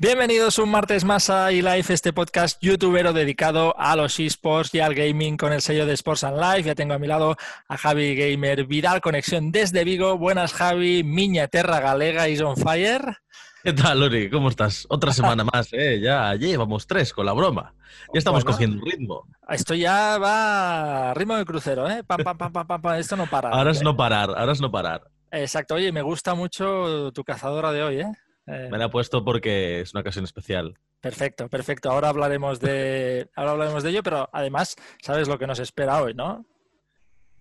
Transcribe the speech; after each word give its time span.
Bienvenidos 0.00 0.60
un 0.60 0.70
martes 0.70 1.04
más 1.04 1.28
a 1.28 1.50
eLife, 1.50 1.92
este 1.92 2.12
podcast 2.12 2.62
youtubero 2.62 3.12
dedicado 3.12 3.74
a 3.76 3.96
los 3.96 4.20
esports 4.20 4.72
y 4.72 4.78
al 4.78 4.94
gaming 4.94 5.36
con 5.36 5.52
el 5.52 5.60
sello 5.60 5.86
de 5.86 5.94
Sports 5.94 6.22
and 6.22 6.38
Life. 6.38 6.68
Ya 6.68 6.76
tengo 6.76 6.94
a 6.94 7.00
mi 7.00 7.08
lado 7.08 7.36
a 7.66 7.76
Javi 7.76 8.14
Gamer 8.14 8.64
Vidal, 8.64 9.00
conexión 9.00 9.50
desde 9.50 9.82
Vigo. 9.82 10.16
Buenas 10.16 10.52
Javi, 10.52 11.02
Miña 11.02 11.48
Terra 11.48 11.80
Galega 11.80 12.28
is 12.28 12.40
on 12.40 12.56
fire. 12.56 13.16
¿Qué 13.64 13.72
tal, 13.72 13.98
Lori? 13.98 14.30
¿Cómo 14.30 14.50
estás? 14.50 14.86
Otra 14.88 15.12
semana 15.12 15.42
más, 15.52 15.72
¿eh? 15.72 15.98
Ya 16.00 16.32
llevamos 16.36 16.86
tres 16.86 17.12
con 17.12 17.26
la 17.26 17.32
broma. 17.32 17.74
Ya 18.14 18.18
estamos 18.20 18.44
cogiendo 18.44 18.80
ritmo. 18.84 19.26
Esto 19.48 19.74
ya 19.74 20.16
va 20.18 21.10
a 21.10 21.14
ritmo 21.14 21.34
de 21.36 21.44
crucero, 21.44 21.90
¿eh? 21.90 22.04
Pam, 22.04 22.22
pam, 22.22 22.38
pam, 22.38 22.52
pam, 22.52 22.80
pam, 22.80 22.94
Esto 22.94 23.16
no 23.16 23.26
para. 23.26 23.48
Ahora 23.48 23.72
es 23.72 23.82
no 23.82 23.96
parar, 23.96 24.30
ahora 24.30 24.52
es 24.52 24.60
no 24.60 24.70
parar. 24.70 25.10
Exacto. 25.32 25.74
Oye, 25.74 25.90
me 25.90 26.02
gusta 26.02 26.36
mucho 26.36 27.10
tu 27.12 27.24
cazadora 27.24 27.72
de 27.72 27.82
hoy, 27.82 28.00
¿eh? 28.02 28.12
Eh, 28.48 28.68
Me 28.70 28.78
la 28.78 28.86
he 28.86 28.88
puesto 28.88 29.24
porque 29.24 29.80
es 29.80 29.92
una 29.92 30.00
ocasión 30.00 30.24
especial. 30.24 30.74
Perfecto, 31.00 31.48
perfecto. 31.48 31.90
Ahora 31.90 32.08
hablaremos 32.08 32.60
de, 32.60 33.28
ahora 33.36 33.52
hablaremos 33.52 33.82
de 33.82 33.90
ello, 33.90 34.02
pero 34.02 34.28
además 34.32 34.74
sabes 35.02 35.28
lo 35.28 35.38
que 35.38 35.46
nos 35.46 35.58
espera 35.58 36.02
hoy, 36.02 36.14
¿no? 36.14 36.46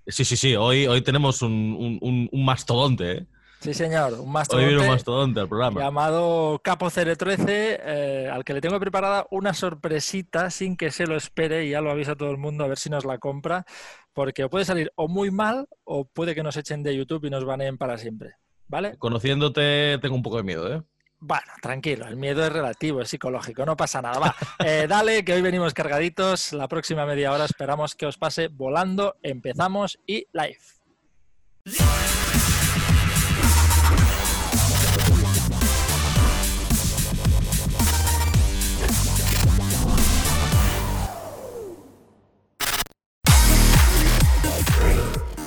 Sí, 0.05 0.25
sí, 0.25 0.35
sí. 0.35 0.55
Hoy, 0.55 0.85
hoy 0.85 1.01
tenemos 1.01 1.41
un, 1.41 1.97
un, 2.01 2.45
mastodonte, 2.45 3.11
¿eh? 3.11 3.25
Sí, 3.59 3.73
señor, 3.73 4.13
un 4.13 4.31
mastodonte. 4.31 4.65
Hoy 4.67 4.73
viene 4.73 4.87
un 4.87 4.93
mastodonte 4.93 5.39
al 5.39 5.49
programa. 5.49 5.81
Llamado 5.81 6.59
Capo 6.63 6.89
013, 6.91 7.79
eh, 7.83 8.29
al 8.31 8.43
que 8.43 8.53
le 8.53 8.61
tengo 8.61 8.79
preparada 8.79 9.25
una 9.31 9.53
sorpresita 9.53 10.51
sin 10.51 10.77
que 10.77 10.91
se 10.91 11.07
lo 11.07 11.15
espere 11.15 11.65
y 11.65 11.71
ya 11.71 11.81
lo 11.81 11.89
avisa 11.89 12.15
todo 12.15 12.31
el 12.31 12.37
mundo 12.37 12.63
a 12.63 12.67
ver 12.67 12.77
si 12.77 12.89
nos 12.89 13.03
la 13.03 13.17
compra, 13.17 13.65
porque 14.13 14.47
puede 14.47 14.65
salir 14.65 14.91
o 14.95 15.07
muy 15.07 15.31
mal 15.31 15.67
o 15.83 16.05
puede 16.05 16.35
que 16.35 16.43
nos 16.43 16.55
echen 16.57 16.83
de 16.83 16.95
YouTube 16.95 17.25
y 17.25 17.29
nos 17.29 17.45
baneen 17.45 17.77
para 17.77 17.97
siempre. 17.97 18.35
¿Vale? 18.67 18.97
Conociéndote, 18.97 19.97
tengo 20.01 20.15
un 20.15 20.23
poco 20.23 20.37
de 20.37 20.43
miedo, 20.43 20.71
¿eh? 20.73 20.83
Bueno, 21.19 21.51
tranquilo, 21.61 22.07
el 22.07 22.15
miedo 22.15 22.45
es 22.45 22.53
relativo, 22.53 23.01
es 23.01 23.09
psicológico, 23.09 23.65
no 23.65 23.75
pasa 23.75 24.01
nada. 24.01 24.19
Va, 24.19 24.35
eh, 24.65 24.85
dale, 24.87 25.25
que 25.25 25.33
hoy 25.33 25.41
venimos 25.41 25.73
cargaditos. 25.73 26.53
La 26.53 26.67
próxima 26.67 27.05
media 27.05 27.31
hora 27.31 27.45
esperamos 27.45 27.95
que 27.95 28.05
os 28.05 28.17
pase 28.17 28.49
volando. 28.49 29.17
Empezamos 29.23 29.99
y 30.05 30.27
live. 30.31 30.76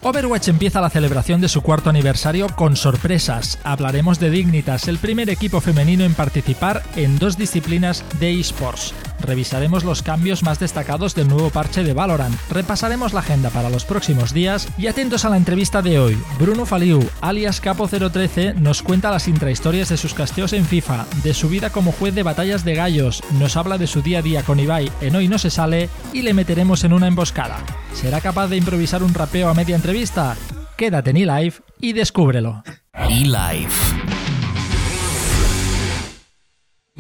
Overwatch 0.03 0.49
empieza 0.49 0.81
la 0.81 0.89
celebración 0.89 1.43
de 1.43 1.49
su 1.49 1.61
cuarto 1.61 1.91
aniversario 1.91 2.47
con 2.57 2.75
sorpresas. 2.75 3.59
Hablaremos 3.65 4.19
de 4.19 4.31
Dignitas, 4.31 4.89
el 4.89 4.97
primer 4.97 5.29
equipo 5.29 5.61
femenino 5.61 6.05
en 6.05 6.15
participar 6.15 6.83
en 6.97 7.19
dos 7.19 7.37
disciplinas 7.37 8.03
de 8.19 8.41
esports. 8.41 8.95
Revisaremos 9.23 9.85
los 9.85 10.03
cambios 10.03 10.43
más 10.43 10.59
destacados 10.59 11.15
del 11.15 11.29
nuevo 11.29 11.51
parche 11.51 11.83
de 11.83 11.93
Valorant. 11.93 12.35
Repasaremos 12.51 13.13
la 13.13 13.21
agenda 13.21 13.51
para 13.51 13.71
los 13.71 13.85
próximos 13.85 14.33
días 14.33 14.69
y 14.79 14.87
atentos 14.87 15.25
a 15.25 15.31
la 15.31 15.37
entrevista 15.37 15.83
de 15.83 15.99
hoy. 15.99 16.19
Bruno 16.39 16.67
Faliu, 16.67 17.09
alias 17.21 17.63
Capo013, 17.63 18.55
nos 18.55 18.83
cuenta 18.83 19.11
las 19.11 19.29
intrahistorias 19.29 19.89
de 19.89 19.97
sus 19.97 20.15
casteos 20.15 20.53
en 20.53 20.65
FIFA, 20.65 21.07
de 21.23 21.35
su 21.35 21.49
vida 21.49 21.71
como 21.71 21.93
juez 21.93 22.15
de 22.15 22.23
batallas 22.23 22.65
de 22.65 22.75
gallos, 22.75 23.23
nos 23.39 23.57
habla 23.57 23.79
de 23.79 23.87
su 23.87 24.03
día 24.03 24.19
a 24.19 24.23
día 24.23 24.43
con 24.43 24.61
Ibai 24.61 24.91
en 25.01 25.17
Hoy 25.17 25.29
No 25.29 25.39
Se 25.39 25.51
Sale 25.51 25.89
y 26.13 26.23
le 26.23 26.35
meteremos 26.35 26.85
en 26.85 26.93
una 26.93 27.07
emboscada. 27.07 27.59
¿Será 27.95 28.21
capaz 28.21 28.49
de 28.49 28.57
improvisar 28.57 29.03
un 29.03 29.15
rapeo 29.15 29.49
a 29.49 29.55
media 29.55 29.77
entrevista? 29.77 30.37
Quédate 30.77 31.11
en 31.11 31.19
eLive 31.19 31.57
y 31.81 31.93
descúbrelo. 31.93 32.63
eLive. 32.95 33.69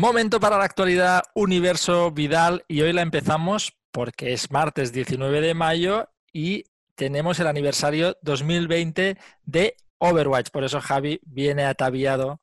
Momento 0.01 0.41
para 0.41 0.56
la 0.56 0.65
actualidad 0.65 1.25
Universo 1.34 2.11
Vidal 2.11 2.65
y 2.69 2.81
hoy 2.81 2.95
la 2.95 3.03
empezamos 3.03 3.75
porque 3.91 4.33
es 4.33 4.51
martes 4.51 4.95
19 4.95 5.43
de 5.43 5.53
mayo 5.53 6.09
y 6.33 6.65
tenemos 6.95 7.39
el 7.39 7.47
aniversario 7.47 8.16
2020 8.22 9.19
de 9.44 9.77
Overwatch. 9.99 10.49
Por 10.53 10.65
eso 10.65 10.81
Javi 10.81 11.21
viene 11.27 11.66
ataviado 11.66 12.41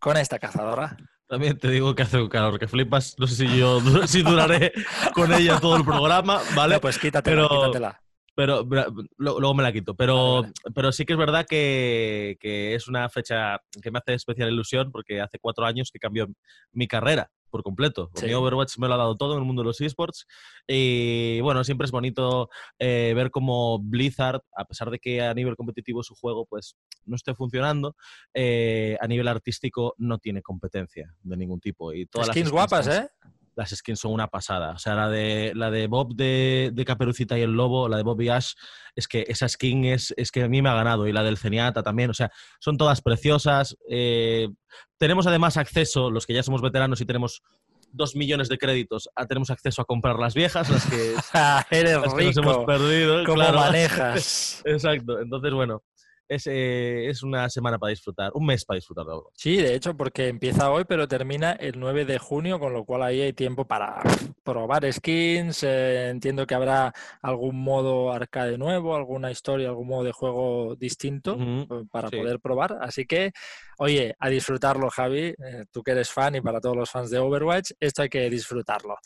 con 0.00 0.16
esta 0.16 0.40
cazadora. 0.40 0.96
También 1.28 1.56
te 1.56 1.68
digo 1.68 1.94
que 1.94 2.02
hace 2.02 2.20
un 2.20 2.28
calor 2.28 2.58
que 2.58 2.66
flipas. 2.66 3.14
No 3.16 3.28
sé 3.28 3.46
si 3.46 3.56
yo 3.56 3.80
si 4.08 4.24
duraré 4.24 4.72
con 5.14 5.32
ella 5.32 5.60
todo 5.60 5.76
el 5.76 5.84
programa, 5.84 6.40
¿vale? 6.56 6.80
pues 6.80 6.98
quítatela, 6.98 7.46
quítatela. 7.48 8.01
Pero, 8.34 8.66
luego 9.18 9.54
me 9.54 9.62
la 9.62 9.72
quito. 9.72 9.94
Pero, 9.94 10.42
pero 10.74 10.92
sí 10.92 11.04
que 11.04 11.12
es 11.12 11.18
verdad 11.18 11.46
que, 11.46 12.36
es 12.42 12.88
una 12.88 13.08
fecha 13.08 13.60
que 13.82 13.90
me 13.90 13.98
hace 13.98 14.14
especial 14.14 14.50
ilusión 14.50 14.90
porque 14.90 15.20
hace 15.20 15.38
cuatro 15.38 15.64
años 15.64 15.90
que 15.90 15.98
cambió 15.98 16.28
mi 16.72 16.86
carrera 16.86 17.30
por 17.50 17.62
completo. 17.62 18.10
Mi 18.22 18.32
Overwatch 18.32 18.78
me 18.78 18.88
lo 18.88 18.94
ha 18.94 18.96
dado 18.96 19.16
todo 19.16 19.34
en 19.34 19.40
el 19.40 19.44
mundo 19.44 19.60
de 19.62 19.66
los 19.66 19.80
esports. 19.82 20.26
Y 20.66 21.40
bueno, 21.42 21.62
siempre 21.64 21.84
es 21.84 21.90
bonito 21.90 22.48
eh, 22.78 23.12
ver 23.14 23.30
cómo 23.30 23.78
Blizzard, 23.78 24.40
a 24.56 24.64
pesar 24.64 24.90
de 24.90 24.98
que 24.98 25.20
a 25.20 25.34
nivel 25.34 25.54
competitivo 25.54 26.02
su 26.02 26.14
juego 26.14 26.46
pues 26.46 26.76
no 27.04 27.14
esté 27.14 27.34
funcionando, 27.34 27.94
eh, 28.32 28.96
a 29.00 29.06
nivel 29.06 29.28
artístico 29.28 29.94
no 29.98 30.16
tiene 30.16 30.40
competencia 30.40 31.14
de 31.22 31.36
ningún 31.36 31.60
tipo. 31.60 31.92
Y 31.92 32.06
todas 32.06 32.28
skins 32.28 32.46
las 32.46 32.52
guapas, 32.52 32.88
¿eh? 32.88 33.08
Las 33.54 33.70
skins 33.70 34.00
son 34.00 34.12
una 34.12 34.28
pasada. 34.28 34.72
O 34.72 34.78
sea, 34.78 34.94
la 34.94 35.08
de, 35.08 35.52
la 35.54 35.70
de 35.70 35.86
Bob 35.86 36.14
de, 36.14 36.70
de, 36.72 36.84
Caperucita 36.84 37.38
y 37.38 37.42
el 37.42 37.52
Lobo, 37.52 37.88
la 37.88 37.96
de 37.96 38.02
Bob 38.02 38.20
y 38.20 38.28
Ash, 38.28 38.52
es 38.94 39.08
que 39.08 39.24
esa 39.28 39.48
skin 39.48 39.84
es, 39.84 40.14
es 40.16 40.30
que 40.30 40.42
a 40.42 40.48
mí 40.48 40.62
me 40.62 40.68
ha 40.68 40.74
ganado. 40.74 41.06
Y 41.06 41.12
la 41.12 41.22
del 41.22 41.38
Ceniata 41.38 41.82
también. 41.82 42.10
O 42.10 42.14
sea, 42.14 42.30
son 42.60 42.76
todas 42.76 43.02
preciosas. 43.02 43.76
Eh, 43.88 44.48
tenemos 44.98 45.26
además 45.26 45.56
acceso, 45.56 46.10
los 46.10 46.26
que 46.26 46.34
ya 46.34 46.42
somos 46.42 46.62
veteranos 46.62 47.00
y 47.00 47.06
tenemos 47.06 47.42
dos 47.92 48.16
millones 48.16 48.48
de 48.48 48.58
créditos, 48.58 49.08
tenemos 49.28 49.50
acceso 49.50 49.82
a 49.82 49.84
comprar 49.84 50.18
las 50.18 50.34
viejas, 50.34 50.70
las 50.70 50.86
que, 50.86 51.14
Eres 51.70 51.98
nos 51.98 52.36
hemos 52.36 52.64
perdido. 52.64 53.24
¿Cómo 53.24 53.42
manejas? 53.52 54.62
Exacto. 54.64 55.20
Entonces, 55.20 55.52
bueno, 55.52 55.82
es, 56.34 56.46
eh, 56.46 57.08
es, 57.08 57.22
una 57.22 57.48
semana 57.48 57.78
para 57.78 57.90
disfrutar, 57.90 58.30
un 58.34 58.46
mes 58.46 58.64
para 58.64 58.76
disfrutar 58.76 59.04
de 59.06 59.12
algo. 59.12 59.30
Sí, 59.34 59.56
de 59.56 59.74
hecho, 59.74 59.96
porque 59.96 60.28
empieza 60.28 60.70
hoy, 60.70 60.84
pero 60.84 61.08
termina 61.08 61.52
el 61.52 61.78
9 61.78 62.04
de 62.04 62.18
junio, 62.18 62.58
con 62.58 62.72
lo 62.72 62.84
cual 62.84 63.02
ahí 63.02 63.20
hay 63.20 63.32
tiempo 63.32 63.66
para 63.66 64.02
probar 64.42 64.90
skins. 64.92 65.62
Eh, 65.62 66.10
entiendo 66.10 66.46
que 66.46 66.54
habrá 66.54 66.92
algún 67.20 67.62
modo 67.62 68.12
arcade 68.12 68.58
nuevo, 68.58 68.96
alguna 68.96 69.30
historia, 69.30 69.68
algún 69.68 69.88
modo 69.88 70.04
de 70.04 70.12
juego 70.12 70.76
distinto 70.76 71.36
eh, 71.38 71.66
para 71.90 72.10
poder 72.10 72.40
probar. 72.40 72.78
Así 72.80 73.06
que, 73.06 73.32
oye, 73.78 74.14
a 74.18 74.28
disfrutarlo, 74.28 74.90
Javi, 74.90 75.34
tú 75.70 75.82
que 75.82 75.92
eres 75.92 76.10
fan 76.10 76.34
y 76.34 76.40
para 76.40 76.60
todos 76.60 76.76
los 76.76 76.90
fans 76.90 77.10
de 77.10 77.18
Overwatch, 77.18 77.72
esto 77.80 78.02
hay 78.02 78.08
que 78.08 78.28
disfrutarlo. 78.30 78.96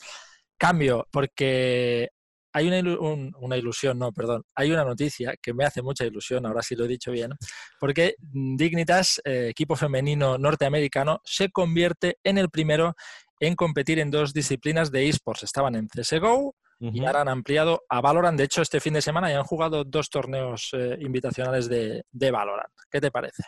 Cambio, 0.57 1.07
porque 1.11 2.09
hay 2.57 2.67
una, 2.67 3.57
ilusión, 3.57 3.99
no, 3.99 4.11
perdón, 4.11 4.43
hay 4.55 4.71
una 4.71 4.83
noticia 4.83 5.35
que 5.41 5.53
me 5.53 5.63
hace 5.63 5.81
mucha 5.81 6.05
ilusión, 6.05 6.45
ahora 6.45 6.61
sí 6.63 6.75
lo 6.75 6.85
he 6.85 6.87
dicho 6.87 7.11
bien, 7.11 7.31
porque 7.79 8.15
Dignitas, 8.19 9.21
eh, 9.23 9.49
equipo 9.49 9.75
femenino 9.75 10.37
norteamericano, 10.37 11.21
se 11.23 11.49
convierte 11.49 12.17
en 12.23 12.37
el 12.37 12.49
primero 12.49 12.95
en 13.39 13.55
competir 13.55 13.99
en 13.99 14.09
dos 14.09 14.33
disciplinas 14.33 14.91
de 14.91 15.07
esports. 15.07 15.43
Estaban 15.43 15.75
en 15.75 15.87
CSGO 15.87 16.55
y 16.79 17.05
ahora 17.05 17.21
han 17.21 17.29
ampliado 17.29 17.83
a 17.89 18.01
Valorant. 18.01 18.37
De 18.37 18.45
hecho, 18.45 18.63
este 18.63 18.79
fin 18.79 18.93
de 18.93 19.01
semana 19.01 19.29
ya 19.29 19.37
han 19.37 19.43
jugado 19.43 19.83
dos 19.83 20.09
torneos 20.09 20.69
eh, 20.73 20.97
invitacionales 20.99 21.69
de, 21.69 22.03
de 22.11 22.31
Valorant. 22.31 22.73
¿Qué 22.89 22.99
te 22.99 23.11
parece? 23.11 23.43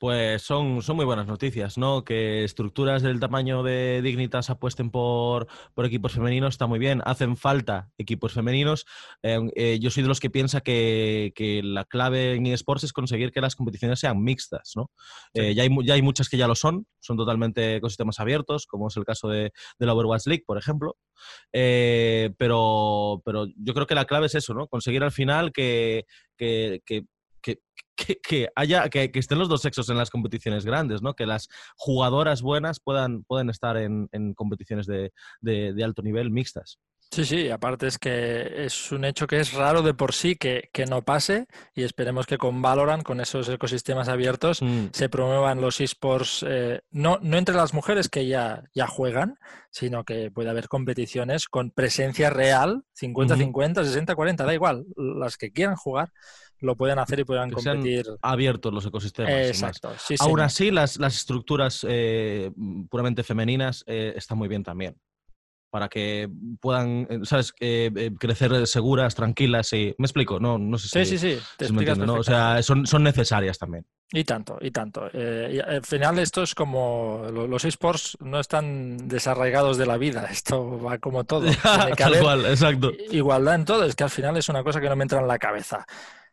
Pues 0.00 0.40
son, 0.40 0.80
son 0.80 0.96
muy 0.96 1.04
buenas 1.04 1.26
noticias, 1.26 1.76
¿no? 1.76 2.06
Que 2.06 2.42
estructuras 2.42 3.02
del 3.02 3.20
tamaño 3.20 3.62
de 3.62 4.00
Dignitas 4.00 4.48
apuesten 4.48 4.90
por, 4.90 5.46
por 5.74 5.84
equipos 5.84 6.14
femeninos 6.14 6.54
está 6.54 6.66
muy 6.66 6.78
bien. 6.78 7.02
Hacen 7.04 7.36
falta 7.36 7.90
equipos 7.98 8.32
femeninos. 8.32 8.86
Eh, 9.22 9.38
eh, 9.56 9.78
yo 9.78 9.90
soy 9.90 10.02
de 10.02 10.08
los 10.08 10.18
que 10.18 10.30
piensa 10.30 10.62
que, 10.62 11.60
la 11.62 11.84
clave 11.84 12.32
en 12.32 12.46
eSports 12.46 12.84
es 12.84 12.94
conseguir 12.94 13.30
que 13.30 13.42
las 13.42 13.54
competiciones 13.54 14.00
sean 14.00 14.22
mixtas, 14.22 14.72
¿no? 14.74 14.90
Eh, 15.34 15.54
ya, 15.54 15.64
hay, 15.64 15.68
ya 15.84 15.92
hay 15.92 16.00
muchas 16.00 16.30
que 16.30 16.38
ya 16.38 16.48
lo 16.48 16.54
son, 16.54 16.86
son 17.00 17.18
totalmente 17.18 17.76
ecosistemas 17.76 18.20
abiertos, 18.20 18.66
como 18.66 18.88
es 18.88 18.96
el 18.96 19.04
caso 19.04 19.28
de, 19.28 19.52
la 19.80 19.92
Overwatch 19.92 20.28
League, 20.28 20.44
por 20.46 20.56
ejemplo. 20.56 20.96
pero, 21.52 23.20
pero 23.22 23.48
yo 23.54 23.74
creo 23.74 23.86
que 23.86 23.94
la 23.94 24.06
clave 24.06 24.28
es 24.28 24.34
eso, 24.34 24.54
¿no? 24.54 24.66
Conseguir 24.66 25.02
al 25.02 25.12
final 25.12 25.52
que, 25.52 26.06
que 26.38 26.80
que, 27.42 27.58
haya, 28.54 28.88
que, 28.88 29.10
estén 29.14 29.38
los 29.38 29.48
dos 29.48 29.62
sexos 29.62 29.88
en 29.90 29.96
las 29.96 30.10
competiciones 30.10 30.64
grandes, 30.64 31.02
¿no? 31.02 31.14
Que 31.14 31.26
las 31.26 31.48
jugadoras 31.76 32.42
buenas 32.42 32.80
puedan, 32.80 33.24
puedan 33.24 33.50
estar 33.50 33.76
en, 33.76 34.08
competiciones 34.34 34.86
de, 34.86 35.12
alto 35.82 36.02
nivel 36.02 36.30
mixtas. 36.30 36.78
Sí, 37.12 37.24
sí, 37.24 37.50
aparte 37.50 37.88
es 37.88 37.98
que 37.98 38.64
es 38.64 38.92
un 38.92 39.04
hecho 39.04 39.26
que 39.26 39.40
es 39.40 39.52
raro 39.52 39.82
de 39.82 39.94
por 39.94 40.12
sí 40.12 40.36
que, 40.36 40.70
no 40.88 41.02
pase 41.02 41.46
y 41.74 41.82
esperemos 41.82 42.24
que 42.24 42.38
con 42.38 42.62
Valorant, 42.62 43.02
con 43.02 43.20
esos 43.20 43.48
ecosistemas 43.48 44.08
abiertos, 44.08 44.62
mm. 44.62 44.86
se 44.92 45.08
promuevan 45.08 45.60
los 45.60 45.80
esports, 45.80 46.44
eh, 46.48 46.82
no, 46.92 47.18
no 47.20 47.36
entre 47.36 47.56
las 47.56 47.74
mujeres 47.74 48.08
que 48.08 48.28
ya, 48.28 48.62
ya 48.74 48.86
juegan, 48.86 49.38
sino 49.72 50.04
que 50.04 50.30
puede 50.30 50.50
haber 50.50 50.68
competiciones 50.68 51.48
con 51.48 51.72
presencia 51.72 52.30
real, 52.30 52.84
50-50, 52.96 54.06
60-40, 54.06 54.36
da 54.46 54.54
igual, 54.54 54.86
las 54.96 55.36
que 55.36 55.50
quieran 55.50 55.74
jugar, 55.74 56.12
lo 56.60 56.76
puedan 56.76 56.98
hacer 56.98 57.20
y 57.20 57.24
puedan 57.24 57.50
competir. 57.50 58.06
abiertos 58.22 58.72
los 58.72 58.86
ecosistemas. 58.86 59.32
Exacto. 59.32 59.92
Aún 60.20 60.40
así, 60.40 60.70
las, 60.70 60.98
las 60.98 61.16
estructuras 61.16 61.84
eh, 61.88 62.50
puramente 62.88 63.22
femeninas 63.22 63.84
eh, 63.86 64.12
están 64.16 64.38
muy 64.38 64.48
bien 64.48 64.62
también 64.62 64.96
para 65.70 65.88
que 65.88 66.28
puedan, 66.60 67.06
eh, 67.08 67.20
¿sabes?, 67.22 67.52
crecer 67.52 68.66
seguras, 68.66 69.14
tranquilas 69.14 69.72
y... 69.72 69.94
¿Me 69.98 70.06
explico? 70.06 70.40
No, 70.40 70.58
no 70.58 70.76
sé 70.78 70.88
si... 70.88 71.16
Sí, 71.16 71.18
sí, 71.18 71.40
sí. 71.60 71.72
¿no? 71.96 72.14
O 72.14 72.24
sea, 72.24 72.60
son, 72.64 72.88
son 72.88 73.04
necesarias 73.04 73.56
también. 73.56 73.86
Y 74.12 74.24
tanto, 74.24 74.58
y 74.60 74.72
tanto. 74.72 75.04
Al 75.04 75.84
final 75.84 76.18
esto 76.18 76.42
es 76.42 76.56
como... 76.56 77.24
Los 77.48 77.64
esports 77.64 78.18
no 78.18 78.40
están 78.40 79.06
desarraigados 79.06 79.78
de 79.78 79.86
la 79.86 79.96
vida. 79.96 80.26
Esto 80.32 80.82
va 80.82 80.98
como 80.98 81.22
todo. 81.22 81.46
Tal 81.96 82.46
exacto. 82.46 82.90
Igualdad 83.12 83.54
en 83.54 83.64
todo. 83.64 83.84
Es 83.84 83.94
que 83.94 84.02
al 84.02 84.10
final 84.10 84.36
es 84.38 84.48
una 84.48 84.64
cosa 84.64 84.80
que 84.80 84.88
no 84.88 84.96
me 84.96 85.04
entra 85.04 85.20
en 85.20 85.28
la 85.28 85.38
cabeza 85.38 85.86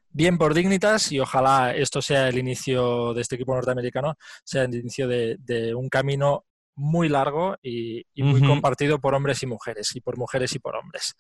bien 0.10 0.38
por 0.38 0.54
Dignitas 0.54 1.12
y 1.12 1.20
ojalá 1.20 1.74
esto 1.76 2.02
sea 2.02 2.28
el 2.30 2.38
inicio 2.38 3.14
de 3.14 3.22
este 3.22 3.36
equipo 3.36 3.54
norteamericano, 3.54 4.16
sea 4.44 4.64
el 4.64 4.76
inicio 4.76 5.08
de, 5.08 5.38
de 5.40 5.74
un 5.76 5.90
camino 5.90 6.46
muy 6.78 7.10
largo 7.10 7.58
y, 7.62 8.06
muy 8.18 8.42
compartido 8.42 9.00
por 9.00 9.16
hombres 9.16 9.42
y 9.44 9.48
mujeres, 9.48 9.96
y 9.96 10.02
por 10.02 10.18
mujeres 10.18 10.54
y 10.54 10.60
por 10.60 10.76
hombres. 10.76 11.16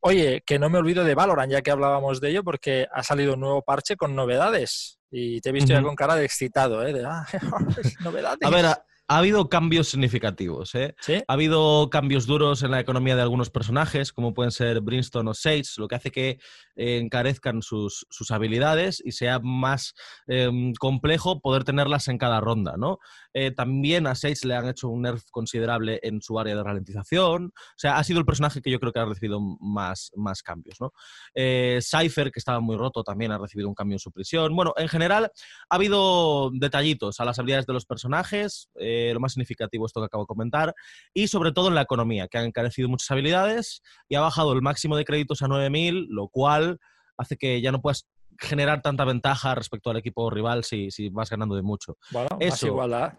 Oye, 0.00 0.42
que 0.44 0.58
no 0.58 0.70
me 0.70 0.78
olvido 0.78 1.04
de 1.04 1.14
Valorant, 1.14 1.52
ya 1.52 1.62
que 1.62 1.70
hablábamos 1.70 2.20
de 2.20 2.30
ello, 2.30 2.42
porque 2.42 2.88
ha 2.90 3.02
salido 3.02 3.34
un 3.34 3.40
nuevo 3.40 3.62
parche 3.62 3.96
con 3.96 4.16
novedades. 4.16 4.98
Y 5.10 5.40
te 5.40 5.50
he 5.50 5.52
visto 5.52 5.72
ya 5.72 5.82
con 5.82 5.94
cara 5.94 6.16
de 6.16 6.24
excitado, 6.24 6.84
¿eh? 6.84 6.92
De, 6.92 7.04
ah, 7.04 7.26
novedades. 8.00 8.38
A 8.42 8.50
ver, 8.50 8.66
ha 9.06 9.18
habido 9.18 9.48
cambios 9.48 9.88
significativos. 9.88 10.74
¿eh? 10.74 10.94
Ha 11.28 11.32
habido 11.32 11.90
cambios 11.90 12.26
duros 12.26 12.62
en 12.62 12.70
la 12.70 12.80
economía 12.80 13.16
de 13.16 13.22
algunos 13.22 13.50
personajes, 13.50 14.12
como 14.12 14.32
pueden 14.32 14.50
ser 14.50 14.80
Brimstone 14.80 15.30
o 15.30 15.34
Sage, 15.34 15.64
lo 15.76 15.88
que 15.88 15.94
hace 15.96 16.10
que 16.10 16.38
eh, 16.76 16.98
encarezcan 16.98 17.60
sus, 17.60 18.06
habilidades 18.30 19.02
y 19.04 19.12
sea 19.12 19.40
más 19.40 19.94
em, 20.26 20.72
complejo 20.74 21.40
poder 21.40 21.64
tenerlas 21.64 22.08
en 22.08 22.16
cada 22.16 22.40
ronda. 22.40 22.76
¿no? 22.78 22.98
Eh, 23.34 23.50
también 23.50 24.06
a 24.06 24.14
Sage 24.14 24.46
le 24.46 24.54
han 24.54 24.68
hecho 24.68 24.88
un 24.88 25.02
nerf 25.02 25.24
considerable 25.30 26.00
en 26.02 26.22
su 26.22 26.38
área 26.38 26.56
de 26.56 26.62
ralentización. 26.62 27.46
O 27.46 27.76
sea, 27.76 27.98
ha 27.98 28.04
sido 28.04 28.20
el 28.20 28.24
personaje 28.24 28.62
que 28.62 28.70
yo 28.70 28.80
creo 28.80 28.92
que 28.92 29.00
ha 29.00 29.04
recibido 29.04 29.40
más, 29.60 30.12
más 30.16 30.42
cambios. 30.42 30.80
¿no? 30.80 30.92
Eh, 31.34 31.80
Cypher, 31.82 32.30
que 32.30 32.38
estaba 32.38 32.60
muy 32.60 32.76
roto, 32.76 33.02
también 33.02 33.32
ha 33.32 33.38
recibido 33.38 33.68
un 33.68 33.74
cambio 33.74 33.96
en 33.96 34.00
su 34.00 34.12
prisión. 34.12 34.56
Bueno, 34.56 34.72
en 34.76 34.88
general 34.88 35.30
ha 35.68 35.74
habido 35.74 36.50
detallitos 36.54 37.20
a 37.20 37.24
las 37.26 37.38
habilidades 37.38 37.66
de 37.66 37.72
los 37.74 37.84
personajes. 37.84 38.70
Eh, 38.78 39.03
lo 39.12 39.20
más 39.20 39.32
significativo 39.32 39.86
esto 39.86 40.00
que 40.00 40.06
acabo 40.06 40.24
de 40.24 40.28
comentar. 40.28 40.74
Y 41.12 41.28
sobre 41.28 41.52
todo 41.52 41.68
en 41.68 41.74
la 41.74 41.82
economía, 41.82 42.28
que 42.28 42.38
han 42.38 42.46
encarecido 42.46 42.88
muchas 42.88 43.10
habilidades 43.10 43.82
y 44.08 44.14
ha 44.14 44.20
bajado 44.20 44.52
el 44.52 44.62
máximo 44.62 44.96
de 44.96 45.04
créditos 45.04 45.42
a 45.42 45.46
9.000, 45.46 46.06
lo 46.08 46.28
cual 46.28 46.78
hace 47.16 47.36
que 47.36 47.60
ya 47.60 47.72
no 47.72 47.80
puedas 47.80 48.08
generar 48.38 48.82
tanta 48.82 49.04
ventaja 49.04 49.54
respecto 49.54 49.90
al 49.90 49.96
equipo 49.96 50.30
rival 50.30 50.64
si, 50.64 50.90
si 50.90 51.08
vas 51.08 51.30
ganando 51.30 51.54
de 51.56 51.62
mucho. 51.62 51.98
Bueno, 52.10 52.28
eso, 52.40 52.66
igualdad. 52.66 53.18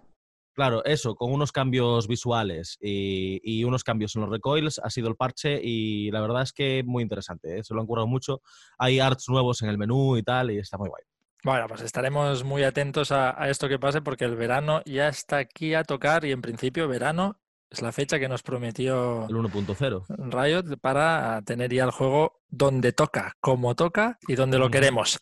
Claro, 0.56 0.86
eso, 0.86 1.16
con 1.16 1.34
unos 1.34 1.52
cambios 1.52 2.08
visuales 2.08 2.78
y, 2.80 3.64
unos 3.66 3.84
cambios 3.84 4.16
en 4.16 4.22
los 4.22 4.32
recoils 4.32 4.80
ha 4.80 4.90
sido 4.90 5.10
el 5.10 5.18
parche 5.18 5.60
y 5.62 6.10
la 6.12 6.22
verdad 6.22 6.44
es 6.44 6.54
que 6.54 6.82
muy 6.86 7.04
interesante, 7.04 7.60
¿eh? 7.60 7.64
se 7.64 7.74
lo 7.74 7.82
han 7.82 7.88
curado 7.88 8.08
mucho. 8.08 8.42
Hay 8.78 9.02
arts 9.02 9.28
nuevos 9.28 9.62
en 9.64 9.70
el 9.70 9.78
menú 9.78 10.16
y 10.16 10.24
tal 10.24 10.52
y 10.52 10.58
está 10.60 10.78
muy 10.78 10.88
guay. 10.88 11.04
Bueno, 11.46 11.68
pues 11.68 11.82
estaremos 11.82 12.44
muy 12.44 12.64
atentos 12.64 13.12
a, 13.12 13.40
a 13.40 13.52
esto 13.52 13.70
que 13.70 13.78
pase 13.78 14.02
porque 14.02 14.26
el 14.26 14.36
verano 14.36 14.82
ya 14.84 15.10
está 15.10 15.38
aquí 15.38 15.76
a 15.76 15.84
tocar 15.84 16.26
y 16.26 16.32
en 16.32 16.42
principio 16.42 16.88
verano 16.88 17.38
es 17.70 17.84
la 17.84 17.92
fecha 17.92 18.18
que 18.18 18.28
nos 18.28 18.42
prometió 18.42 19.28
el 19.30 19.36
1.0 19.36 20.06
Riot 20.08 20.78
para 20.82 21.44
tener 21.44 21.72
ya 21.72 21.84
el 21.84 21.92
juego 21.92 22.42
donde 22.48 22.94
toca, 22.94 23.34
como 23.42 23.76
toca 23.76 24.18
y 24.28 24.34
donde 24.34 24.58
lo 24.58 24.72
queremos. 24.72 25.20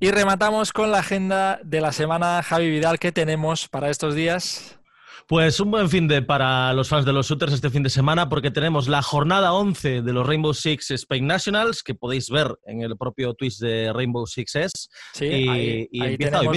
Y 0.00 0.10
rematamos 0.10 0.72
con 0.72 0.90
la 0.90 1.00
agenda 1.00 1.60
de 1.62 1.82
la 1.82 1.92
semana, 1.92 2.42
Javi 2.42 2.70
Vidal, 2.70 2.98
¿qué 2.98 3.12
tenemos 3.12 3.68
para 3.68 3.90
estos 3.90 4.14
días? 4.14 4.77
Pues 5.26 5.60
un 5.60 5.70
buen 5.70 5.88
fin 5.88 6.08
de 6.08 6.22
para 6.22 6.72
los 6.72 6.88
fans 6.88 7.04
de 7.04 7.12
los 7.12 7.28
shooters 7.28 7.52
este 7.52 7.70
fin 7.70 7.82
de 7.82 7.90
semana 7.90 8.28
porque 8.28 8.50
tenemos 8.50 8.88
la 8.88 9.02
jornada 9.02 9.52
11 9.52 10.02
de 10.02 10.12
los 10.12 10.26
Rainbow 10.26 10.54
Six 10.54 10.92
Spain 10.92 11.26
Nationals 11.26 11.82
que 11.82 11.94
podéis 11.94 12.30
ver 12.30 12.56
en 12.64 12.82
el 12.82 12.96
propio 12.96 13.34
Twitch 13.34 13.58
de 13.58 13.92
Rainbow 13.92 14.26
Six 14.26 14.56
S. 14.56 14.88
Sí, 15.12 15.26
y, 15.26 16.02
ahí, 16.02 16.16
tenemos 16.16 16.56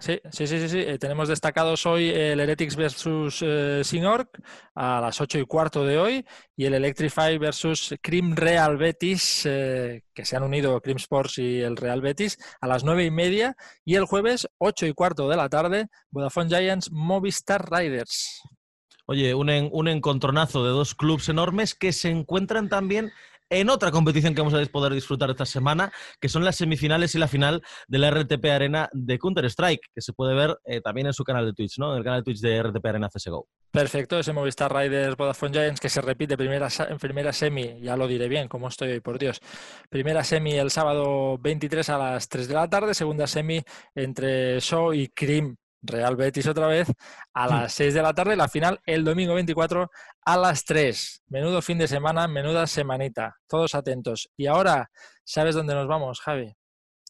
sí, 0.00 0.20
sí, 0.30 0.46
sí, 0.46 0.68
sí, 0.68 0.78
eh, 0.78 0.98
tenemos 0.98 1.28
destacados 1.28 1.86
hoy 1.86 2.08
el 2.10 2.40
Heretics 2.40 2.76
versus 2.76 3.42
eh, 3.42 3.82
Signorg 3.84 4.28
a 4.74 5.00
las 5.00 5.20
8 5.20 5.40
y 5.40 5.44
cuarto 5.44 5.84
de 5.84 5.98
hoy 5.98 6.24
y 6.56 6.64
el 6.64 6.74
Electrify 6.74 7.38
versus 7.38 7.94
Crim 8.02 8.34
Real 8.34 8.76
Betis, 8.76 9.42
eh, 9.44 10.02
que 10.14 10.24
se 10.24 10.36
han 10.36 10.42
unido 10.42 10.80
Crim 10.80 10.96
Sports 10.96 11.38
y 11.38 11.60
el 11.60 11.76
Real 11.76 12.00
Betis, 12.00 12.38
a 12.60 12.66
las 12.66 12.84
9 12.84 13.04
y 13.04 13.10
media 13.10 13.56
y 13.84 13.96
el 13.96 14.04
jueves 14.04 14.48
8 14.58 14.86
y 14.86 14.92
cuarto 14.92 15.28
de 15.28 15.36
la 15.36 15.48
tarde 15.48 15.86
Vodafone 16.10 16.48
Giants 16.48 16.90
Movistar 16.90 17.70
Oye, 19.06 19.34
un, 19.34 19.48
un 19.72 19.88
encontronazo 19.88 20.64
de 20.64 20.70
dos 20.70 20.94
clubes 20.94 21.28
enormes 21.28 21.74
que 21.74 21.92
se 21.92 22.10
encuentran 22.10 22.68
también 22.68 23.10
en 23.50 23.70
otra 23.70 23.90
competición 23.90 24.34
que 24.34 24.40
vamos 24.40 24.54
a 24.54 24.64
poder 24.66 24.92
disfrutar 24.92 25.30
esta 25.30 25.46
semana, 25.46 25.92
que 26.20 26.28
son 26.28 26.44
las 26.44 26.56
semifinales 26.56 27.14
y 27.14 27.18
la 27.18 27.28
final 27.28 27.62
de 27.86 27.98
la 27.98 28.10
RTP 28.10 28.44
Arena 28.46 28.88
de 28.92 29.18
Counter-Strike, 29.18 29.80
que 29.94 30.00
se 30.00 30.12
puede 30.12 30.34
ver 30.34 30.58
eh, 30.64 30.80
también 30.80 31.06
en 31.06 31.12
su 31.12 31.24
canal 31.24 31.46
de 31.46 31.52
Twitch, 31.52 31.78
¿no? 31.78 31.92
En 31.92 31.98
el 31.98 32.04
canal 32.04 32.20
de 32.20 32.24
Twitch 32.24 32.40
de 32.40 32.62
RTP 32.62 32.84
Arena 32.84 33.08
CSGO. 33.08 33.46
Perfecto, 33.70 34.18
ese 34.18 34.32
Movistar 34.32 34.74
Riders 34.74 35.16
Vodafone 35.16 35.52
Giants 35.52 35.80
que 35.80 35.88
se 35.88 36.00
repite 36.00 36.36
primera, 36.36 36.68
en 36.88 36.98
primera 36.98 37.32
semi, 37.32 37.80
ya 37.80 37.96
lo 37.96 38.06
diré 38.06 38.28
bien, 38.28 38.48
como 38.48 38.68
estoy 38.68 38.92
hoy, 38.92 39.00
por 39.00 39.18
Dios. 39.18 39.40
Primera 39.88 40.24
semi 40.24 40.52
el 40.52 40.70
sábado 40.70 41.38
23 41.38 41.88
a 41.90 41.98
las 41.98 42.28
3 42.28 42.48
de 42.48 42.54
la 42.54 42.68
tarde, 42.68 42.94
segunda 42.94 43.26
semi 43.26 43.62
entre 43.94 44.60
Show 44.60 44.92
y 44.92 45.08
Cream 45.08 45.56
Real 45.82 46.16
Betis 46.16 46.46
otra 46.46 46.66
vez 46.66 46.88
a 47.34 47.46
hmm. 47.46 47.50
las 47.50 47.72
6 47.72 47.94
de 47.94 48.02
la 48.02 48.14
tarde, 48.14 48.36
la 48.36 48.48
final 48.48 48.80
el 48.84 49.04
domingo 49.04 49.34
24 49.34 49.90
a 50.24 50.36
las 50.36 50.64
3. 50.64 51.24
Menudo 51.28 51.62
fin 51.62 51.78
de 51.78 51.88
semana, 51.88 52.28
menuda 52.28 52.66
semanita. 52.66 53.36
Todos 53.46 53.74
atentos. 53.74 54.30
Y 54.36 54.46
ahora, 54.46 54.90
¿sabes 55.24 55.54
dónde 55.54 55.74
nos 55.74 55.86
vamos, 55.86 56.20
Javi? 56.20 56.54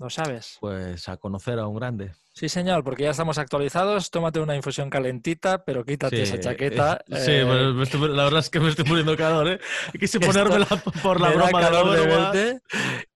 ¿Lo 0.01 0.11
sabes? 0.11 0.59
Pues 0.61 1.09
a 1.09 1.17
conocer 1.17 1.59
a 1.59 1.67
un 1.67 1.77
grande. 1.77 2.13
Sí, 2.39 2.49
señor, 2.49 2.85
porque 2.85 3.03
ya 3.03 3.11
estamos 3.11 3.37
actualizados. 3.37 4.13
Tómate 4.13 4.39
una 4.39 4.55
infusión 4.55 4.91
calentita, 4.91 5.65
pero 5.65 5.85
quítate 5.85 6.23
esa 6.23 6.39
chaqueta. 6.39 7.03
sí, 7.09 7.33
eh, 7.33 7.45
la 7.45 8.25
verdad 8.25 8.39
es 8.39 8.49
que 8.49 8.61
me 8.61 8.69
estoy 8.69 8.85
poniendo 8.85 9.17
calor, 9.17 9.49
¿eh? 9.49 9.61
Quise 9.99 10.21
ponérmela 10.21 10.67
por 11.03 11.21
la 11.21 11.31
broma 11.31 11.65
de 11.65 11.71
la 11.73 11.83
broma. 11.83 12.33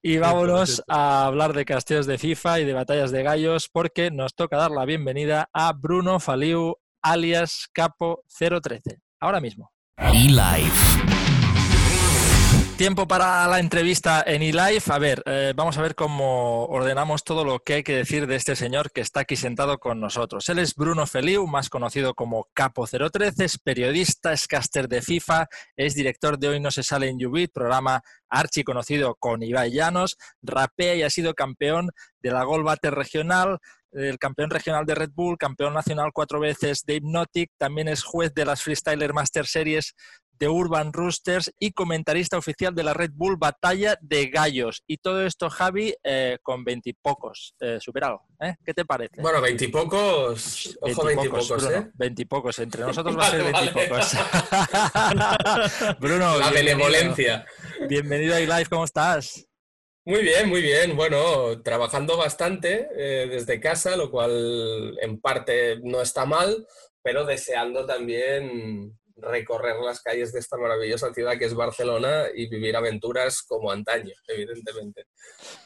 y 0.02 0.18
vámonos 0.18 0.82
a 0.88 1.26
hablar 1.26 1.52
de 1.52 1.64
casteos 1.64 2.06
de 2.06 2.18
FIFA 2.18 2.60
y 2.60 2.64
de 2.64 2.72
batallas 2.72 3.12
de 3.12 3.22
gallos, 3.22 3.68
porque 3.72 4.10
nos 4.10 4.34
toca 4.34 4.56
dar 4.56 4.72
la 4.72 4.84
bienvenida 4.84 5.48
a 5.52 5.72
Bruno 5.72 6.18
Faliu, 6.18 6.78
alias 7.00 7.68
Capo 7.72 8.24
013. 8.36 8.98
Ahora 9.20 9.40
mismo. 9.40 9.70
E-Life. 9.98 11.41
Tiempo 12.82 13.06
para 13.06 13.46
la 13.46 13.60
entrevista 13.60 14.24
en 14.26 14.42
eLife. 14.42 14.92
A 14.92 14.98
ver, 14.98 15.22
eh, 15.26 15.52
vamos 15.54 15.78
a 15.78 15.82
ver 15.82 15.94
cómo 15.94 16.64
ordenamos 16.64 17.22
todo 17.22 17.44
lo 17.44 17.60
que 17.60 17.74
hay 17.74 17.82
que 17.84 17.94
decir 17.94 18.26
de 18.26 18.34
este 18.34 18.56
señor 18.56 18.90
que 18.90 19.02
está 19.02 19.20
aquí 19.20 19.36
sentado 19.36 19.78
con 19.78 20.00
nosotros. 20.00 20.48
Él 20.48 20.58
es 20.58 20.74
Bruno 20.74 21.06
Feliu, 21.06 21.46
más 21.46 21.68
conocido 21.68 22.14
como 22.14 22.48
Capo013, 22.56 23.44
es 23.44 23.58
periodista, 23.58 24.32
es 24.32 24.48
caster 24.48 24.88
de 24.88 25.00
FIFA, 25.00 25.46
es 25.76 25.94
director 25.94 26.40
de 26.40 26.48
Hoy 26.48 26.58
No 26.58 26.72
Se 26.72 26.82
Sale 26.82 27.06
en 27.06 27.24
Ubit, 27.24 27.52
programa 27.52 28.02
archi 28.28 28.64
conocido 28.64 29.14
con 29.14 29.44
Ibai 29.44 29.70
Llanos, 29.70 30.16
rapea 30.42 30.96
y 30.96 31.04
ha 31.04 31.10
sido 31.10 31.34
campeón 31.34 31.92
de 32.18 32.32
la 32.32 32.42
Gol 32.42 32.64
regional, 32.82 33.60
el 33.92 34.18
campeón 34.18 34.50
regional 34.50 34.86
de 34.86 34.94
Red 34.94 35.10
Bull, 35.14 35.38
campeón 35.38 35.74
nacional 35.74 36.10
cuatro 36.12 36.40
veces 36.40 36.82
de 36.84 36.96
Hypnotic, 36.96 37.52
también 37.58 37.88
es 37.88 38.02
juez 38.02 38.32
de 38.34 38.44
las 38.44 38.62
Freestyler 38.62 39.12
Master 39.12 39.46
Series 39.46 39.94
de 40.38 40.48
Urban 40.48 40.92
Roosters 40.92 41.52
y 41.58 41.72
comentarista 41.72 42.38
oficial 42.38 42.74
de 42.74 42.82
la 42.82 42.94
Red 42.94 43.10
Bull 43.14 43.36
Batalla 43.36 43.98
de 44.00 44.26
Gallos. 44.26 44.82
Y 44.86 44.98
todo 44.98 45.24
esto, 45.24 45.50
Javi, 45.50 45.94
eh, 46.02 46.38
con 46.42 46.64
veintipocos, 46.64 47.54
eh, 47.60 47.78
superado. 47.80 48.22
¿eh? 48.40 48.54
¿Qué 48.64 48.74
te 48.74 48.84
parece? 48.84 49.20
Bueno, 49.20 49.40
veintipocos, 49.40 50.78
ojo 50.80 51.04
veintipocos, 51.04 51.70
¿eh? 51.70 51.90
Veintipocos, 51.94 52.58
entre 52.58 52.82
nosotros 52.82 53.16
va 53.16 53.26
a 53.26 53.30
ser 53.30 53.44
veintipocos. 53.44 54.16
Bruno. 56.00 56.38
La 56.38 56.50
benevolencia. 56.50 57.46
Bienvenido 57.88 58.34
a 58.34 58.40
iLife, 58.40 58.70
¿cómo 58.70 58.84
estás? 58.84 59.46
Muy 60.04 60.22
bien, 60.22 60.48
muy 60.48 60.60
bien. 60.62 60.96
Bueno, 60.96 61.62
trabajando 61.62 62.16
bastante 62.16 62.88
eh, 62.96 63.28
desde 63.28 63.60
casa, 63.60 63.96
lo 63.96 64.10
cual 64.10 64.98
en 65.00 65.20
parte 65.20 65.78
no 65.84 66.02
está 66.02 66.26
mal, 66.26 66.66
pero 67.02 67.24
deseando 67.24 67.86
también 67.86 68.98
recorrer 69.16 69.76
las 69.76 70.00
calles 70.00 70.32
de 70.32 70.40
esta 70.40 70.56
maravillosa 70.56 71.12
ciudad 71.12 71.38
que 71.38 71.46
es 71.46 71.54
Barcelona 71.54 72.24
y 72.34 72.48
vivir 72.48 72.76
aventuras 72.76 73.42
como 73.42 73.70
antaño, 73.70 74.14
evidentemente. 74.28 75.06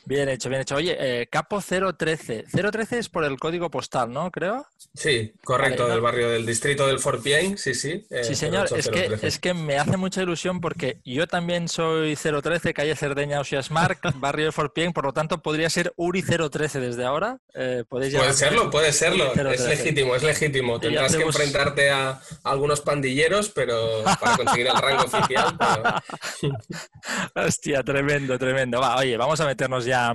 Bien 0.05 0.29
hecho, 0.29 0.49
bien 0.49 0.63
hecho. 0.63 0.77
Oye, 0.77 0.97
eh, 0.99 1.27
Capo 1.27 1.61
013. 1.61 2.45
013 2.53 2.99
es 2.99 3.09
por 3.09 3.25
el 3.25 3.39
código 3.39 3.71
postal, 3.71 4.13
¿no? 4.13 4.31
Creo. 4.31 4.67
Sí, 4.95 5.33
correcto, 5.45 5.89
del 5.89 6.01
barrio 6.01 6.31
del 6.31 6.47
distrito 6.47 6.87
del 6.87 7.01
Forpien, 7.01 7.59
sí, 7.59 7.75
sí. 7.75 8.07
Eh, 8.11 8.25
sí, 8.25 8.35
señor, 8.35 8.69
es 8.75 8.89
que, 8.89 9.19
es 9.21 9.39
que 9.39 9.53
me 9.53 9.79
hace 9.79 9.97
mucha 9.97 10.23
ilusión 10.23 10.61
porque 10.61 11.01
yo 11.05 11.27
también 11.27 11.69
soy 11.69 12.17
013, 12.17 12.73
calle 12.73 12.97
Cerdeña 12.97 13.43
Marc, 13.71 14.01
barrio 14.17 14.47
del 14.47 14.53
Forpien, 14.53 14.93
por 14.93 15.05
lo 15.05 15.13
tanto 15.13 15.43
podría 15.43 15.69
ser 15.69 15.93
Uri 15.97 16.23
013 16.23 16.81
desde 16.81 17.05
ahora. 17.05 17.39
Eh, 17.55 17.85
puede 17.89 18.11
serlo, 18.33 18.71
puede 18.71 18.93
serlo. 18.93 19.33
Es 19.35 19.67
legítimo, 19.67 20.15
es 20.15 20.23
legítimo. 20.23 20.79
Tendrás 20.79 21.17
que 21.17 21.23
enfrentarte 21.23 21.91
a 21.91 22.21
algunos 22.45 22.81
pandilleros, 22.81 23.46
pero 23.55 24.03
para 24.21 24.37
conseguir 24.37 24.67
el 24.67 24.77
rango 24.77 25.05
oficial. 25.05 25.57
Hostia, 27.35 27.83
tremendo, 27.83 28.39
tremendo. 28.39 28.81
Oye, 28.81 29.17
vamos 29.17 29.41
a 29.41 29.47
meternos 29.47 29.85
ya 29.85 30.15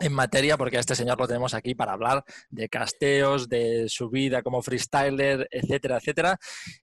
en 0.00 0.12
materia 0.12 0.56
porque 0.56 0.76
a 0.76 0.80
este 0.80 0.94
señor 0.94 1.18
lo 1.18 1.26
tenemos 1.26 1.54
aquí 1.54 1.74
para 1.74 1.92
hablar 1.92 2.24
de 2.50 2.68
casteos, 2.68 3.48
de 3.48 3.86
su 3.88 4.10
vida 4.10 4.42
como 4.42 4.62
freestyler, 4.62 5.48
etcétera, 5.50 5.98
etcétera. 5.98 6.38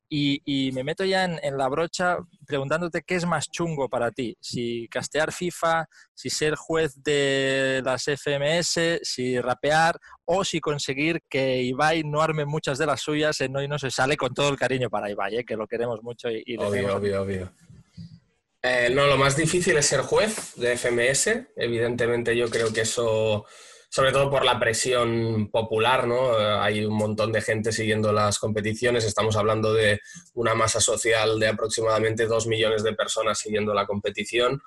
Y, 0.08 0.72
me 0.74 0.84
meto 0.84 1.04
ya 1.04 1.26
en, 1.26 1.58
la 1.58 1.68
brocha 1.68 2.18
preguntándote 2.46 3.02
qué 3.02 3.16
es 3.16 3.26
más 3.26 3.50
chungo 3.50 3.90
para 3.90 4.12
ti, 4.12 4.38
si 4.40 4.88
castear 4.88 5.34
FIFA, 5.34 5.88
si 6.14 6.30
ser 6.30 6.56
juez 6.56 7.02
de 7.04 7.82
las 7.84 8.04
FMS, 8.04 9.00
si 9.02 9.40
rapear 9.40 10.00
o 10.26 10.44
si 10.44 10.60
conseguir 10.60 11.22
que 11.30 11.64
Ibai 11.64 12.04
no 12.04 12.22
arme 12.22 12.46
muchas 12.46 12.78
de 12.78 12.86
las 12.86 13.02
suyas 13.02 13.42
en 13.42 13.56
Hoy 13.56 13.68
no 13.68 13.80
se 13.80 13.90
sale 13.90 14.16
con 14.16 14.34
todo 14.34 14.50
el 14.50 14.58
cariño 14.58 14.90
para 14.90 15.10
Ibai, 15.10 15.38
¿eh? 15.38 15.46
que 15.46 15.56
lo 15.56 15.68
queremos 15.68 16.02
mucho. 16.04 16.30
Y, 16.30 16.58
obvio, 16.58 16.98
obvio, 16.98 17.22
obvio. 17.22 17.52
Eh, 18.68 18.90
no, 18.92 19.06
lo 19.06 19.16
más 19.16 19.38
difícil 19.38 19.78
es 19.78 19.86
ser 19.86 20.02
juez 20.02 20.56
de 20.56 20.76
FMS. 20.76 21.50
Evidentemente 21.56 22.36
yo 22.36 22.50
creo 22.50 22.74
que 22.74 22.82
eso, 22.82 23.46
sobre 23.96 24.12
todo 24.12 24.30
por 24.30 24.44
la 24.44 24.60
presión 24.60 25.50
popular, 25.50 26.06
¿no? 26.06 26.38
Eh, 26.38 26.58
hay 26.60 26.84
un 26.84 26.98
montón 26.98 27.32
de 27.32 27.42
gente 27.42 27.72
siguiendo 27.72 28.12
las 28.12 28.40
competiciones. 28.40 29.06
Estamos 29.06 29.38
hablando 29.38 29.74
de 29.74 30.02
una 30.34 30.54
masa 30.54 30.82
social 30.82 31.40
de 31.40 31.48
aproximadamente 31.48 32.26
dos 32.26 32.46
millones 32.46 32.84
de 32.84 32.92
personas 32.92 33.40
siguiendo 33.40 33.74
la 33.74 33.86
competición 33.86 34.62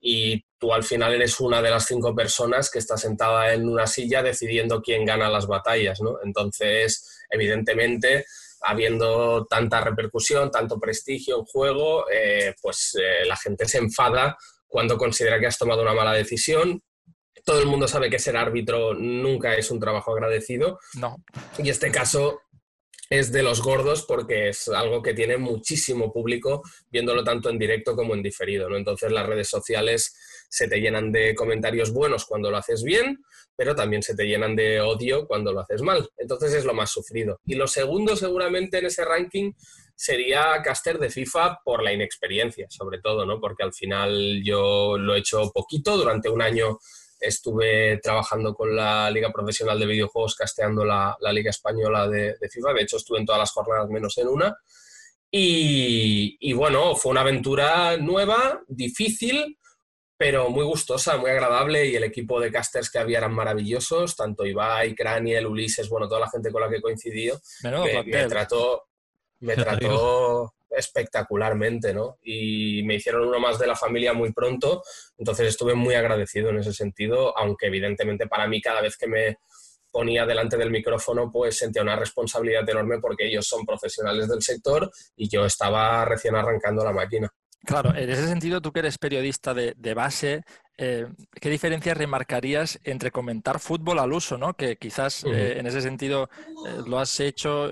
y 0.00 0.46
tú 0.58 0.72
al 0.72 0.82
final 0.82 1.12
eres 1.12 1.38
una 1.40 1.60
de 1.60 1.68
las 1.68 1.84
cinco 1.84 2.14
personas 2.14 2.70
que 2.70 2.78
está 2.78 2.96
sentada 2.96 3.52
en 3.52 3.68
una 3.68 3.86
silla 3.86 4.22
decidiendo 4.22 4.80
quién 4.80 5.04
gana 5.04 5.28
las 5.28 5.46
batallas, 5.46 6.00
¿no? 6.00 6.16
Entonces, 6.24 7.20
evidentemente 7.28 8.24
habiendo 8.62 9.44
tanta 9.44 9.82
repercusión, 9.82 10.50
tanto 10.50 10.80
prestigio 10.80 11.40
en 11.40 11.44
juego, 11.44 12.06
eh, 12.10 12.54
pues 12.62 12.96
eh, 12.98 13.26
la 13.26 13.36
gente 13.36 13.68
se 13.68 13.76
enfada 13.76 14.38
cuando 14.66 14.96
considera 14.96 15.38
que 15.38 15.48
has 15.48 15.58
tomado 15.58 15.82
una 15.82 15.92
mala 15.92 16.14
decisión. 16.14 16.82
Todo 17.50 17.62
el 17.62 17.66
mundo 17.66 17.88
sabe 17.88 18.08
que 18.08 18.20
ser 18.20 18.36
árbitro 18.36 18.94
nunca 18.94 19.56
es 19.56 19.72
un 19.72 19.80
trabajo 19.80 20.12
agradecido. 20.12 20.78
No. 20.94 21.16
Y 21.58 21.68
este 21.68 21.90
caso 21.90 22.42
es 23.10 23.32
de 23.32 23.42
los 23.42 23.60
gordos 23.60 24.04
porque 24.06 24.50
es 24.50 24.68
algo 24.68 25.02
que 25.02 25.14
tiene 25.14 25.36
muchísimo 25.36 26.12
público 26.12 26.62
viéndolo 26.92 27.24
tanto 27.24 27.50
en 27.50 27.58
directo 27.58 27.96
como 27.96 28.14
en 28.14 28.22
diferido. 28.22 28.70
¿no? 28.70 28.76
Entonces 28.76 29.10
las 29.10 29.26
redes 29.26 29.48
sociales 29.48 30.16
se 30.48 30.68
te 30.68 30.80
llenan 30.80 31.10
de 31.10 31.34
comentarios 31.34 31.92
buenos 31.92 32.24
cuando 32.24 32.52
lo 32.52 32.56
haces 32.56 32.84
bien, 32.84 33.18
pero 33.56 33.74
también 33.74 34.04
se 34.04 34.14
te 34.14 34.26
llenan 34.28 34.54
de 34.54 34.80
odio 34.80 35.26
cuando 35.26 35.52
lo 35.52 35.58
haces 35.58 35.82
mal. 35.82 36.08
Entonces 36.18 36.54
es 36.54 36.64
lo 36.64 36.72
más 36.72 36.92
sufrido. 36.92 37.40
Y 37.44 37.56
lo 37.56 37.66
segundo 37.66 38.14
seguramente 38.14 38.78
en 38.78 38.86
ese 38.86 39.04
ranking 39.04 39.54
sería 39.96 40.62
caster 40.62 41.00
de 41.00 41.10
FIFA 41.10 41.58
por 41.64 41.82
la 41.82 41.92
inexperiencia, 41.92 42.68
sobre 42.70 43.00
todo, 43.00 43.26
¿no? 43.26 43.40
Porque 43.40 43.64
al 43.64 43.74
final 43.74 44.40
yo 44.44 44.96
lo 44.96 45.16
he 45.16 45.18
hecho 45.18 45.50
poquito, 45.52 45.96
durante 45.96 46.28
un 46.28 46.42
año 46.42 46.78
estuve 47.20 47.98
trabajando 47.98 48.54
con 48.54 48.74
la 48.74 49.10
Liga 49.10 49.30
Profesional 49.30 49.78
de 49.78 49.86
Videojuegos, 49.86 50.34
casteando 50.34 50.84
la, 50.84 51.16
Liga 51.32 51.50
Española 51.50 52.08
de, 52.08 52.36
FIFA, 52.50 52.72
de 52.72 52.82
hecho 52.82 52.96
estuve 52.96 53.18
en 53.18 53.26
todas 53.26 53.40
las 53.40 53.52
jornadas 53.52 53.88
menos 53.88 54.16
en 54.18 54.28
una. 54.28 54.56
Y, 55.30 56.36
y, 56.40 56.52
bueno, 56.54 56.96
fue 56.96 57.12
una 57.12 57.20
aventura 57.20 57.96
nueva, 57.98 58.62
difícil, 58.66 59.58
pero 60.16 60.50
muy 60.50 60.64
gustosa, 60.64 61.16
muy 61.16 61.30
agradable. 61.30 61.86
Y 61.86 61.96
el 61.96 62.04
equipo 62.04 62.40
de 62.40 62.50
casters 62.50 62.90
que 62.90 62.98
había 62.98 63.18
eran 63.18 63.32
maravillosos, 63.32 64.16
tanto 64.16 64.44
Ibai, 64.44 64.94
Craniel, 64.94 65.46
Ulises, 65.46 65.88
bueno, 65.88 66.08
toda 66.08 66.20
la 66.20 66.30
gente 66.30 66.50
con 66.50 66.62
la 66.62 66.68
que 66.68 66.76
he 66.76 66.82
coincidido, 66.82 67.40
me, 67.62 68.26
trató, 68.26 68.88
me 69.38 69.54
trató 69.56 70.52
espectacularmente, 70.70 71.92
¿no? 71.92 72.18
Y 72.22 72.82
me 72.84 72.96
hicieron 72.96 73.28
uno 73.28 73.40
más 73.40 73.58
de 73.58 73.66
la 73.66 73.76
familia 73.76 74.12
muy 74.12 74.32
pronto, 74.32 74.82
entonces 75.18 75.48
estuve 75.48 75.74
muy 75.74 75.94
agradecido 75.94 76.50
en 76.50 76.58
ese 76.58 76.72
sentido, 76.72 77.36
aunque 77.36 77.66
evidentemente 77.66 78.26
para 78.26 78.46
mí 78.46 78.60
cada 78.60 78.80
vez 78.80 78.96
que 78.96 79.06
me 79.06 79.38
ponía 79.90 80.24
delante 80.24 80.56
del 80.56 80.70
micrófono, 80.70 81.30
pues 81.30 81.58
sentía 81.58 81.82
una 81.82 81.96
responsabilidad 81.96 82.68
enorme 82.68 82.98
porque 83.00 83.26
ellos 83.26 83.46
son 83.46 83.66
profesionales 83.66 84.28
del 84.28 84.42
sector 84.42 84.90
y 85.16 85.28
yo 85.28 85.44
estaba 85.44 86.04
recién 86.04 86.36
arrancando 86.36 86.84
la 86.84 86.92
máquina. 86.92 87.32
Claro, 87.64 87.94
en 87.94 88.08
ese 88.08 88.26
sentido, 88.26 88.60
tú 88.62 88.72
que 88.72 88.80
eres 88.80 88.96
periodista 88.96 89.52
de, 89.52 89.94
base, 89.94 90.44
eh, 90.78 91.06
¿qué 91.38 91.50
diferencias 91.50 91.96
remarcarías 91.96 92.80
entre 92.84 93.10
comentar 93.10 93.60
fútbol 93.60 93.98
al 93.98 94.12
uso, 94.12 94.38
¿no? 94.38 94.54
que 94.54 94.76
quizás 94.76 95.24
eh, 95.24 95.58
en 95.58 95.66
ese 95.66 95.82
sentido 95.82 96.30
eh, 96.66 96.78
lo 96.86 96.98
has 96.98 97.20
hecho, 97.20 97.70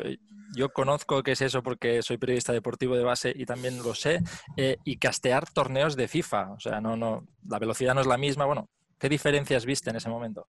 yo 0.55 0.71
conozco 0.71 1.23
qué 1.23 1.33
es 1.33 1.43
eso 1.43 1.63
porque 1.63 2.03
soy 2.03 2.19
periodista 2.19 2.53
deportivo 2.53 2.97
de 2.97 3.05
base 3.05 3.33
y 3.35 3.45
también 3.47 3.83
lo 3.83 3.95
sé, 3.95 4.21
y 4.57 4.97
castear 4.97 5.51
torneos 5.51 5.97
de 5.97 6.09
FIFA, 6.09 6.53
o 6.53 6.61
sea, 6.61 6.81
no, 6.81 6.97
no, 6.97 7.27
la 7.47 7.59
velocidad 7.59 7.95
no 7.95 8.01
es 8.01 8.07
la 8.07 8.19
misma, 8.19 8.45
bueno, 8.45 8.69
¿qué 8.99 9.09
diferencias 9.09 9.67
viste 9.67 9.91
en 9.91 9.97
ese 9.97 10.09
momento? 10.09 10.47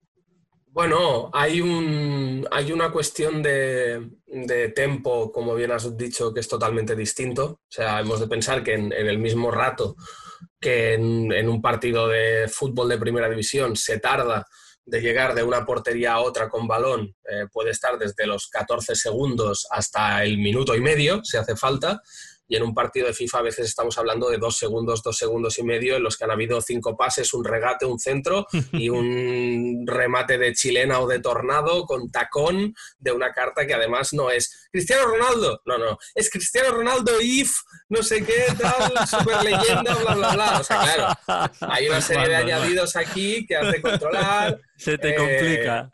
Bueno, 0.72 1.32
hay, 1.34 1.62
un, 1.62 2.48
hay 2.52 2.72
una 2.72 2.92
cuestión 2.92 3.42
de, 3.42 4.12
de 4.28 4.70
tempo, 4.70 5.32
como 5.32 5.56
bien 5.56 5.72
has 5.72 5.98
dicho, 5.98 6.32
que 6.32 6.42
es 6.42 6.48
totalmente 6.48 6.96
distinto. 6.96 7.44
O 7.46 7.68
sea, 7.68 8.00
hemos 8.00 8.20
de 8.20 8.28
pensar 8.28 8.64
que 8.64 8.76
en, 8.76 8.94
el 8.94 9.18
mismo 9.18 9.50
rato 9.50 9.96
que 10.60 10.94
en, 10.94 11.50
un 11.50 11.62
partido 11.62 12.08
de 12.08 12.48
fútbol 12.48 12.88
de 12.88 13.00
primera 13.00 13.28
división 13.28 13.76
se 13.76 14.00
tarda 14.00 14.46
de 14.90 15.02
llegar 15.02 15.36
de 15.36 15.44
una 15.44 15.66
portería 15.66 16.14
a 16.14 16.22
otra 16.22 16.50
con 16.50 16.68
balón, 16.68 17.16
eh, 17.30 17.46
puede 17.52 17.72
estar 17.72 17.98
desde 17.98 18.26
los 18.26 18.48
14 18.48 18.96
segundos 18.96 19.68
hasta 19.70 20.24
el 20.24 20.38
minuto 20.38 20.76
y 20.76 20.82
medio, 20.82 21.24
si 21.24 21.38
hace 21.38 21.56
falta 21.56 22.02
y 22.50 22.56
en 22.56 22.64
un 22.64 22.74
partido 22.74 23.08
de 23.08 23.14
FIFA 23.14 23.38
a 23.38 23.44
veces 23.44 23.68
estamos 23.68 23.98
hablando 23.98 24.30
de 24.30 24.38
dos 24.38 24.58
segundos, 24.58 25.04
dos 25.04 25.18
segundos 25.18 25.58
y 25.60 25.64
medio 25.64 25.96
en 25.96 26.04
los 26.04 26.18
que 26.18 26.26
han 26.26 26.32
habido 26.32 26.60
cinco 26.60 26.98
pases, 26.98 27.34
un 27.34 27.46
regate, 27.46 27.86
un 27.86 28.00
centro 28.00 28.48
y 28.74 28.90
un 28.90 29.86
remate 29.86 30.38
de 30.38 30.54
chilena 30.54 31.00
o 31.00 31.08
de 31.08 31.20
tornado 31.20 31.86
con 31.86 32.10
tacón 32.12 32.76
de 32.98 33.12
una 33.12 33.32
carta 33.32 33.66
que 33.68 33.76
además 33.76 34.14
no 34.14 34.32
es 34.32 34.68
Cristiano 34.72 35.06
Ronaldo, 35.06 35.62
no, 35.66 35.78
no, 35.78 35.98
es 36.16 36.30
Cristiano 36.30 36.72
Ronaldo 36.72 37.22
if, 37.22 37.54
no 37.90 38.02
sé 38.02 38.24
qué, 38.26 38.46
tal, 38.60 39.08
super 39.08 39.44
leyenda, 39.44 39.96
bla, 39.96 40.16
bla, 40.16 40.34
bla. 40.34 40.60
O 40.60 40.64
sea, 40.64 40.82
claro, 40.82 41.48
hay 41.62 41.88
una 41.88 42.02
serie 42.10 42.30
de 42.30 42.36
añadidos 42.36 42.96
aquí 42.96 43.46
que 43.46 43.56
has 43.56 43.72
de 43.72 43.82
controlar. 43.82 44.60
Se 44.76 44.98
te 44.98 45.16
complica. 45.16 45.92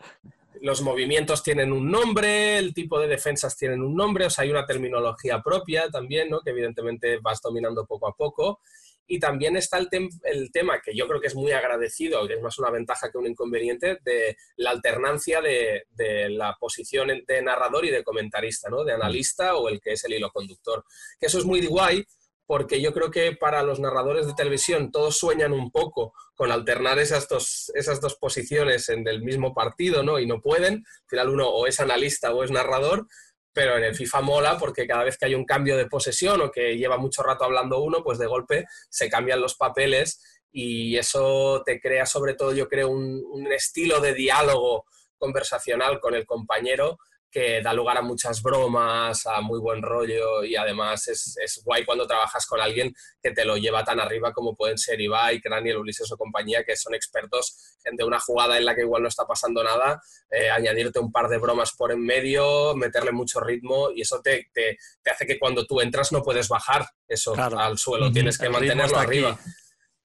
Los 0.65 0.81
movimientos 0.81 1.43
tienen 1.43 1.71
un 1.71 1.91
nombre, 1.91 2.57
el 2.57 2.73
tipo 2.73 2.99
de 2.99 3.07
defensas 3.07 3.55
tienen 3.55 3.83
un 3.83 3.95
nombre, 3.95 4.25
o 4.25 4.31
sea, 4.31 4.45
hay 4.45 4.49
una 4.49 4.65
terminología 4.65 5.39
propia 5.39 5.91
también, 5.91 6.27
¿no? 6.27 6.41
Que 6.41 6.49
evidentemente 6.49 7.19
vas 7.19 7.39
dominando 7.39 7.85
poco 7.85 8.07
a 8.07 8.15
poco. 8.15 8.61
Y 9.05 9.19
también 9.19 9.55
está 9.57 9.77
el, 9.77 9.87
el 10.23 10.51
tema 10.51 10.81
que 10.81 10.95
yo 10.95 11.07
creo 11.07 11.21
que 11.21 11.27
es 11.27 11.35
muy 11.35 11.51
agradecido, 11.51 12.27
que 12.27 12.33
es 12.33 12.41
más 12.41 12.57
una 12.57 12.71
ventaja 12.71 13.11
que 13.11 13.17
un 13.19 13.27
inconveniente, 13.27 13.99
de 14.03 14.37
la 14.55 14.71
alternancia 14.71 15.39
de, 15.39 15.83
de, 15.91 16.29
la 16.31 16.57
posición 16.59 17.09
de 17.27 17.41
narrador 17.43 17.85
y 17.85 17.91
de 17.91 18.03
comentarista, 18.03 18.67
¿no? 18.67 18.83
De 18.83 18.93
analista 18.93 19.57
o 19.57 19.69
el 19.69 19.79
que 19.79 19.91
es 19.91 20.03
el 20.05 20.13
hilo 20.13 20.31
conductor. 20.31 20.83
Que 21.19 21.27
eso 21.27 21.37
es 21.37 21.45
muy 21.45 21.63
guay 21.67 22.03
porque 22.45 22.81
yo 22.81 22.93
creo 22.93 23.09
que 23.09 23.35
para 23.35 23.63
los 23.63 23.79
narradores 23.79 24.27
de 24.27 24.33
televisión 24.33 24.91
todos 24.91 25.17
sueñan 25.17 25.51
un 25.51 25.71
poco 25.71 26.13
con 26.35 26.51
alternar 26.51 26.99
esas 26.99 27.27
dos, 27.27 27.71
esas 27.73 28.01
dos 28.01 28.15
posiciones 28.15 28.89
en 28.89 29.07
el 29.07 29.23
mismo 29.23 29.53
partido, 29.53 30.03
¿no? 30.03 30.19
Y 30.19 30.27
no 30.27 30.41
pueden. 30.41 30.75
Al 30.75 31.09
final 31.09 31.29
uno 31.29 31.49
o 31.49 31.65
es 31.67 31.79
analista 31.79 32.33
o 32.33 32.43
es 32.43 32.51
narrador, 32.51 33.07
pero 33.51 33.77
en 33.77 33.83
el 33.83 33.95
FIFA 33.95 34.21
mola 34.21 34.57
porque 34.57 34.85
cada 34.85 35.03
vez 35.03 35.17
que 35.17 35.25
hay 35.25 35.35
un 35.35 35.45
cambio 35.45 35.77
de 35.77 35.87
posesión 35.87 36.41
o 36.41 36.51
que 36.51 36.77
lleva 36.77 36.97
mucho 36.97 37.23
rato 37.23 37.45
hablando 37.45 37.81
uno, 37.81 38.03
pues 38.03 38.19
de 38.19 38.27
golpe 38.27 38.65
se 38.89 39.09
cambian 39.09 39.41
los 39.41 39.55
papeles 39.55 40.21
y 40.51 40.97
eso 40.97 41.63
te 41.65 41.79
crea 41.79 42.05
sobre 42.05 42.33
todo, 42.33 42.53
yo 42.53 42.67
creo, 42.67 42.89
un, 42.89 43.23
un 43.31 43.51
estilo 43.51 43.99
de 43.99 44.13
diálogo 44.13 44.85
conversacional 45.17 45.99
con 45.99 46.13
el 46.13 46.25
compañero 46.25 46.97
que 47.35 47.61
da 47.61 47.73
lugar 47.73 47.97
a 47.97 48.01
muchas 48.01 48.41
bromas, 48.41 49.25
a 49.25 49.41
muy 49.41 49.59
buen 49.59 49.81
rollo 49.81 50.45
y 50.45 50.55
además 50.55 51.05
es, 51.09 51.37
es, 51.43 51.61
guay 51.65 51.83
cuando 51.83 52.07
trabajas 52.07 52.45
con 52.45 52.61
alguien 52.61 52.95
que 53.21 53.31
te 53.31 53.43
lo 53.43 53.57
lleva 53.57 53.83
tan 53.83 53.99
arriba 53.99 54.31
como 54.31 54.55
pueden 54.55 54.77
ser 54.77 55.01
Ibai, 55.01 55.41
Craniel, 55.41 55.79
Ulises 55.79 56.09
o 56.13 56.15
compañía, 56.15 56.63
que 56.63 56.77
son 56.77 56.95
expertos 56.95 57.77
de 57.91 58.03
una 58.05 58.21
jugada 58.21 58.57
en 58.57 58.63
la 58.63 58.73
que 58.73 58.83
igual 58.83 59.01
no 59.01 59.09
está 59.09 59.25
pasando 59.25 59.61
nada, 59.65 60.01
eh, 60.31 60.49
añadirte 60.49 60.99
un 60.99 61.11
par 61.11 61.27
de 61.27 61.37
bromas 61.37 61.73
por 61.73 61.91
en 61.91 62.05
medio, 62.05 62.73
meterle 62.73 63.11
mucho 63.11 63.41
ritmo 63.41 63.89
y 63.93 64.03
eso 64.03 64.21
te, 64.21 64.49
te, 64.53 64.77
te 65.03 65.11
hace 65.11 65.27
que 65.27 65.37
cuando 65.37 65.65
tú 65.65 65.81
entras 65.81 66.13
no 66.13 66.23
puedes 66.23 66.47
bajar 66.47 66.87
eso 67.05 67.35
al 67.35 67.77
suelo, 67.77 68.13
tienes 68.13 68.37
que 68.37 68.47
mantenerlo 68.47 68.97
arriba. 68.97 69.37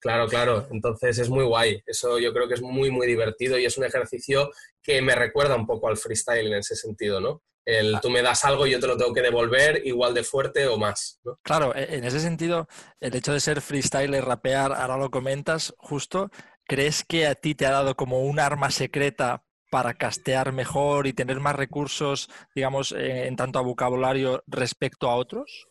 Claro, 0.00 0.26
claro. 0.26 0.66
Entonces 0.71 1.19
es 1.19 1.28
muy 1.28 1.45
guay. 1.45 1.83
Eso 1.87 2.19
yo 2.19 2.33
creo 2.33 2.49
que 2.49 2.54
es 2.54 2.62
muy, 2.62 2.90
muy 2.90 3.07
divertido 3.07 3.59
y 3.59 3.66
es 3.66 3.76
un 3.76 3.85
ejercicio 3.85 4.50
que 4.83 5.02
me 5.02 5.14
recuerda 5.14 5.54
un 5.54 5.66
poco 5.66 5.88
al 5.88 5.97
freestyle 5.97 6.47
en 6.47 6.54
ese 6.54 6.75
sentido, 6.75 7.21
¿no? 7.21 7.42
El 7.66 7.95
ah. 7.97 8.00
tú 8.00 8.09
me 8.09 8.23
das 8.23 8.45
algo 8.45 8.66
y 8.66 8.71
yo 8.71 8.80
te 8.80 8.87
lo 8.87 8.97
tengo 8.97 9.12
que 9.12 9.21
devolver 9.21 9.87
igual 9.87 10.14
de 10.14 10.25
fuerte 10.25 10.66
o 10.66 10.78
más. 10.78 11.21
Claro, 11.42 11.75
e, 11.75 11.97
en 11.97 12.04
ese 12.04 12.19
sentido, 12.19 12.66
el 12.99 13.14
hecho 13.14 13.35
de 13.35 13.40
ser 13.40 13.61
freestyler, 13.61 14.25
rapear, 14.25 14.73
ahora 14.73 14.97
lo 14.97 15.11
comentas 15.11 15.75
justo, 15.78 16.30
¿crees 16.64 17.04
que 17.04 17.26
a 17.26 17.35
ti 17.35 17.54
te 17.54 17.66
ha 17.66 17.71
dado 17.71 17.95
como 17.95 18.21
un 18.21 18.40
arma 18.40 18.71
secreta 18.71 19.45
para 19.71 19.95
castear 19.95 20.52
mejor 20.52 21.07
y 21.07 21.12
tener 21.12 21.38
más 21.38 21.54
recursos, 21.54 22.28
digamos, 22.54 22.92
en 22.92 23.37
tanto 23.37 23.59
a 23.59 23.62
vocabulario 23.62 24.42
respecto 24.49 25.09
a 25.09 25.14
otros? 25.14 25.70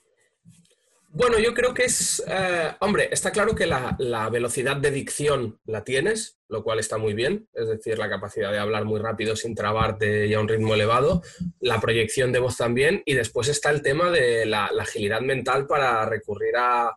Bueno, 1.11 1.39
yo 1.39 1.55
creo 1.55 1.73
que 1.73 1.85
es, 1.85 2.23
eh, 2.27 2.71
hombre, 2.81 3.09
está 3.11 3.31
claro 3.31 3.55
que 3.55 3.65
la, 3.65 4.29
velocidad 4.31 4.77
de 4.77 4.91
dicción 4.91 5.59
la 5.65 5.83
tienes, 5.83 6.37
lo 6.47 6.63
cual 6.63 6.77
está 6.77 6.99
muy 6.99 7.15
bien, 7.15 7.49
es 7.53 7.67
decir, 7.67 7.97
la 7.97 8.09
capacidad 8.09 8.51
de 8.51 8.59
hablar 8.59 8.85
muy 8.85 8.99
rápido 8.99 9.35
sin 9.35 9.55
trabarte 9.55 10.27
y 10.27 10.35
a 10.35 10.39
un 10.39 10.47
ritmo 10.47 10.75
elevado, 10.75 11.23
la 11.61 11.81
proyección 11.81 12.31
de 12.31 12.37
voz 12.37 12.57
también, 12.57 13.01
y 13.05 13.15
después 13.15 13.47
está 13.47 13.71
el 13.71 13.81
tema 13.81 14.11
de 14.11 14.45
la, 14.45 14.65
agilidad 14.65 15.21
mental 15.21 15.65
para 15.65 16.05
recurrir 16.05 16.55
a, 16.57 16.95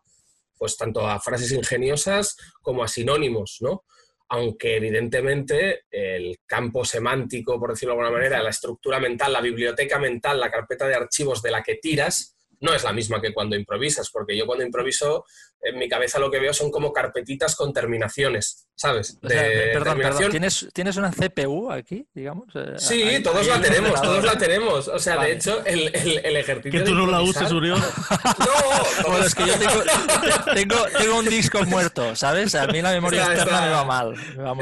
pues 0.59 0.77
tanto 0.77 1.09
a 1.09 1.19
frases 1.19 1.51
ingeniosas 1.53 2.37
como 2.61 2.85
a 2.85 2.89
sinónimos, 2.89 3.59
¿no? 3.61 3.85
Aunque 4.29 4.77
evidentemente 4.77 5.85
el 5.91 6.39
campo 6.45 6.85
semántico, 6.85 7.59
por 7.59 7.71
decirlo 7.71 7.95
de 7.95 8.01
alguna 8.01 8.19
manera, 8.19 8.43
la 8.43 8.51
estructura 8.51 9.01
mental, 9.01 9.33
la 9.33 9.41
biblioteca 9.41 9.99
mental, 9.99 10.39
la 10.39 10.51
carpeta 10.51 10.87
de 10.87 10.95
archivos 10.95 11.41
de 11.43 11.51
la 11.51 11.63
que 11.63 11.77
tiras, 11.77 12.32
no 12.63 12.73
es 12.73 12.85
la 12.85 12.93
misma 12.93 13.21
que 13.21 13.35
cuando 13.35 13.57
improvisas, 13.57 14.11
porque 14.11 14.37
yo 14.37 14.47
cuando 14.47 14.65
improviso, 14.65 15.25
en 15.63 15.79
mi 15.79 15.89
cabeza 15.89 16.19
lo 16.19 16.31
que 16.31 16.41
veo 16.41 16.53
son 16.53 16.71
como 16.71 16.93
carpetitas 16.93 17.55
con 17.55 17.73
terminaciones, 17.73 18.69
¿sabes? 18.75 19.19
perdón, 19.21 19.99
perdón, 19.99 20.31
¿Tienes, 20.31 20.69
¿tienes 20.73 20.97
una 20.97 21.11
CPU 21.11 21.71
aquí, 21.71 22.07
digamos? 22.13 22.49
Eh, 22.55 22.75
sí, 22.79 23.21
todos 23.23 23.47
la 23.47 23.61
tenemos, 23.61 24.03
todos 24.03 24.25
la 24.25 24.37
tenemos. 24.37 24.89
O 24.89 24.99
sea, 24.99 25.23
de 25.23 25.33
hecho, 25.33 25.65
el, 25.65 25.91
el, 25.95 26.37
ejercicio. 26.37 26.81
Que 26.81 26.85
tú 26.85 26.95
no 26.95 27.07
la 27.07 27.21
uses, 27.23 27.51
Uriol. 27.53 27.79
no, 28.39 29.09
bueno, 29.09 29.25
es 29.25 29.35
que 29.35 29.47
yo 29.47 29.55
tengo, 30.55 30.85
tengo, 30.99 31.19
un 31.19 31.27
disco 31.27 31.63
muerto, 31.65 32.17
¿sabes? 32.17 32.55
A 32.55 32.67
mí 32.67 32.83
la 32.83 32.91
memoria 32.91 33.27
externa 33.27 33.61
me 33.63 33.71
va 33.71 33.85
mal. 33.85 34.15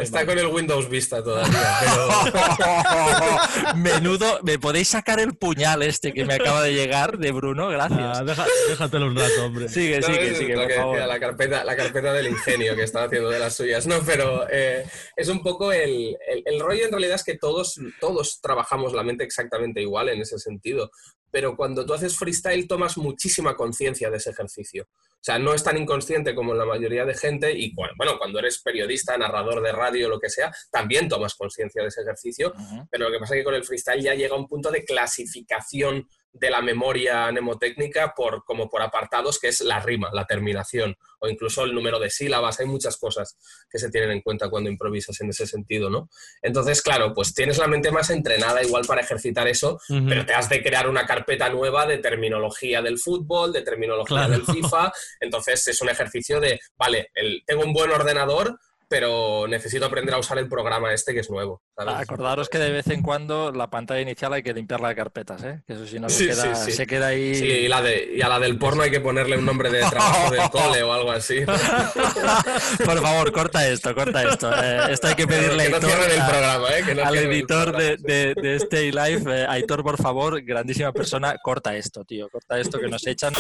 está 0.03 0.27
con 0.27 0.39
el 0.39 0.47
Windows 0.49 0.89
Vista 0.91 1.23
todavía. 1.23 1.79
Pero... 1.81 3.75
Menudo, 3.77 4.41
¿me 4.43 4.59
podéis 4.59 4.89
sacar 4.89 5.19
el 5.21 5.35
puñal 5.35 5.83
este 5.83 6.13
que 6.13 6.25
me 6.25 6.35
acaba 6.35 6.63
de 6.63 6.75
llegar 6.75 7.19
de 7.19 7.33
Bruno? 7.33 7.69
Gracias. 7.69 8.01
Ah, 8.01 8.25
déjatelo 8.69 9.07
un 9.07 9.17
rato, 9.17 9.45
hombre. 9.47 9.69
Sigue, 9.69 10.03
sigue, 10.03 10.35
sigue, 10.35 10.55
por 10.55 10.73
favor. 10.73 10.90
La, 10.95 11.21
carpeta, 11.21 11.65
la 11.65 11.77
carpeta 11.77 12.13
del 12.13 12.29
ingenio 12.29 12.75
que 12.75 12.83
está 12.83 13.05
haciendo 13.05 13.31
de 13.31 13.39
las 13.39 13.55
suyas. 13.55 13.87
No, 13.87 14.01
pero 14.05 14.47
eh, 14.51 14.85
es 15.17 15.29
un 15.29 15.43
poco 15.43 15.73
el, 15.73 16.17
el, 16.27 16.61
rollo 16.61 16.85
en 16.85 16.91
realidad 16.91 17.17
es 17.17 17.25
que 17.25 17.39
todos, 17.39 17.81
todos 18.01 18.41
trabajamos 18.41 18.93
la 18.93 19.03
mente 19.03 19.25
exactamente 19.25 19.81
igual 19.81 20.09
en 20.09 20.21
ese 20.21 20.39
sentido. 20.39 20.91
Pero 21.31 21.57
cuando 21.57 21.87
tú 21.87 21.95
haces 21.95 22.17
freestyle 22.17 22.67
tomas 22.67 22.97
muchísima 22.97 23.55
conciencia 23.55 24.11
de 24.11 24.17
ese 24.17 24.31
ejercicio. 24.31 24.89
O 25.21 25.23
sea, 25.23 25.39
no 25.39 25.53
es 25.53 25.63
tan 25.63 25.77
inconsciente 25.77 26.35
como 26.35 26.55
la 26.55 26.65
mayoría 26.65 27.05
de 27.05 27.15
gente 27.15 27.53
y 27.53 27.75
bueno, 27.75 28.17
cuando 28.17 28.39
eres 28.39 28.63
periodista, 28.63 29.19
narrador 29.19 29.63
de 29.63 29.71
radio, 29.71 30.09
lo 30.09 30.19
que 30.19 30.31
sea, 30.31 30.51
también 30.71 31.11
tomas 31.11 31.35
conciencia 31.35 31.83
de 31.83 31.89
ese 31.89 32.01
ejercicio, 32.01 32.55
pero 32.91 33.05
lo 33.05 33.13
que 33.13 33.19
pasa 33.19 33.35
es 33.35 33.41
que 33.41 33.45
con 33.45 33.55
el 33.55 33.65
freestyle 33.65 34.03
ya 34.03 34.15
llega 34.15 34.35
a 34.35 34.39
un 34.39 34.49
punto 34.49 34.71
de 34.71 34.83
clasificación 34.83 36.09
de 36.33 36.51
la 36.51 36.63
memoria 36.63 37.31
mnemotécnica 37.31 38.15
por, 38.15 38.45
como 38.45 38.69
por 38.69 38.83
apartados, 38.83 39.39
que 39.39 39.49
es 39.49 39.61
la 39.63 39.81
rima, 39.81 40.11
la 40.13 40.27
terminación, 40.27 40.97
o 41.19 41.29
incluso 41.29 41.65
el 41.65 41.75
número 41.75 41.99
de 41.99 42.09
sílabas. 42.09 42.61
Hay 42.61 42.67
muchas 42.67 42.97
cosas 42.97 43.37
que 43.69 43.79
se 43.79 43.91
tienen 43.91 44.13
en 44.13 44.21
cuenta 44.23 44.49
cuando 44.49 44.71
improvisas 44.71 45.21
en 45.21 45.31
ese 45.31 45.47
sentido, 45.47 45.91
¿no? 45.91 46.09
Entonces, 46.41 46.83
claro, 46.83 47.13
pues 47.13 47.35
tienes 47.35 47.59
la 47.59 47.67
mente 47.67 47.91
más 47.91 48.11
entrenada 48.11 48.63
igual 48.63 48.85
para 48.87 49.01
ejercitar 49.01 49.49
eso, 49.49 49.81
pero 50.09 50.25
te 50.25 50.35
has 50.35 50.49
de 50.49 50.63
crear 50.63 50.89
una 50.89 51.05
carpeta 51.05 51.49
nueva 51.49 51.87
de 51.87 51.99
terminología 51.99 52.81
del 52.81 52.99
fútbol, 52.99 53.53
de 53.53 53.63
terminología 53.63 54.29
del 54.29 54.45
FIFA. 54.47 54.93
Entonces, 55.19 55.67
es 55.69 55.81
un 55.81 55.89
ejercicio 55.89 56.41
de, 56.41 56.61
vale, 56.77 57.11
el, 57.15 57.43
tengo 57.47 57.65
un 57.65 57.73
buen 57.73 57.91
ordenador, 57.91 58.59
pero 58.89 59.47
necesito 59.49 59.87
aprender 59.87 60.15
a 60.15 60.19
usar 60.19 60.39
el 60.39 60.49
programa 60.49 60.93
este 60.93 61.15
que 61.15 61.21
es 61.21 61.31
nuevo. 61.31 61.63
Acordaros 61.89 62.49
que 62.49 62.59
de 62.59 62.71
vez 62.71 62.87
en 62.89 63.03
cuando 63.03 63.53
la 63.53 63.71
pantalla 63.71 64.01
inicial 64.01 64.33
hay 64.33 64.43
que 64.43 64.53
limpiar 64.53 64.81
las 64.81 64.95
carpetas, 64.95 65.43
¿eh? 65.45 65.63
que 65.67 65.75
eso 65.75 65.87
si 65.87 65.99
no 65.99 66.09
se, 66.09 66.29
queda, 66.29 66.55
se, 66.55 66.87
queda, 66.87 67.07
ahí. 67.09 67.35
Sí, 67.35 67.45
y, 67.45 67.69
la 67.69 67.83
de, 67.83 68.13
y 68.17 68.23
a 68.23 68.29
la 68.29 68.39
del 68.39 68.59
porno 68.59 68.83
hay 68.83 68.91
que 68.91 69.01
ponerle 69.01 69.39
un 69.39 69.45
nombre 69.45 69.71
de 69.71 69.81
trabajo 69.81 70.31
del 70.31 70.51
cole 70.51 70.83
o 70.83 70.93
algo 70.93 71.11
así. 71.11 71.41
por 72.85 73.01
favor, 73.01 73.33
corta 73.33 73.69
esto, 73.69 73.95
corta 73.95 74.23
esto. 74.23 74.51
Eh, 74.53 74.93
esto 74.93 75.09
hay 75.09 75.15
que 75.15 75.27
pedirle 75.27 75.65
que 75.65 75.71
no 75.71 75.77
el 75.77 76.27
programa, 76.29 76.69
¿eh? 76.71 77.03
al 77.03 77.17
editor 77.17 77.77
de, 77.77 77.97
de, 77.97 78.35
de, 78.35 78.57
Stay 78.57 78.91
Live, 78.91 79.25
eh, 79.27 79.47
Aitor, 79.49 79.83
por 79.83 79.97
favor, 79.97 80.43
grandísima 80.43 80.93
persona, 80.93 81.37
corta 81.43 81.77
esto, 81.77 82.05
tío, 82.05 82.29
corta 82.29 82.59
esto 82.59 82.79
que 82.79 82.89
nos 82.89 83.07
echan. 83.07 83.33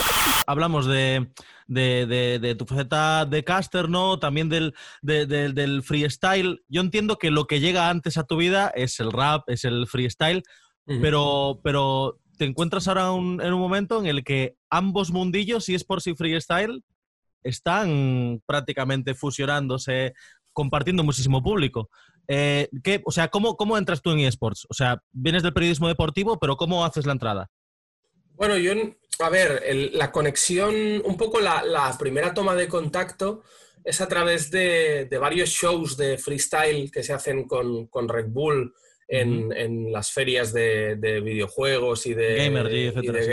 Hablamos 0.46 0.86
de 0.86 1.28
de, 1.70 2.56
tu 2.58 2.66
faceta 2.66 3.24
de 3.24 3.44
caster, 3.44 3.88
¿no? 3.88 4.18
También 4.18 4.48
del, 4.48 4.74
del 5.02 5.82
freestyle. 5.82 6.62
Yo 6.68 6.80
entiendo 6.80 7.16
que 7.16 7.30
lo 7.30 7.46
que 7.46 7.60
llega 7.60 7.88
antes 7.88 8.18
a 8.18 8.24
tu 8.30 8.36
vida 8.36 8.72
es 8.76 9.00
el 9.00 9.10
rap, 9.10 9.42
es 9.48 9.64
el 9.64 9.88
freestyle, 9.88 10.44
pero, 11.02 11.60
pero 11.64 12.20
te 12.38 12.44
encuentras 12.44 12.86
ahora 12.86 13.08
en 13.08 13.52
un 13.52 13.60
momento 13.60 13.98
en 13.98 14.06
el 14.06 14.22
que 14.24 14.56
ambos 14.70 15.10
mundillos, 15.10 15.64
si 15.64 15.74
es 15.74 15.82
por 15.82 16.00
freestyle, 16.00 16.84
están 17.42 18.40
prácticamente 18.46 19.14
fusionándose, 19.14 20.14
compartiendo 20.52 21.02
muchísimo 21.02 21.42
público. 21.42 21.90
Eh, 22.28 22.68
¿qué, 22.84 23.02
o 23.04 23.10
sea, 23.10 23.28
¿cómo, 23.28 23.56
¿cómo 23.56 23.76
entras 23.76 24.00
tú 24.00 24.12
en 24.12 24.20
eSports? 24.20 24.64
O 24.70 24.74
sea, 24.74 25.02
vienes 25.10 25.42
del 25.42 25.52
periodismo 25.52 25.88
deportivo, 25.88 26.38
pero 26.38 26.56
¿cómo 26.56 26.84
haces 26.84 27.06
la 27.06 27.12
entrada? 27.12 27.50
Bueno, 28.34 28.56
yo, 28.56 28.72
a 29.18 29.28
ver, 29.28 29.62
la 29.92 30.12
conexión, 30.12 30.72
un 31.04 31.16
poco 31.16 31.40
la, 31.40 31.96
primera 31.98 32.32
toma 32.32 32.54
de 32.54 32.68
contacto 32.68 33.42
es 33.84 34.00
a 34.00 34.08
través 34.08 34.50
de, 34.50 35.08
varios 35.20 35.50
shows 35.50 35.96
de 35.96 36.18
freestyle 36.18 36.90
que 36.90 37.02
se 37.02 37.12
hacen 37.12 37.44
con, 37.46 38.08
Red 38.08 38.28
Bull 38.28 38.74
en, 39.08 39.92
las 39.92 40.12
ferias 40.12 40.52
de, 40.52 41.20
videojuegos 41.22 42.06
y 42.06 42.14
de, 42.14 42.50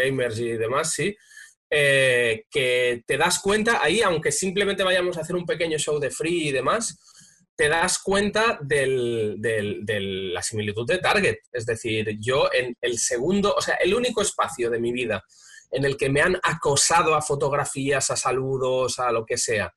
gamers 0.06 0.40
y 0.40 0.52
demás, 0.54 0.94
sí. 0.94 1.16
Eh, 1.70 2.46
que 2.50 3.04
te 3.06 3.18
das 3.18 3.40
cuenta 3.40 3.84
ahí, 3.84 4.02
aunque 4.02 4.32
simplemente 4.32 4.84
vayamos 4.84 5.18
a 5.18 5.22
hacer 5.22 5.36
un 5.36 5.46
pequeño 5.46 5.78
show 5.78 6.00
de 6.00 6.12
free 6.12 6.48
y 6.48 6.52
demás, 6.54 6.98
te 7.58 7.68
das 7.68 8.00
cuenta 8.00 8.58
de 8.62 9.36
la 10.32 10.42
similitud 10.42 10.88
de 10.88 11.00
Target. 11.00 11.38
Es 11.52 11.66
decir, 11.66 12.18
yo 12.20 12.50
en 12.54 12.78
el 12.80 12.98
segundo, 13.00 13.54
o 13.54 13.62
sea, 13.62 13.76
el 13.76 13.94
único 13.96 14.22
espacio 14.22 14.70
de 14.70 14.80
mi 14.80 14.94
vida 14.94 15.26
en 15.72 15.84
el 15.84 15.98
que 15.98 16.10
me 16.10 16.22
han 16.22 16.40
acosado 16.44 17.16
a 17.16 17.22
fotografías, 17.22 18.10
a 18.12 18.16
saludos, 18.16 19.00
a 19.00 19.12
lo 19.12 19.26
que 19.26 19.38
sea, 19.38 19.74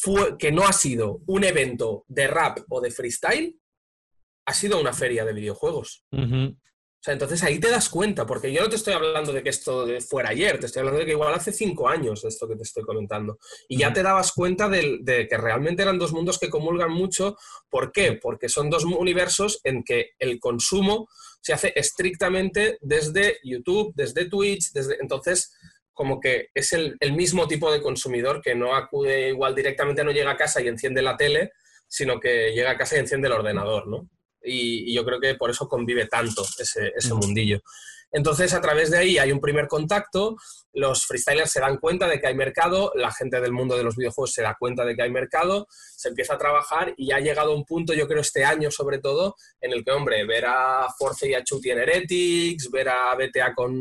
fue, 0.00 0.38
que 0.38 0.52
no 0.52 0.64
ha 0.64 0.72
sido 0.72 1.22
un 1.26 1.42
evento 1.42 2.04
de 2.06 2.28
rap 2.28 2.60
o 2.68 2.80
de 2.80 2.92
freestyle, 2.92 3.58
ha 4.46 4.54
sido 4.54 4.80
una 4.80 4.92
feria 4.92 5.24
de 5.24 5.32
videojuegos. 5.32 6.04
O 6.12 7.00
sea, 7.00 7.14
entonces 7.14 7.42
ahí 7.42 7.58
te 7.58 7.68
das 7.68 7.88
cuenta, 7.88 8.24
porque 8.24 8.52
yo 8.52 8.62
no 8.62 8.68
te 8.68 8.76
estoy 8.76 8.94
hablando 8.94 9.32
de 9.32 9.42
que 9.42 9.50
esto 9.50 9.86
fuera 10.00 10.30
ayer, 10.30 10.60
te 10.60 10.66
estoy 10.66 10.80
hablando 10.80 11.00
de 11.00 11.06
que 11.06 11.12
igual 11.12 11.34
hace 11.34 11.52
cinco 11.52 11.88
años 11.88 12.24
esto 12.24 12.46
que 12.46 12.54
te 12.54 12.62
estoy 12.62 12.84
comentando. 12.84 13.38
Y 13.68 13.78
ya 13.78 13.92
te 13.92 14.04
dabas 14.04 14.30
cuenta 14.32 14.68
de, 14.68 15.26
que 15.28 15.36
realmente 15.36 15.82
eran 15.82 15.98
dos 15.98 16.12
mundos 16.12 16.38
que 16.38 16.48
comulgan 16.48 16.92
mucho. 16.92 17.36
¿Por 17.68 17.90
qué? 17.90 18.12
Porque 18.12 18.48
son 18.48 18.70
dos 18.70 18.84
universos 18.84 19.60
en 19.64 19.82
que 19.82 20.10
el 20.20 20.38
consumo 20.38 21.08
se 21.40 21.52
hace 21.52 21.72
estrictamente 21.74 22.78
desde 22.82 23.38
YouTube, 23.42 23.92
desde 23.96 24.28
Twitch, 24.28 24.70
desde... 24.72 24.96
Entonces, 25.00 25.52
como 25.98 26.20
que 26.20 26.50
es 26.54 26.72
el, 26.72 26.96
el 27.00 27.12
mismo 27.12 27.48
tipo 27.48 27.72
de 27.72 27.82
consumidor 27.82 28.40
que 28.40 28.54
no 28.54 28.76
acude 28.76 29.30
igual 29.30 29.56
directamente, 29.56 30.04
no 30.04 30.12
llega 30.12 30.30
a 30.30 30.36
casa 30.36 30.62
y 30.62 30.68
enciende 30.68 31.02
la 31.02 31.16
tele, 31.16 31.50
sino 31.88 32.20
que 32.20 32.52
llega 32.52 32.70
a 32.70 32.78
casa 32.78 32.94
y 32.94 33.00
enciende 33.00 33.26
el 33.26 33.34
ordenador, 33.34 33.88
¿no? 33.88 34.08
y, 34.44 34.94
yo 34.94 35.04
creo 35.04 35.18
que 35.18 35.34
por 35.34 35.50
eso 35.50 35.68
convive 35.68 36.06
tanto 36.06 36.44
ese, 36.58 36.92
ese 36.96 37.14
mundillo. 37.14 37.60
Entonces, 38.10 38.54
a 38.54 38.60
través 38.60 38.90
de 38.90 38.98
ahí 38.98 39.18
hay 39.18 39.32
un 39.32 39.40
primer 39.40 39.68
contacto, 39.68 40.36
los 40.72 41.04
freestylers 41.04 41.50
se 41.50 41.60
dan 41.60 41.76
cuenta 41.76 42.06
de 42.08 42.18
que 42.20 42.26
hay 42.26 42.34
mercado, 42.34 42.90
la 42.94 43.12
gente 43.12 43.40
del 43.40 43.52
mundo 43.52 43.76
de 43.76 43.82
los 43.82 43.96
videojuegos 43.96 44.32
se 44.32 44.42
da 44.42 44.56
cuenta 44.58 44.84
de 44.84 44.96
que 44.96 45.02
hay 45.02 45.10
mercado, 45.10 45.66
se 45.70 46.08
empieza 46.08 46.34
a 46.34 46.38
trabajar 46.38 46.94
y 46.96 47.12
ha 47.12 47.20
llegado 47.20 47.54
un 47.54 47.64
punto, 47.64 47.92
yo 47.92 48.08
creo 48.08 48.20
este 48.20 48.44
año 48.44 48.70
sobre 48.70 48.98
todo, 48.98 49.34
en 49.60 49.72
el 49.72 49.84
que, 49.84 49.90
hombre, 49.90 50.24
ver 50.26 50.46
a 50.46 50.86
Force 50.98 51.28
y 51.28 51.34
a 51.34 51.44
Chuti 51.44 51.70
en 51.70 51.80
Heretics, 51.80 52.70
ver 52.70 52.88
a 52.88 53.14
BTA 53.14 53.54
con 53.54 53.74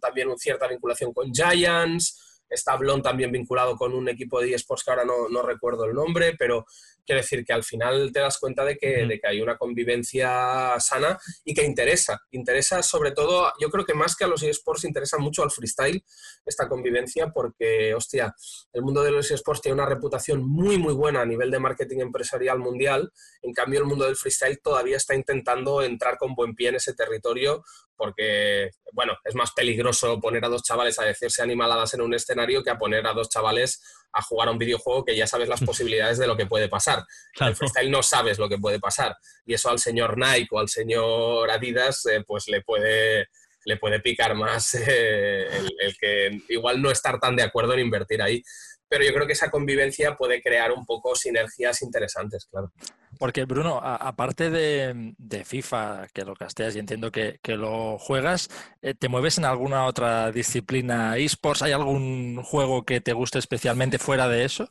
también 0.00 0.28
una 0.28 0.36
cierta 0.36 0.68
vinculación 0.68 1.12
con 1.12 1.32
Giants, 1.32 2.44
está 2.50 2.76
Blon 2.76 3.02
también 3.02 3.32
vinculado 3.32 3.76
con 3.76 3.94
un 3.94 4.08
equipo 4.08 4.40
de 4.40 4.54
eSports 4.54 4.84
que 4.84 4.90
ahora 4.90 5.04
no 5.04 5.42
recuerdo 5.42 5.84
el 5.84 5.94
nombre, 5.94 6.34
pero 6.38 6.66
Quiero 7.08 7.22
decir 7.22 7.42
que 7.42 7.54
al 7.54 7.64
final 7.64 8.12
te 8.12 8.20
das 8.20 8.36
cuenta 8.38 8.66
de 8.66 8.76
que, 8.76 9.06
de 9.06 9.18
que, 9.18 9.26
hay 9.26 9.40
una 9.40 9.56
convivencia 9.56 10.78
sana 10.78 11.18
y 11.42 11.54
que 11.54 11.64
interesa. 11.64 12.20
Interesa 12.32 12.82
sobre 12.82 13.12
todo, 13.12 13.50
yo 13.58 13.70
creo 13.70 13.86
que 13.86 13.94
más 13.94 14.14
que 14.14 14.24
a 14.24 14.28
los 14.28 14.42
eSports 14.42 14.84
interesa 14.84 15.16
mucho 15.16 15.42
al 15.42 15.50
freestyle 15.50 16.04
esta 16.44 16.68
convivencia 16.68 17.28
porque, 17.28 17.94
hostia, 17.94 18.34
el 18.74 18.82
mundo 18.82 19.02
de 19.02 19.10
los 19.10 19.30
eSports 19.30 19.62
tiene 19.62 19.76
una 19.76 19.86
reputación 19.86 20.46
muy, 20.46 20.76
muy 20.76 20.92
buena 20.92 21.22
a 21.22 21.24
nivel 21.24 21.50
de 21.50 21.58
marketing 21.58 22.00
empresarial 22.00 22.58
mundial. 22.58 23.10
En 23.40 23.54
cambio, 23.54 23.80
el 23.80 23.86
mundo 23.86 24.04
del 24.04 24.16
freestyle 24.16 24.60
todavía 24.62 24.98
está 24.98 25.14
intentando 25.14 25.80
entrar 25.80 26.18
con 26.18 26.34
buen 26.34 26.54
pie 26.54 26.68
en 26.68 26.74
ese 26.74 26.92
territorio 26.92 27.64
porque, 27.96 28.70
bueno, 28.92 29.14
es 29.24 29.34
más 29.34 29.52
peligroso 29.52 30.20
poner 30.20 30.44
a 30.44 30.48
dos 30.48 30.62
chavales 30.62 30.98
a 30.98 31.04
decirse 31.04 31.42
animaladas 31.42 31.94
en 31.94 32.02
un 32.02 32.14
escenario 32.14 32.62
que 32.62 32.70
a 32.70 32.78
poner 32.78 33.06
a 33.06 33.12
dos 33.12 33.28
chavales 33.28 33.82
a 34.12 34.22
jugar 34.22 34.48
a 34.48 34.50
un 34.50 34.58
videojuego 34.58 35.04
que 35.04 35.16
ya 35.16 35.26
sabes 35.26 35.48
las 35.48 35.60
posibilidades 35.64 36.18
de 36.18 36.26
lo 36.26 36.36
que 36.36 36.46
puede 36.46 36.68
pasar. 36.68 37.04
En 37.40 37.48
el 37.48 37.56
freestyle 37.56 37.90
no 37.90 38.02
sabes 38.02 38.38
lo 38.38 38.48
que 38.48 38.58
puede 38.58 38.80
pasar. 38.80 39.16
Y 39.46 39.54
eso 39.54 39.70
al 39.70 39.78
señor 39.78 40.16
Nike 40.18 40.48
o 40.50 40.58
al 40.58 40.68
señor 40.68 41.50
Adidas, 41.50 42.06
eh, 42.06 42.24
pues 42.26 42.48
le 42.48 42.62
puede, 42.62 43.28
le 43.64 43.76
puede 43.76 44.00
picar 44.00 44.34
más 44.34 44.74
eh, 44.86 45.48
el, 45.80 45.96
que 45.98 46.40
igual 46.48 46.80
no 46.80 46.90
estar 46.90 47.18
tan 47.18 47.36
de 47.36 47.42
acuerdo 47.42 47.74
en 47.74 47.80
invertir 47.80 48.22
ahí 48.22 48.42
pero 48.88 49.04
yo 49.04 49.12
creo 49.12 49.26
que 49.26 49.34
esa 49.34 49.50
convivencia 49.50 50.16
puede 50.16 50.40
crear 50.40 50.72
un 50.72 50.86
poco 50.86 51.14
sinergias 51.14 51.82
interesantes, 51.82 52.46
claro. 52.50 52.72
Porque, 53.18 53.44
Bruno, 53.44 53.80
aparte 53.82 54.50
de, 54.50 55.44
FIFA, 55.44 56.08
que 56.12 56.24
lo 56.24 56.34
casteas 56.34 56.76
y 56.76 56.78
entiendo 56.78 57.10
que, 57.10 57.40
lo 57.44 57.98
juegas, 57.98 58.48
eh, 58.82 58.94
¿te 58.94 59.08
mueves 59.08 59.38
en 59.38 59.44
alguna 59.44 59.86
otra 59.86 60.30
disciplina 60.30 61.16
esports? 61.16 61.62
¿Hay 61.62 61.72
algún 61.72 62.42
juego 62.42 62.84
que 62.84 63.00
te 63.00 63.12
guste 63.12 63.38
especialmente 63.38 63.98
fuera 63.98 64.28
de 64.28 64.44
eso? 64.44 64.70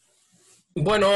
Bueno, 0.79 1.09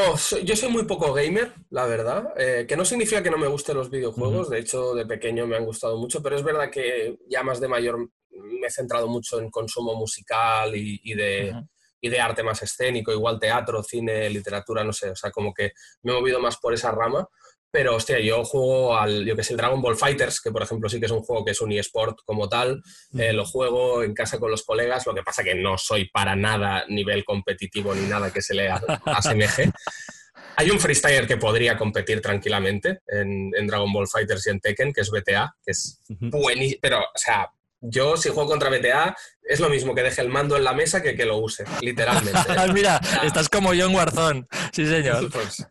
yo 0.44 0.56
soy 0.56 0.70
muy 0.70 0.84
poco 0.84 1.12
gamer, 1.12 1.52
la 1.70 1.86
verdad, 1.86 2.34
eh, 2.36 2.66
que 2.68 2.76
no 2.76 2.84
significa 2.84 3.22
que 3.22 3.30
no 3.30 3.38
me 3.38 3.46
gusten 3.46 3.76
los 3.76 3.90
videojuegos, 3.90 4.50
de 4.50 4.58
hecho 4.58 4.92
de 4.92 5.06
pequeño 5.06 5.46
me 5.46 5.56
han 5.56 5.64
gustado 5.64 5.96
mucho, 5.96 6.20
pero 6.20 6.34
es 6.34 6.42
verdad 6.42 6.68
que 6.68 7.16
ya 7.28 7.44
más 7.44 7.60
de 7.60 7.68
mayor 7.68 8.10
me 8.32 8.66
he 8.66 8.70
centrado 8.70 9.06
mucho 9.06 9.40
en 9.40 9.50
consumo 9.50 9.94
musical 9.94 10.74
y, 10.74 11.14
de, 11.14 11.54
y 12.02 12.10
de 12.10 12.20
arte 12.20 12.42
más 12.42 12.60
escénico, 12.62 13.12
igual 13.12 13.38
teatro, 13.38 13.82
cine, 13.82 14.28
literatura, 14.28 14.84
no 14.84 14.92
sé, 14.92 15.10
o 15.10 15.16
sea, 15.16 15.30
como 15.30 15.54
que 15.54 15.72
me 16.02 16.12
he 16.12 16.14
movido 16.14 16.40
más 16.40 16.58
por 16.58 16.74
esa 16.74 16.90
rama. 16.90 17.26
Pero, 17.70 17.96
hostia, 17.96 18.20
yo 18.20 18.44
juego 18.44 18.98
al, 18.98 19.24
yo 19.24 19.34
que 19.34 19.42
sé, 19.42 19.54
el 19.54 19.56
Dragon 19.56 19.80
Ball 19.80 19.96
Fighters, 19.96 20.42
que 20.42 20.50
por 20.50 20.62
ejemplo 20.62 20.90
sí 20.90 21.00
que 21.00 21.06
es 21.06 21.12
un 21.12 21.22
juego 21.22 21.42
que 21.42 21.52
es 21.52 21.60
un 21.62 21.72
eSport 21.72 22.18
como 22.26 22.46
tal. 22.46 22.82
Eh, 23.18 23.32
lo 23.32 23.46
juego 23.46 24.02
en 24.02 24.12
casa 24.12 24.38
con 24.38 24.50
los 24.50 24.62
colegas, 24.64 25.06
lo 25.06 25.14
que 25.14 25.22
pasa 25.22 25.42
que 25.42 25.54
no 25.54 25.78
soy 25.78 26.10
para 26.10 26.36
nada 26.36 26.84
nivel 26.88 27.24
competitivo 27.24 27.94
ni 27.94 28.06
nada 28.06 28.30
que 28.30 28.42
se 28.42 28.52
le 28.52 28.68
asemeje. 29.06 29.70
Hay 30.56 30.70
un 30.70 30.80
freestyler 30.80 31.26
que 31.26 31.38
podría 31.38 31.78
competir 31.78 32.20
tranquilamente 32.20 33.00
en, 33.06 33.52
en, 33.56 33.66
Dragon 33.66 33.90
Ball 33.90 34.06
Fighters 34.06 34.46
y 34.46 34.50
en 34.50 34.60
Tekken, 34.60 34.92
que 34.92 35.00
es 35.00 35.10
BTA, 35.10 35.56
que 35.64 35.70
es 35.70 36.02
buenísimo, 36.08 36.78
pero, 36.82 36.98
o 37.00 37.18
sea, 37.18 37.50
yo, 37.82 38.16
si 38.16 38.30
juego 38.30 38.48
contra 38.48 38.70
BTA, 38.70 39.16
es 39.42 39.60
lo 39.60 39.68
mismo 39.68 39.94
que 39.94 40.02
deje 40.02 40.22
el 40.22 40.28
mando 40.28 40.56
en 40.56 40.64
la 40.64 40.72
mesa 40.72 41.02
que 41.02 41.16
que 41.16 41.24
lo 41.24 41.38
use, 41.38 41.64
literalmente. 41.80 42.40
Mira, 42.72 43.00
estás 43.24 43.48
como 43.48 43.74
yo 43.74 43.86
en 43.86 43.94
Warzone. 43.94 44.46
Sí, 44.72 44.86
señor. 44.86 45.30
Pues, 45.30 45.66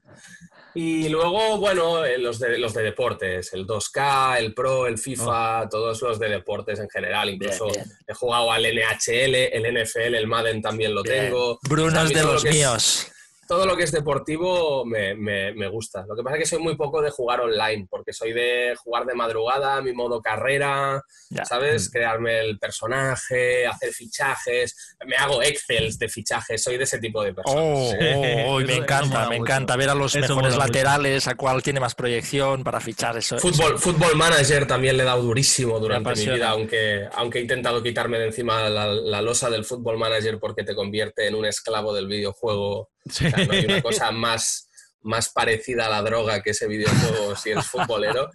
y 0.74 1.10
luego, 1.10 1.58
bueno, 1.58 2.06
eh, 2.06 2.18
los 2.18 2.40
de, 2.40 2.58
los 2.58 2.74
de 2.74 2.84
deportes, 2.84 3.54
el 3.54 3.66
2K, 3.66 4.38
el 4.38 4.54
Pro, 4.54 4.88
el 4.88 4.98
FIFA, 4.98 5.64
oh. 5.64 5.70
todos 5.70 6.02
los 6.02 6.20
de 6.20 6.30
deportes 6.30 6.80
en 6.80 6.90
general. 6.90 7.30
Incluso 7.30 7.68
he 8.08 8.14
jugado 8.14 8.52
al 8.52 8.64
NHL, 8.64 9.36
el 9.36 9.84
NFL, 9.84 10.16
el 10.16 10.28
Madden 10.28 10.62
también 10.62 10.94
lo 10.94 11.04
tengo. 11.04 11.60
Bruno 11.64 12.04
es 12.04 12.14
de 12.14 12.24
los 12.24 12.44
míos 12.46 13.12
todo 13.52 13.66
lo 13.66 13.76
que 13.76 13.84
es 13.84 13.92
deportivo 13.92 14.86
me, 14.86 15.68
gusta. 15.68 16.06
Lo 16.08 16.16
que 16.16 16.24
pasa 16.24 16.38
es 16.38 16.44
que 16.44 16.56
soy 16.56 16.64
muy 16.64 16.78
poco 16.78 17.02
de 17.02 17.10
jugar 17.10 17.42
online, 17.42 17.86
porque 17.90 18.14
soy 18.14 18.32
de 18.32 18.76
jugar 18.78 19.06
de 19.06 19.14
madrugada, 19.14 19.82
mi 19.82 19.92
modo 19.92 20.22
carrera, 20.22 21.04
¿sabes? 21.44 21.90
Mm. 21.90 21.92
Crearme 21.92 22.40
el 22.40 22.58
personaje, 22.58 23.68
hacer 23.68 23.92
fichajes. 23.92 24.96
Me 25.06 25.18
hago 25.18 25.44
Excel 25.44 25.98
de 25.98 26.08
fichajes, 26.08 26.64
soy 26.64 26.78
de 26.78 26.86
ese 26.86 27.00
tipo 27.00 27.22
de 27.22 27.34
personas. 27.34 27.62
Oh, 27.62 27.92
oh, 27.92 28.56
oh 28.56 28.60
me 28.62 28.78
encanta, 28.78 29.28
me 29.28 29.36
encanta 29.36 29.76
ver 29.76 29.90
a 29.90 29.96
los 29.96 30.16
mejores 30.16 30.56
laterales, 30.56 31.28
a 31.28 31.36
cuál 31.36 31.62
tiene 31.62 31.82
más 31.82 31.94
proyección 31.94 32.64
para 32.64 32.80
fichar 32.80 33.18
eso. 33.18 33.38
Fútbol, 33.38 33.78
fútbol 33.78 34.16
manager 34.16 34.66
también 34.66 34.96
le 34.96 35.04
he 35.04 35.06
dado 35.06 35.24
durísimo 35.24 35.78
durante 35.78 36.16
mi 36.16 36.26
vida, 36.26 36.52
aunque, 36.52 37.06
aunque 37.16 37.40
he 37.40 37.42
intentado 37.42 37.84
quitarme 37.84 38.18
de 38.18 38.28
encima 38.28 38.70
la, 38.70 38.88
la 38.88 39.22
losa 39.22 39.50
del 39.50 39.66
fútbol 39.66 39.98
manager 39.98 40.40
porque 40.40 40.64
te 40.64 40.74
convierte 40.74 41.28
en 41.28 41.36
un 41.36 41.44
esclavo 41.44 41.94
del 41.94 42.08
videojuego 42.08 42.92
no 43.06 43.52
hay 43.54 43.66
una 43.66 43.82
cosa 43.82 44.12
más, 44.12 44.70
más 45.04 45.30
parecida 45.30 45.88
a 45.88 45.90
la 45.90 46.02
droga 46.02 46.42
que 46.42 46.52
ese 46.52 46.68
videojuego 46.68 47.36
si 47.36 47.52
eres 47.52 47.68
futbolero 47.68 48.30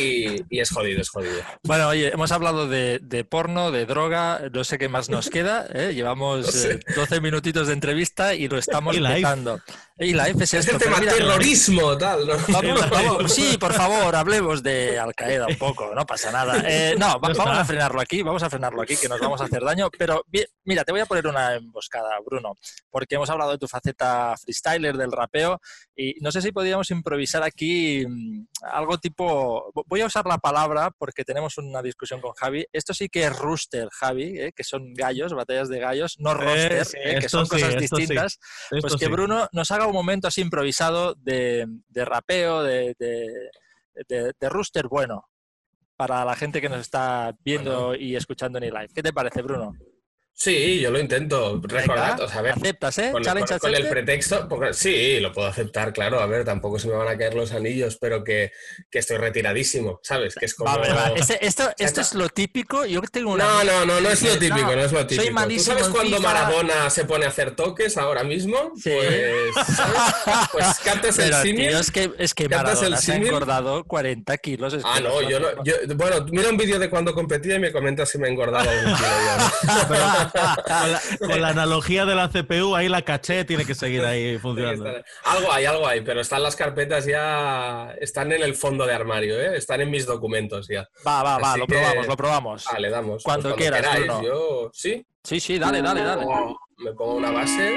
y, 0.00 0.60
es 0.60 0.70
jodido, 0.70 1.00
es 1.00 1.08
jodido. 1.08 1.40
Bueno, 1.64 1.88
oye, 1.88 2.08
hemos 2.12 2.32
hablado 2.32 2.68
de, 2.68 3.26
porno, 3.28 3.70
de 3.70 3.86
droga, 3.86 4.42
no 4.52 4.64
sé 4.64 4.78
qué 4.78 4.88
más 4.88 5.08
nos 5.08 5.30
queda, 5.30 5.66
¿eh? 5.72 5.92
llevamos 5.94 6.46
12 6.46 7.16
eh, 7.16 7.20
minutitos 7.20 7.66
de 7.66 7.72
entrevista 7.72 8.34
y 8.34 8.48
lo 8.48 8.58
estamos 8.58 8.96
empezando. 8.96 9.60
Y 9.98 10.12
la 10.12 10.28
F 10.28 10.44
es, 10.44 10.52
es 10.52 10.68
el 10.68 10.76
tema 10.76 11.00
terrorismo, 11.00 11.96
tal. 11.96 12.28
sí, 13.28 13.56
por 13.56 13.72
favor, 13.72 14.14
hablemos 14.14 14.62
de 14.62 14.98
Al 14.98 15.14
Qaeda 15.14 15.46
un 15.46 15.56
poco, 15.56 15.94
no 15.94 16.04
pasa 16.04 16.30
nada. 16.30 16.54
Eh, 16.68 16.96
no, 16.98 17.18
vamos 17.20 17.38
a 17.38 17.64
frenarlo 17.64 18.00
aquí, 18.00 18.22
vamos 18.22 18.42
a 18.42 18.50
frenarlo 18.50 18.82
aquí, 18.82 18.96
que 18.96 19.08
nos 19.08 19.20
vamos 19.20 19.40
a 19.40 19.44
hacer 19.44 19.62
daño. 19.62 19.88
Pero 19.96 20.24
mira, 20.64 20.84
te 20.84 20.90
voy 20.90 21.00
a 21.00 21.06
poner 21.06 21.26
una 21.26 21.54
emboscada, 21.54 22.18
Bruno, 22.24 22.54
porque 22.90 23.14
hemos 23.14 23.30
hablado 23.30 23.52
de 23.52 23.58
tu 23.58 23.68
faceta 23.68 24.34
freestyler, 24.36 24.96
del 24.96 25.12
rapeo, 25.12 25.60
y 25.94 26.16
no 26.20 26.32
sé 26.32 26.42
si 26.42 26.50
podríamos 26.50 26.90
improvisar 26.90 27.42
aquí 27.42 28.04
mm, 28.06 28.46
algo 28.72 28.98
tipo. 28.98 29.72
Voy 29.86 30.00
a 30.00 30.06
usar 30.06 30.26
la 30.26 30.38
palabra 30.38 30.90
porque 30.90 31.24
tenemos 31.24 31.56
una 31.56 31.82
discusión 31.82 32.20
con 32.20 32.32
Javi. 32.32 32.66
Esto 32.72 32.92
sí 32.92 33.08
que 33.08 33.22
es 33.24 33.38
rooster, 33.38 33.88
Javi, 33.92 34.40
eh, 34.40 34.52
que 34.54 34.64
son 34.64 34.92
gallos, 34.92 35.32
batallas 35.32 35.68
de 35.68 35.78
gallos, 35.78 36.16
no 36.18 36.32
eh, 36.32 36.34
roster, 36.34 37.18
que 37.20 37.28
son 37.28 37.46
cosas 37.46 37.76
distintas. 37.76 38.38
Pues 38.70 38.96
que 38.96 39.08
Bruno 39.08 39.48
nos 39.52 39.70
haga 39.70 39.85
un 39.86 39.94
momento 39.94 40.28
así 40.28 40.40
improvisado 40.40 41.14
de, 41.14 41.66
rapeo, 41.94 42.62
de, 42.62 42.94
de, 42.98 44.48
rooster 44.48 44.88
bueno, 44.88 45.28
para 45.96 46.24
la 46.24 46.36
gente 46.36 46.60
que 46.60 46.68
nos 46.68 46.80
está 46.80 47.34
viendo 47.44 47.94
y 47.94 48.16
escuchando 48.16 48.58
en 48.58 48.64
el 48.64 48.74
live. 48.74 48.88
¿Qué 48.94 49.02
te 49.02 49.12
parece, 49.12 49.42
Bruno? 49.42 49.74
Sí, 50.38 50.80
yo 50.80 50.90
lo 50.90 51.00
intento. 51.00 51.58
Recordad, 51.62 52.20
o 52.20 52.28
sea, 52.28 52.40
a 52.40 52.42
ver, 52.42 52.52
aceptas, 52.52 52.98
¿eh? 52.98 53.10
Con, 53.10 53.24
con, 53.24 53.74
el 53.74 53.88
pretexto, 53.88 54.46
porque, 54.46 54.74
sí, 54.74 55.18
lo 55.18 55.32
puedo 55.32 55.48
aceptar, 55.48 55.94
claro. 55.94 56.20
A 56.20 56.26
ver, 56.26 56.44
tampoco 56.44 56.78
se 56.78 56.88
me 56.88 56.94
van 56.94 57.08
a 57.08 57.16
caer 57.16 57.32
los 57.32 57.52
anillos, 57.52 57.96
pero 57.98 58.22
que, 58.22 58.52
que 58.90 58.98
estoy 58.98 59.16
retiradísimo, 59.16 59.98
¿sabes? 60.02 60.34
Que 60.34 60.44
es 60.44 60.54
como. 60.54 60.78
esto, 61.40 61.70
esto 61.78 62.00
es 62.02 62.12
lo 62.12 62.28
típico. 62.28 62.84
Yo 62.84 63.00
tengo 63.10 63.32
una. 63.32 63.44
No, 63.44 63.64
no, 63.64 63.86
no, 63.86 64.00
no 64.02 64.10
es 64.10 64.22
lo 64.22 64.38
típico, 64.38 64.76
no, 64.76 64.84
es 64.84 64.92
lo 64.92 65.06
típico. 65.06 65.24
Soy 65.24 65.32
malísimo 65.32 65.74
¿Tú 65.74 65.80
sabes 65.80 65.94
cuando 65.94 66.20
Maradona 66.20 66.90
se 66.90 67.06
pone 67.06 67.24
a 67.24 67.28
hacer 67.28 67.56
toques 67.56 67.96
ahora 67.96 68.22
mismo? 68.22 68.72
Sí. 68.86 68.92
Pues, 68.92 69.66
¿sabes? 69.74 70.48
pues 70.52 70.66
captas 70.84 71.18
el 71.18 71.32
símil. 71.34 71.70
Es 71.70 71.90
que, 71.90 72.12
es 72.18 72.34
que 72.34 72.48
Maradona 72.48 72.96
se 72.98 73.12
ha 73.12 73.16
engordado 73.16 73.84
40 73.84 74.36
kilos. 74.38 74.76
ah, 74.84 75.00
no, 75.00 75.22
yo 75.22 75.40
no. 75.40 75.64
Yo, 75.64 75.74
bueno, 75.96 76.26
mira 76.30 76.50
un 76.50 76.56
vídeo 76.56 76.78
de 76.78 76.90
cuando 76.90 77.14
competía 77.14 77.56
y 77.56 77.58
me 77.58 77.72
comenta 77.72 78.04
si 78.04 78.18
me 78.18 78.28
he 78.28 78.30
engordado 78.30 78.68
un 78.70 78.94
kilo 78.94 80.25
con, 81.18 81.40
la, 81.40 81.48
analogía 81.48 82.04
de 82.04 82.14
la 82.14 82.28
CPU, 82.28 82.74
ahí 82.74 82.88
la 82.88 83.02
caché 83.02 83.44
tiene 83.44 83.64
que 83.64 83.74
seguir 83.74 84.04
ahí 84.04 84.38
funcionando. 84.38 85.02
algo 85.24 85.52
hay, 85.52 85.64
algo 85.64 85.86
hay, 85.86 86.00
pero 86.00 86.20
están 86.20 86.42
las 86.42 86.56
carpetas 86.56 87.06
ya, 87.06 87.94
están 88.00 88.32
en 88.32 88.42
el 88.42 88.54
fondo 88.54 88.86
de 88.86 88.94
armario, 88.94 89.40
¿eh? 89.40 89.56
están 89.56 89.80
en 89.80 89.90
mis 89.90 90.06
documentos 90.06 90.68
ya. 90.68 90.88
Va, 91.06 91.22
va, 91.22 91.38
va, 91.38 91.56
lo 91.56 91.66
probamos, 91.66 92.06
lo 92.06 92.16
probamos. 92.16 92.64
Vale, 92.72 92.90
damos. 92.90 93.22
Cuando, 93.22 93.54
pues 93.54 93.60
quieras. 93.60 93.98
yo, 94.22 94.70
¿sí? 94.72 95.06
Sí, 95.22 95.40
sí, 95.40 95.58
dale, 95.58 95.82
dale, 95.82 96.02
dale. 96.02 96.24
Me 96.78 96.92
pongo 96.92 97.14
una 97.16 97.30
base. 97.30 97.74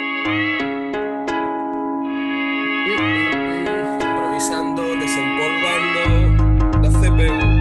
Improvisando, 3.99 4.83
desempolvando 4.95 6.79
la 6.81 6.89
CPU. 6.89 7.58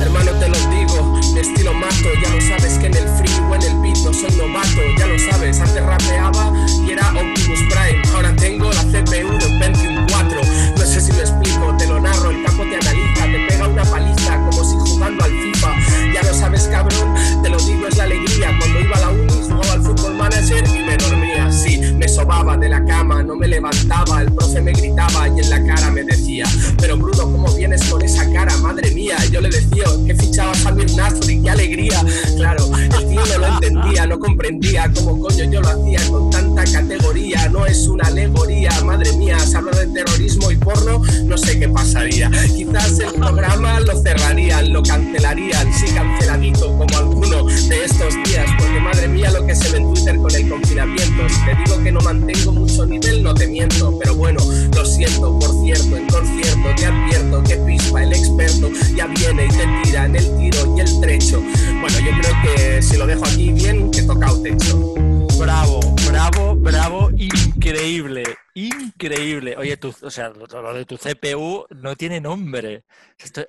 Hermano, 0.00 0.32
te 0.32 0.48
lo 0.48 0.58
digo, 0.70 1.18
mi 1.32 1.40
estilo 1.40 1.72
mato. 1.74 2.08
Ya 2.22 2.30
lo 2.30 2.40
sabes 2.40 2.78
que 2.78 2.86
en 2.86 2.96
el 2.96 3.08
free 3.08 3.30
o 3.48 3.54
en 3.54 3.62
el 3.62 3.74
beat 3.80 3.98
no 3.98 4.12
soy 4.12 4.30
novato. 4.36 4.80
Ya 4.98 5.06
lo 5.06 5.18
sabes, 5.18 5.60
antes 5.60 5.82
rapeaba 5.82 6.52
y 6.86 6.92
era 6.92 7.08
Optimus 7.10 7.60
Prime. 7.70 8.02
Ahora 8.14 8.34
tengo 8.36 8.72
la 8.72 8.82
CPU 8.84 9.38
de 9.38 9.46
un 9.46 9.58
Pentium 9.58 10.06
4. 10.10 10.40
No 10.76 10.86
sé 10.86 11.00
si 11.00 11.12
me 11.12 11.20
explico, 11.20 11.76
te 11.76 11.86
lo 11.86 12.00
narro. 12.00 12.30
El 12.30 12.44
capo 12.44 12.64
te 12.64 12.76
analiza, 12.76 13.24
te 13.24 13.46
pega 13.48 13.68
una 13.68 13.84
paliza 13.84 14.36
como 14.50 14.64
si 14.64 14.90
jugando 14.90 15.24
al 15.24 15.30
FIFA. 15.30 15.74
Ya 16.14 16.22
lo 16.22 16.34
sabes, 16.34 16.68
cabrón, 16.68 17.14
te 17.42 17.48
lo 17.48 17.58
digo, 17.58 17.86
es 17.86 17.96
la 17.96 18.04
alegría. 18.04 18.56
Cuando 18.58 18.80
iba 18.80 18.96
a 18.96 19.00
la 19.00 19.10
uni, 19.10 19.42
jugaba 19.42 19.72
al 19.72 19.82
fútbol 19.82 20.14
manager 20.14 20.64
y 20.74 20.82
me 20.82 20.96
dormía. 20.96 21.52
Sí, 21.52 21.78
me 21.96 22.08
sobaba 22.08 22.56
de 22.56 22.68
la 22.68 22.84
cama, 22.84 23.22
no 23.22 23.36
me 23.36 23.46
levantaba. 23.46 24.22
El 24.22 24.32
profe 24.32 24.60
me 24.60 24.72
gritaba 24.72 25.28
y 25.28 25.40
en 25.40 25.50
la 25.50 25.62
cara 25.64 25.90
me 25.90 26.02
decía, 26.04 26.46
pero 26.78 26.96
Bruno, 26.96 27.24
¿cómo 27.24 27.47
vienes 27.58 27.84
con 27.86 28.00
esa 28.02 28.24
cara, 28.32 28.56
madre 28.58 28.92
mía. 28.92 29.16
Yo 29.32 29.40
le 29.40 29.48
decía, 29.48 29.84
he 30.06 30.14
fichado 30.14 30.52
a 30.52 30.54
Samir 30.54 30.94
Nasri, 30.94 31.42
qué 31.42 31.50
alegría. 31.50 32.00
Claro, 32.36 32.70
el 32.78 33.08
tío 33.08 33.20
no 33.26 33.38
lo 33.38 33.46
entendía, 33.48 34.06
no 34.06 34.18
comprendía 34.18 34.90
cómo 34.94 35.18
coño 35.18 35.44
yo 35.44 35.60
lo 35.60 35.68
hacía 35.68 36.00
con 36.08 36.30
tanta 36.30 36.64
categoría. 36.64 37.48
No 37.48 37.66
es 37.66 37.88
una 37.88 38.06
alegoría, 38.06 38.70
madre 38.84 39.12
mía, 39.14 39.38
se 39.40 39.56
habla 39.56 39.72
de 39.72 39.88
terrorismo 39.88 40.52
y 40.52 40.56
porno, 40.56 41.02
no 41.24 41.36
sé 41.36 41.58
qué 41.58 41.68
pasaría. 41.68 42.30
Quizás 42.56 43.00
el 43.00 43.12
programa 43.14 43.80
lo 43.80 44.00
cerrarían, 44.00 44.72
lo 44.72 44.80
cancelarían, 44.84 45.72
sí 45.74 45.86
canceladito, 45.92 46.78
como 46.78 46.96
alguno 46.96 47.44
de 47.44 47.84
estos 47.84 48.14
días, 48.24 48.46
porque 48.56 48.80
madre 48.80 49.08
mía 49.08 49.32
lo 49.32 49.44
que 49.44 49.56
se 49.56 49.72
ve 49.72 49.78
en 49.78 49.94
Twitter 49.94 50.16
con 50.16 50.32
el 50.32 50.48
confinamiento. 50.48 51.28
Si 51.28 51.44
te 51.44 51.56
digo 51.64 51.82
que 51.82 51.90
no 51.90 52.00
mantengo 52.02 52.52
mucho 52.52 52.86
nivel, 52.86 53.24
no 53.24 53.34
te 53.34 53.48
miento, 53.48 53.98
pero 53.98 54.14
bueno, 54.14 54.40
lo 54.76 54.84
siento, 54.84 55.36
por 55.40 55.64
cierto, 55.64 55.96
en 55.96 56.06
concierto, 56.06 56.68
te 56.76 56.86
advierto 56.86 57.47
que 57.48 57.56
pispa 57.56 58.02
el 58.02 58.12
experto 58.12 58.70
ya 58.94 59.06
viene 59.06 59.46
y 59.46 59.48
te 59.48 59.66
tira 59.82 60.04
en 60.04 60.16
el 60.16 60.36
tiro 60.36 60.76
y 60.76 60.80
el 60.80 61.00
trecho. 61.00 61.40
Bueno, 61.40 61.98
yo 62.00 62.10
creo 62.20 62.34
que 62.42 62.82
si 62.82 62.96
lo 62.96 63.06
dejo 63.06 63.24
aquí 63.24 63.52
bien, 63.52 63.90
que 63.90 64.02
toca 64.02 64.30
el 64.30 64.42
techo. 64.42 64.94
Bravo, 65.38 65.80
bravo, 66.08 66.54
bravo, 66.56 67.10
increíble, 67.16 68.24
increíble. 68.54 69.56
Oye, 69.56 69.76
tu, 69.76 69.94
o 70.02 70.10
sea, 70.10 70.30
lo 70.30 70.74
de 70.74 70.84
tu 70.84 70.98
CPU 70.98 71.66
no 71.70 71.96
tiene 71.96 72.20
nombre. 72.20 72.84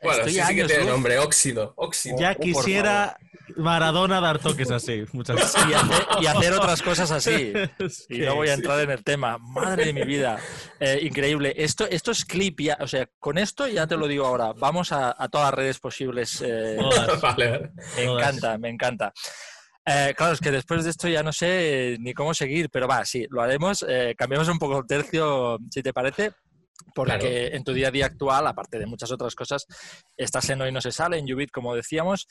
bueno, 0.01 0.23
sí, 0.25 0.39
sí 0.39 0.55
que 0.55 0.65
tiene 0.65 0.85
nombre, 0.85 1.19
óxido, 1.19 1.73
óxido. 1.75 2.17
Ya 2.19 2.35
quisiera 2.35 3.17
Maradona 3.57 4.19
dar 4.19 4.39
toques 4.39 4.71
así, 4.71 5.03
muchas 5.13 5.35
veces. 5.35 5.61
Y 6.21 6.25
hacer, 6.25 6.53
otras 6.53 6.81
cosas 6.81 7.11
así. 7.11 7.53
y 8.09 8.19
no 8.19 8.35
voy 8.35 8.49
a 8.49 8.53
entrar 8.53 8.79
en 8.81 8.91
el 8.91 9.03
tema. 9.03 9.37
Madre 9.37 9.85
de 9.85 9.93
mi 9.93 10.03
vida. 10.03 10.37
Eh, 10.79 10.99
increíble. 11.03 11.53
Esto, 11.57 11.87
esto 11.89 12.11
es 12.11 12.25
clip 12.25 12.61
ya, 12.61 12.77
o 12.79 12.87
sea, 12.87 13.07
con 13.19 13.37
esto 13.37 13.67
ya 13.67 13.87
te 13.87 13.97
lo 13.97 14.07
digo 14.07 14.25
ahora. 14.25 14.53
Vamos 14.53 14.91
a, 14.91 15.13
todas 15.29 15.47
las 15.47 15.53
redes 15.53 15.79
posibles. 15.79 16.41
Eh, 16.45 16.77
vale. 17.21 17.71
Me 17.95 18.03
encanta, 18.03 18.57
me 18.57 18.69
encanta. 18.69 19.13
Eh, 19.85 20.13
claro, 20.15 20.33
es 20.33 20.39
que 20.39 20.51
después 20.51 20.83
de 20.83 20.91
esto 20.91 21.07
ya 21.07 21.23
no 21.23 21.33
sé 21.33 21.97
ni 21.99 22.13
cómo 22.13 22.33
seguir, 22.33 22.69
pero 22.69 22.87
va, 22.87 23.03
sí, 23.05 23.25
lo 23.29 23.41
haremos. 23.41 23.83
Eh, 23.87 24.13
cambiamos 24.15 24.47
un 24.47 24.59
poco 24.59 24.79
el 24.79 24.87
tercio, 24.87 25.57
si 25.71 25.81
te 25.81 25.93
parece, 25.93 26.31
porque 26.93 27.47
en 27.47 27.63
tu 27.63 27.73
día 27.73 27.89
a 27.89 27.91
día 27.91 28.05
actual, 28.05 28.47
aparte 28.47 28.79
de 28.79 28.85
muchas 28.85 29.11
otras 29.11 29.35
cosas, 29.35 29.65
estás 30.17 30.49
en 30.49 30.61
Hoy 30.61 30.71
No 30.71 30.81
Se 30.81 30.91
Sale, 30.91 31.17
en 31.17 31.31
Ubit, 31.33 31.51
como 31.51 31.75
decíamos. 31.75 32.27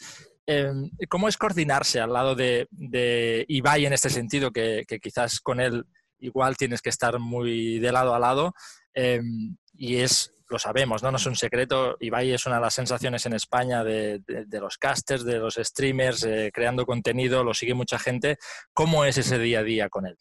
Em, 0.47 0.91
¿Cómo 1.09 1.29
es 1.29 1.37
coordinarse 1.37 2.01
al 2.01 2.13
lado 2.13 2.35
de, 2.35 2.67
de 2.71 3.45
Ibai 3.49 3.87
en 3.87 3.93
este 3.93 4.11
sentido, 4.11 4.51
que, 4.51 4.85
quizás 5.03 5.41
con 5.41 5.61
él 5.61 5.85
igual 6.21 6.57
tienes 6.57 6.83
que 6.83 6.91
estar 6.91 7.19
muy 7.19 7.79
de 7.79 7.93
lado 7.93 8.15
a 8.15 8.19
lado? 8.19 8.55
Em, 8.95 9.57
y 9.75 9.97
es 9.97 10.33
lo 10.51 10.59
sabemos, 10.59 11.03
¿no? 11.03 11.11
No 11.11 11.19
es 11.19 11.27
un 11.27 11.37
secreto. 11.37 11.97
Ibai 12.01 12.33
es 12.33 12.47
una 12.47 12.57
de 12.57 12.63
las 12.63 12.75
sensaciones 12.75 13.27
en 13.27 13.35
España 13.35 13.85
de, 13.85 14.23
los 14.53 14.79
casters, 14.79 15.25
de 15.25 15.39
los 15.39 15.57
streamers, 15.57 16.25
eh, 16.25 16.51
creando 16.53 16.87
contenido, 16.87 17.45
lo 17.45 17.53
sigue 17.53 17.75
mucha 17.75 17.99
gente. 17.99 18.39
¿Cómo 18.73 19.05
es 19.05 19.19
ese 19.19 19.39
día 19.39 19.61
a 19.61 19.63
día 19.63 19.89
con 19.89 20.07
él? 20.07 20.17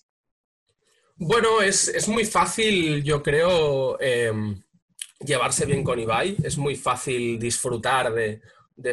Bueno, 1.19 1.61
es, 1.61 2.07
muy 2.07 2.25
fácil, 2.25 3.03
yo 3.03 3.23
creo, 3.23 3.99
em, 3.99 4.61
llevarse 5.19 5.65
bien 5.65 5.83
con 5.83 5.99
Ibai. 5.99 6.37
Es 6.43 6.57
muy 6.57 6.75
fácil 6.75 7.39
disfrutar 7.39 8.13
de, 8.13 8.41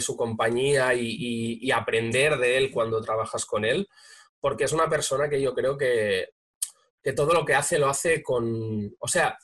su 0.01 0.17
compañía 0.17 0.95
y, 0.95 1.59
y, 1.61 1.71
aprender 1.71 2.39
de 2.39 2.57
él 2.57 2.71
cuando 2.71 3.03
trabajas 3.03 3.45
con 3.45 3.65
él, 3.65 3.87
porque 4.41 4.65
es 4.65 4.73
una 4.73 4.89
persona 4.89 5.29
que 5.29 5.41
yo 5.41 5.55
creo 5.55 5.77
que, 5.77 6.31
que 7.03 7.13
todo 7.13 7.35
lo 7.35 7.45
que 7.45 7.55
hace 7.55 7.79
lo 7.79 7.89
hace 7.89 8.23
con... 8.23 8.97
O 8.99 9.07
sea, 9.07 9.37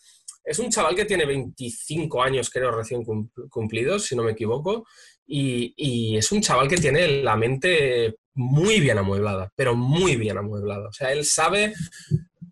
es 0.43 0.59
un 0.59 0.71
chaval 0.71 0.97
que 0.97 1.05
tiene 1.05 1.27
25 1.27 2.23
años, 2.23 2.49
creo, 2.49 2.71
recién 2.71 3.05
cumplidos, 3.51 4.07
si 4.07 4.17
no 4.17 4.23
me 4.23 4.33
equivoco, 4.33 4.87
y, 5.27 6.17
es 6.17 6.33
un 6.33 6.41
chaval 6.41 6.69
que 6.69 6.79
tiene 6.79 7.23
la 7.23 7.37
mente 7.37 8.17
muy 8.35 8.81
bien 8.81 8.99
amueblada, 8.99 9.53
pero 9.55 9.77
muy 9.77 10.17
bien 10.17 10.39
amueblada. 10.39 10.89
O 10.89 10.93
sea, 10.93 11.13
él 11.13 11.25
sabe 11.25 11.75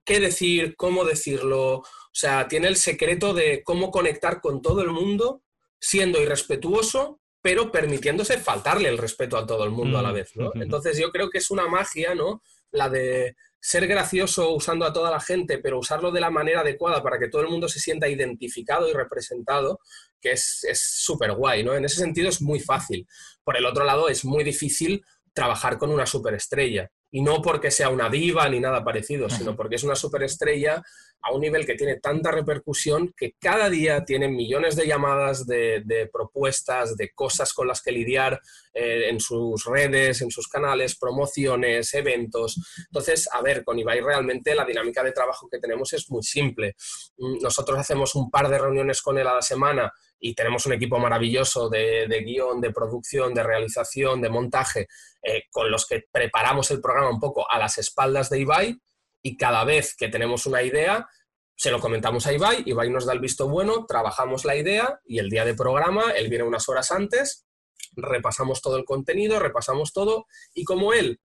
qué 0.08 0.20
decir, 0.20 0.74
cómo 0.74 1.04
decirlo, 1.04 1.74
o 1.80 1.84
sea, 2.12 2.48
tiene 2.48 2.68
el 2.68 2.76
secreto 2.76 3.34
de 3.34 3.62
cómo 3.62 3.90
conectar 3.90 4.40
con 4.40 4.62
todo 4.62 4.80
el 4.80 4.88
mundo 4.88 5.42
siendo 5.78 6.18
irrespetuoso, 6.22 7.20
pero 7.42 7.70
permitiéndose 7.70 8.38
faltarle 8.38 8.88
el 8.88 8.96
respeto 8.96 9.36
a 9.36 9.46
todo 9.46 9.64
el 9.64 9.70
mundo 9.70 9.98
a 9.98 10.02
la 10.02 10.10
mm, 10.10 10.14
vez, 10.14 10.30
¿no? 10.34 10.50
Entonces 10.54 10.98
yo 10.98 11.10
creo 11.10 11.28
que 11.28 11.38
es 11.38 11.50
una 11.50 11.68
magia, 11.68 12.14
¿no? 12.14 12.42
La 12.70 12.88
de 12.88 13.36
ser 13.60 13.86
gracioso 13.86 14.54
usando 14.54 14.86
a 14.86 14.94
toda 14.94 15.10
la 15.10 15.20
gente, 15.20 15.58
pero 15.58 15.78
usarlo 15.78 16.10
de 16.10 16.20
la 16.20 16.30
manera 16.30 16.60
adecuada 16.60 17.02
para 17.02 17.18
que 17.18 17.28
todo 17.28 17.42
el 17.42 17.48
mundo 17.48 17.68
se 17.68 17.78
sienta 17.78 18.08
identificado 18.08 18.88
y 18.88 18.94
representado, 18.94 19.78
que 20.22 20.32
es 20.32 20.64
súper 20.72 21.32
guay, 21.34 21.62
¿no? 21.62 21.74
En 21.74 21.84
ese 21.84 21.96
sentido 21.96 22.30
es 22.30 22.40
muy 22.40 22.60
fácil. 22.60 23.06
Por 23.44 23.58
el 23.58 23.66
otro 23.66 23.84
lado, 23.84 24.08
es 24.08 24.24
muy 24.24 24.42
difícil 24.42 25.04
trabajar 25.34 25.76
con 25.76 25.90
una 25.90 26.06
superestrella. 26.06 26.90
Y 27.10 27.22
no 27.22 27.40
porque 27.40 27.70
sea 27.70 27.88
una 27.88 28.10
diva 28.10 28.48
ni 28.48 28.60
nada 28.60 28.84
parecido, 28.84 29.30
sino 29.30 29.56
porque 29.56 29.76
es 29.76 29.84
una 29.84 29.94
superestrella 29.94 30.82
a 31.22 31.32
un 31.32 31.40
nivel 31.40 31.66
que 31.66 31.74
tiene 31.74 31.98
tanta 31.98 32.30
repercusión 32.30 33.12
que 33.16 33.34
cada 33.38 33.68
día 33.68 34.04
tiene 34.04 34.28
millones 34.28 34.76
de 34.76 34.86
llamadas, 34.86 35.46
de, 35.46 36.08
propuestas, 36.12 36.96
de 36.96 37.10
cosas 37.12 37.52
con 37.52 37.66
las 37.66 37.82
que 37.82 37.92
lidiar 37.92 38.40
eh, 38.72 39.08
en 39.08 39.18
sus 39.18 39.64
redes, 39.64 40.22
en 40.22 40.30
sus 40.30 40.48
canales, 40.48 40.96
promociones, 40.96 41.92
eventos. 41.94 42.56
Entonces, 42.86 43.28
a 43.32 43.42
ver, 43.42 43.64
con 43.64 43.78
Ibai 43.78 44.00
realmente 44.00 44.54
la 44.54 44.64
dinámica 44.64 45.02
de 45.02 45.12
trabajo 45.12 45.48
que 45.50 45.58
tenemos 45.58 45.92
es 45.92 46.10
muy 46.10 46.22
simple. 46.22 46.76
Mm, 47.16 47.42
nosotros 47.42 47.78
hacemos 47.78 48.14
un 48.14 48.30
par 48.30 48.48
de 48.48 48.58
reuniones 48.58 49.02
con 49.02 49.18
él 49.18 49.26
a 49.26 49.34
la 49.34 49.42
semana 49.42 49.92
y 50.20 50.34
tenemos 50.34 50.66
un 50.66 50.72
equipo 50.72 50.98
maravilloso 50.98 51.68
de, 51.68 52.06
guion, 52.24 52.60
de 52.60 52.72
producción, 52.72 53.34
de 53.34 53.42
realización, 53.42 54.20
de 54.20 54.28
montaje, 54.28 54.88
eh, 55.22 55.44
con 55.50 55.70
los 55.70 55.86
que 55.86 56.04
preparamos 56.10 56.70
el 56.70 56.80
programa 56.80 57.10
un 57.10 57.20
poco 57.20 57.50
a 57.50 57.58
las 57.58 57.78
espaldas 57.78 58.30
de 58.30 58.40
Ibai 58.40 58.78
y 59.22 59.36
cada 59.36 59.64
vez 59.64 59.94
que 59.96 60.08
tenemos 60.08 60.46
una 60.46 60.62
idea, 60.62 61.08
se 61.56 61.70
lo 61.70 61.80
comentamos 61.80 62.26
a 62.26 62.32
Ibai, 62.32 62.62
Ibai 62.66 62.90
nos 62.90 63.06
da 63.06 63.12
el 63.12 63.20
visto 63.20 63.48
bueno, 63.48 63.84
trabajamos 63.86 64.44
la 64.44 64.56
idea 64.56 65.00
y 65.04 65.18
el 65.18 65.28
día 65.28 65.44
de 65.44 65.54
programa, 65.54 66.12
él 66.12 66.28
viene 66.28 66.44
unas 66.44 66.68
horas 66.68 66.90
antes, 66.92 67.46
repasamos 67.96 68.62
todo 68.62 68.76
el 68.76 68.84
contenido, 68.84 69.38
repasamos 69.38 69.92
todo 69.92 70.26
y 70.54 70.64
como 70.64 70.92
él 70.92 71.20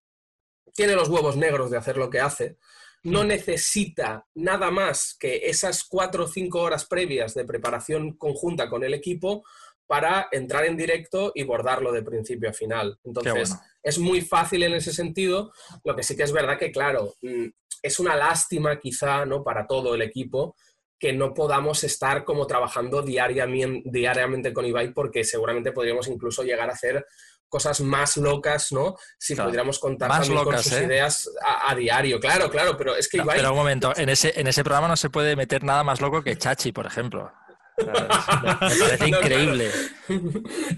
tiene 0.73 0.95
los 0.95 1.09
huevos 1.09 1.37
negros 1.37 1.69
de 1.69 1.77
hacer 1.77 1.97
lo 1.97 2.09
que 2.09 2.19
hace, 2.19 2.57
no 3.03 3.23
necesita 3.23 4.25
nada 4.35 4.71
más 4.71 5.15
que 5.19 5.41
esas 5.43 5.83
cuatro 5.83 6.25
o 6.25 6.27
cinco 6.27 6.61
horas 6.61 6.85
previas 6.85 7.33
de 7.33 7.45
preparación 7.45 8.17
conjunta 8.17 8.69
con 8.69 8.83
el 8.83 8.93
equipo 8.93 9.43
para 9.85 10.29
entrar 10.31 10.65
en 10.65 10.77
directo 10.77 11.31
y 11.35 11.43
bordarlo 11.43 11.91
de 11.91 12.03
principio 12.03 12.49
a 12.49 12.53
final. 12.53 12.97
Entonces, 13.03 13.55
es 13.81 13.99
muy 13.99 14.21
fácil 14.21 14.63
en 14.63 14.73
ese 14.73 14.93
sentido. 14.93 15.51
Lo 15.83 15.95
que 15.95 16.03
sí 16.03 16.15
que 16.15 16.23
es 16.23 16.31
verdad 16.31 16.57
que, 16.57 16.71
claro, 16.71 17.15
mm, 17.21 17.47
es 17.81 17.99
una 17.99 18.15
lástima 18.15 18.79
quizá 18.79 19.25
¿no? 19.25 19.43
para 19.43 19.67
todo 19.67 19.93
el 19.93 20.01
equipo 20.01 20.55
que 20.97 21.11
no 21.11 21.33
podamos 21.33 21.83
estar 21.83 22.23
como 22.23 22.47
trabajando 22.47 23.01
diariamente, 23.01 23.81
diariamente 23.89 24.53
con 24.53 24.65
Ibai 24.65 24.93
porque 24.93 25.25
seguramente 25.25 25.73
podríamos 25.73 26.07
incluso 26.07 26.43
llegar 26.43 26.69
a 26.69 26.73
hacer 26.73 27.05
cosas 27.53 27.81
más 27.81 28.17
locas, 28.17 28.71
¿no? 28.71 28.95
Si 29.15 29.35
pudiéramos 29.35 29.77
contar 29.77 30.09
también 30.09 30.43
con 30.43 30.57
sus 30.57 30.71
¿eh? 30.71 30.85
ideas 30.85 31.29
a, 31.39 31.75
diario. 31.75 32.19
Claro, 32.19 32.49
claro, 32.49 32.75
pero 32.75 32.95
es 32.95 33.07
que 33.07 33.17
Ibai... 33.17 33.37
pero 33.37 33.51
un 33.51 33.57
momento, 33.57 33.93
en 33.95 34.09
ese, 34.09 34.33
en 34.35 34.47
ese 34.47 34.63
programa 34.63 34.87
no 34.87 34.97
se 34.97 35.11
puede 35.11 35.35
meter 35.35 35.63
nada 35.63 35.83
más 35.83 36.01
loco 36.01 36.23
que 36.23 36.35
Chachi, 36.35 36.71
por 36.71 36.87
ejemplo. 36.87 37.31
Me 37.77 37.85
parece 38.79 39.07
increíble. 39.07 39.69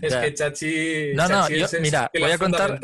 Es 0.02 0.16
que 0.16 0.34
Chachi. 0.34 1.14
No, 1.14 1.30
no, 1.30 1.48
mira, 1.80 2.12
voy 2.14 2.32
a, 2.32 2.38
contar, 2.38 2.78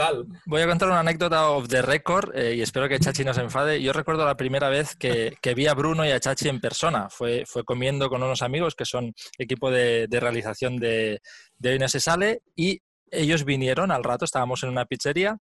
voy 0.45 0.61
a 0.61 0.67
contar 0.67 0.87
una 0.87 1.01
anécdota 1.01 1.49
of 1.49 1.67
the 1.67 1.81
record 1.81 2.33
eh, 2.33 2.55
y 2.55 2.61
espero 2.61 2.87
que 2.87 2.97
Chachi 2.97 3.25
no 3.25 3.33
se 3.33 3.41
enfade. 3.41 3.81
Yo 3.81 3.91
recuerdo 3.91 4.25
la 4.25 4.37
primera 4.37 4.69
vez 4.69 4.95
que, 4.95 5.35
vi 5.53 5.67
a 5.67 5.73
Bruno 5.73 6.05
y 6.05 6.11
a 6.11 6.19
Chachi 6.21 6.47
en 6.47 6.61
persona. 6.61 7.09
Fue, 7.09 7.43
fue 7.45 7.65
comiendo 7.65 8.09
con 8.09 8.23
unos 8.23 8.41
amigos 8.41 8.73
que 8.73 8.85
son 8.85 9.13
equipo 9.37 9.69
de, 9.69 10.07
realización 10.09 10.77
de, 10.77 11.21
de 11.57 11.71
Hoy 11.71 11.79
No 11.79 11.89
Se 11.89 11.99
Sale 11.99 12.41
y 12.55 12.81
ellos 13.11 13.45
vinieron 13.45 13.91
al 13.91 14.03
rato, 14.03 14.25
estábamos 14.25 14.63
en 14.63 14.69
una 14.69 14.85
pizzería 14.85 15.37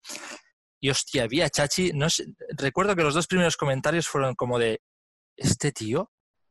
y 0.81 0.91
hostia, 0.91 1.27
vi 1.27 1.43
a 1.43 1.51
Chachi. 1.51 1.93
No 1.93 2.07
recuerdo 2.57 2.97
que 2.97 3.03
los 3.03 3.15
dos 3.15 3.27
primeros 3.27 3.57
comentarios 3.57 4.09
fueron 4.09 4.35
como 4.35 4.59
de: 4.59 4.81
¿Este 5.37 5.73
tío? 5.73 6.11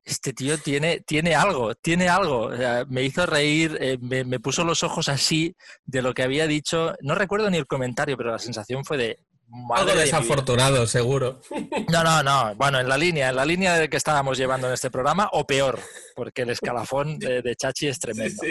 este 0.09 0.33
tío 0.33 0.57
tiene, 0.57 1.01
tiene 1.01 1.35
algo, 1.35 1.75
tiene 1.75 2.09
algo. 2.09 2.49
me 2.87 3.03
hizo 3.03 3.25
reír, 3.25 3.77
eh, 3.79 3.97
me, 4.01 4.39
puso 4.39 4.63
los 4.63 4.83
ojos 4.83 5.07
así 5.07 5.55
de 5.85 6.01
lo 6.01 6.13
que 6.13 6.23
había 6.23 6.47
dicho. 6.47 6.95
No 7.01 7.15
recuerdo 7.15 7.49
ni 7.49 7.57
el 7.57 7.67
comentario, 7.67 8.17
pero 8.17 8.31
la 8.31 8.39
sensación 8.39 8.83
fue 8.83 8.97
de... 8.97 9.19
Algo 9.73 9.95
desafortunado, 9.95 10.85
seguro. 10.85 11.41
No, 11.89 12.03
no, 12.03 12.21
no. 12.21 12.55
Bueno, 12.55 12.79
en 12.79 12.87
la 12.87 12.97
línea, 12.97 13.29
en 13.29 13.35
la 13.35 13.45
línea 13.45 13.77
de 13.77 13.89
que 13.89 13.97
estábamos 13.97 14.37
llevando 14.37 14.67
en 14.67 14.73
este 14.73 14.91
programa, 14.91 15.29
o 15.33 15.45
peor, 15.45 15.79
porque 16.15 16.43
el 16.43 16.51
escalafón 16.51 17.17
de, 17.17 17.55
Chachi 17.55 17.87
es 17.87 17.99
tremendo. 17.99 18.43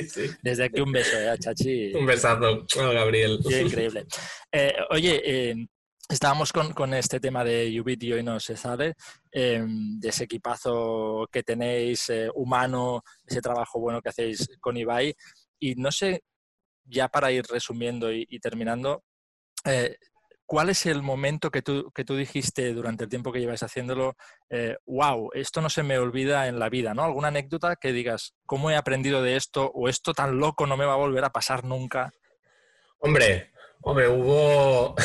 Desde 0.42 0.64
aquí 0.64 0.80
un 0.80 0.90
beso, 0.90 1.16
¿eh? 1.16 1.36
Chachi. 1.38 1.94
Un 1.94 2.06
besazo, 2.06 2.66
Gabriel. 2.74 3.38
increíble. 3.48 4.06
Eh, 4.50 4.74
oye, 4.90 5.22
eh, 5.24 5.68
Estábamos 6.10 6.54
con, 6.54 6.94
este 6.94 7.20
tema 7.20 7.44
de 7.44 7.78
Ubit 7.78 8.02
y 8.02 8.14
hoy 8.14 8.22
no 8.22 8.40
se 8.40 8.56
sabe, 8.56 8.94
em, 9.30 10.00
de 10.00 10.08
ese 10.08 10.24
equipazo 10.24 11.28
que 11.30 11.42
tenéis 11.42 12.08
eh, 12.08 12.30
humano, 12.34 13.02
ese 13.26 13.42
trabajo 13.42 13.78
bueno 13.78 14.00
que 14.00 14.08
hacéis 14.08 14.48
con 14.58 14.78
Ibai. 14.78 15.14
Y 15.58 15.74
no 15.74 15.92
sé, 15.92 16.22
ya 16.84 17.08
para 17.08 17.30
ir 17.30 17.44
resumiendo 17.44 18.10
y, 18.10 18.24
terminando, 18.40 19.04
eh, 19.66 19.96
¿cuál 20.48 20.70
es 20.70 20.86
el 20.86 21.02
momento 21.02 21.50
que 21.50 21.60
tú, 21.60 21.92
que 21.94 22.06
tú 22.06 22.16
dijiste 22.16 22.72
durante 22.72 23.04
el 23.04 23.10
tiempo 23.10 23.30
que 23.30 23.38
llevas 23.38 23.62
haciéndolo, 23.62 24.16
wow, 24.86 25.28
esto 25.34 25.60
no 25.60 25.68
se 25.68 25.82
me 25.82 25.98
olvida 25.98 26.48
en 26.48 26.58
la 26.58 26.70
vida, 26.70 26.94
¿no? 26.94 27.04
¿Alguna 27.04 27.28
anécdota 27.28 27.76
que 27.76 27.92
digas, 27.92 28.34
¿cómo 28.46 28.70
he 28.70 28.76
aprendido 28.76 29.22
de 29.22 29.36
esto? 29.36 29.70
¿O 29.74 29.90
esto 29.90 30.14
tan 30.14 30.38
loco 30.38 30.66
no 30.66 30.78
me 30.78 30.86
va 30.86 30.94
a 30.94 30.96
volver 30.96 31.22
a 31.24 31.32
pasar 31.32 31.64
nunca? 31.64 32.14
Hombre, 32.98 33.52
hombre, 33.82 34.08
hubo... 34.08 34.96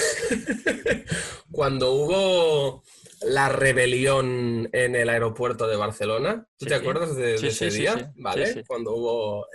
Cuando 1.51 1.91
hubo 1.91 2.84
la 3.25 3.49
rebelión 3.49 4.69
en 4.71 4.95
el 4.95 5.10
aeropuerto 5.10 5.67
de 5.67 5.75
Barcelona. 5.75 6.47
¿Tú 6.58 6.65
te 6.65 6.75
acuerdas 6.75 7.15
de, 7.15 7.36
ese 7.36 7.69
día? 7.69 8.12
¿Vale? 8.15 8.63
Cuando 8.67 8.95
hubo 8.95 9.47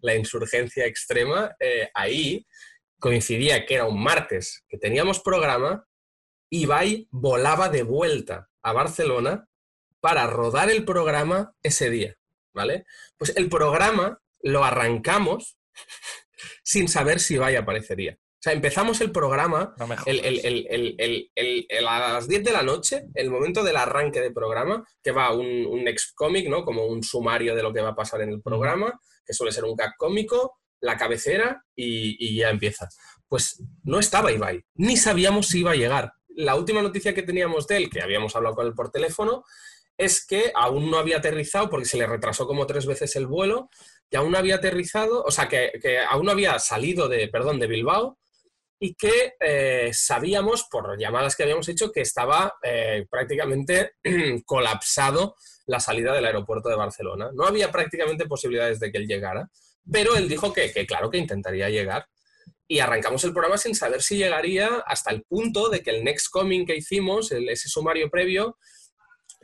la 0.00 0.14
insurgencia 0.14 0.86
extrema, 0.86 1.54
eh, 1.58 1.88
ahí 1.94 2.46
coincidía 3.04 3.66
que 3.66 3.74
era 3.74 3.84
un 3.84 4.02
martes, 4.02 4.64
que 4.66 4.78
teníamos 4.78 5.20
programa, 5.20 5.86
y 6.48 6.62
Ibai 6.62 7.06
volaba 7.10 7.68
de 7.68 7.82
vuelta 7.82 8.48
a 8.62 8.72
Barcelona 8.72 9.46
para 10.00 10.26
rodar 10.26 10.70
el 10.70 10.86
programa 10.86 11.52
ese 11.62 11.90
día, 11.90 12.16
¿vale? 12.54 12.86
Pues 13.18 13.36
el 13.36 13.50
programa 13.50 14.22
lo 14.40 14.64
arrancamos 14.64 15.58
sin 16.64 16.88
saber 16.88 17.20
si 17.20 17.34
Ibai 17.34 17.56
aparecería. 17.56 18.14
O 18.14 18.40
sea, 18.40 18.54
empezamos 18.54 19.02
el 19.02 19.12
programa 19.12 19.74
a 19.78 19.86
las 22.14 22.26
10 22.26 22.42
de 22.42 22.52
la 22.52 22.62
noche, 22.62 23.04
el 23.12 23.30
momento 23.30 23.62
del 23.62 23.76
arranque 23.76 24.22
del 24.22 24.32
programa, 24.32 24.82
que 25.02 25.12
va 25.12 25.34
un, 25.34 25.66
un 25.66 25.84
next 25.84 26.14
comic, 26.14 26.48
¿no? 26.48 26.64
Como 26.64 26.86
un 26.86 27.02
sumario 27.02 27.54
de 27.54 27.62
lo 27.62 27.70
que 27.70 27.82
va 27.82 27.90
a 27.90 27.94
pasar 27.94 28.22
en 28.22 28.30
el 28.30 28.40
programa, 28.40 28.98
que 29.26 29.34
suele 29.34 29.52
ser 29.52 29.64
un 29.64 29.76
gag 29.76 29.94
cómico, 29.98 30.56
la 30.84 30.96
cabecera 30.96 31.64
y, 31.74 32.36
ya 32.36 32.50
empieza. 32.50 32.88
Pues 33.26 33.62
no 33.82 33.98
estaba 33.98 34.30
Ibai, 34.30 34.62
ni 34.74 34.96
sabíamos 34.96 35.48
si 35.48 35.60
iba 35.60 35.72
a 35.72 35.76
llegar. 35.76 36.12
La 36.36 36.54
última 36.56 36.82
noticia 36.82 37.14
que 37.14 37.22
teníamos 37.22 37.66
de 37.66 37.78
él, 37.78 37.90
que 37.90 38.02
habíamos 38.02 38.36
hablado 38.36 38.54
con 38.54 38.66
él 38.66 38.74
por 38.74 38.90
teléfono, 38.90 39.44
es 39.96 40.26
que 40.26 40.52
aún 40.54 40.90
no 40.90 40.98
había 40.98 41.18
aterrizado 41.18 41.70
porque 41.70 41.86
se 41.86 41.96
le 41.96 42.06
retrasó 42.06 42.46
como 42.46 42.66
tres 42.66 42.84
veces 42.84 43.16
el 43.16 43.26
vuelo, 43.26 43.70
que 44.10 44.18
aún 44.18 44.32
no 44.32 44.38
había 44.38 44.56
aterrizado, 44.56 45.22
o 45.22 45.30
sea, 45.30 45.48
que, 45.48 45.70
aún 46.08 46.26
no 46.26 46.32
había 46.32 46.58
salido 46.58 47.08
de, 47.08 47.28
perdón, 47.28 47.58
de 47.58 47.66
Bilbao 47.66 48.18
y 48.78 48.94
que 48.94 49.34
eh, 49.40 49.90
sabíamos 49.94 50.66
por 50.70 50.98
llamadas 50.98 51.34
que 51.34 51.44
habíamos 51.44 51.68
hecho 51.68 51.92
que 51.92 52.02
estaba 52.02 52.54
eh, 52.62 53.06
prácticamente 53.08 53.92
colapsado 54.44 55.36
la 55.66 55.80
salida 55.80 56.12
del 56.12 56.26
aeropuerto 56.26 56.68
de 56.68 56.76
Barcelona. 56.76 57.30
No 57.32 57.46
había 57.46 57.72
prácticamente 57.72 58.26
posibilidades 58.26 58.80
de 58.80 58.92
que 58.92 58.98
él 58.98 59.06
llegara, 59.06 59.48
pero 59.90 60.16
él 60.16 60.28
dijo 60.28 60.52
que, 60.52 60.70
claro 60.86 61.10
que 61.10 61.18
intentaría 61.18 61.68
llegar. 61.68 62.06
Y 62.66 62.78
arrancamos 62.78 63.22
el 63.24 63.32
programa 63.32 63.58
sin 63.58 63.74
saber 63.74 64.02
si 64.02 64.16
llegaría 64.16 64.82
hasta 64.86 65.10
el 65.10 65.22
punto 65.22 65.68
de 65.68 65.82
que 65.82 65.90
el 65.90 66.04
next 66.04 66.28
coming 66.30 66.64
que 66.64 66.76
hicimos, 66.76 67.30
ese 67.30 67.68
sumario 67.68 68.10
previo, 68.10 68.58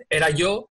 era 0.09 0.31
yo 0.31 0.70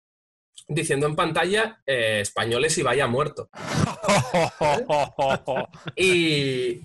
diciendo 0.68 1.06
en 1.06 1.16
pantalla 1.16 1.82
eh, 1.86 2.20
españoles 2.20 2.76
y 2.78 2.82
vaya 2.82 3.06
muerto. 3.06 3.48
y, 5.96 6.80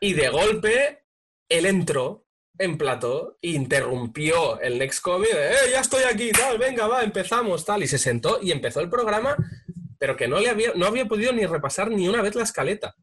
y 0.00 0.12
de 0.12 0.28
golpe, 0.28 1.04
él 1.48 1.66
entró 1.66 2.26
en 2.58 2.76
plató, 2.76 3.38
interrumpió 3.40 4.60
el 4.60 4.78
Next 4.78 5.00
Comic, 5.00 5.30
¡eh, 5.32 5.70
ya 5.70 5.80
estoy 5.80 6.02
aquí, 6.02 6.32
tal, 6.32 6.58
venga, 6.58 6.88
va, 6.88 7.04
empezamos, 7.04 7.64
tal, 7.64 7.84
y 7.84 7.88
se 7.88 7.98
sentó 7.98 8.40
y 8.42 8.50
empezó 8.50 8.80
el 8.80 8.90
programa, 8.90 9.36
pero 9.98 10.16
que 10.16 10.28
no, 10.28 10.38
le 10.40 10.50
había, 10.50 10.72
no 10.74 10.86
había 10.86 11.06
podido 11.06 11.32
ni 11.32 11.44
repasar 11.46 11.90
ni 11.90 12.08
una 12.08 12.22
vez 12.22 12.34
la 12.34 12.44
escaleta. 12.44 12.94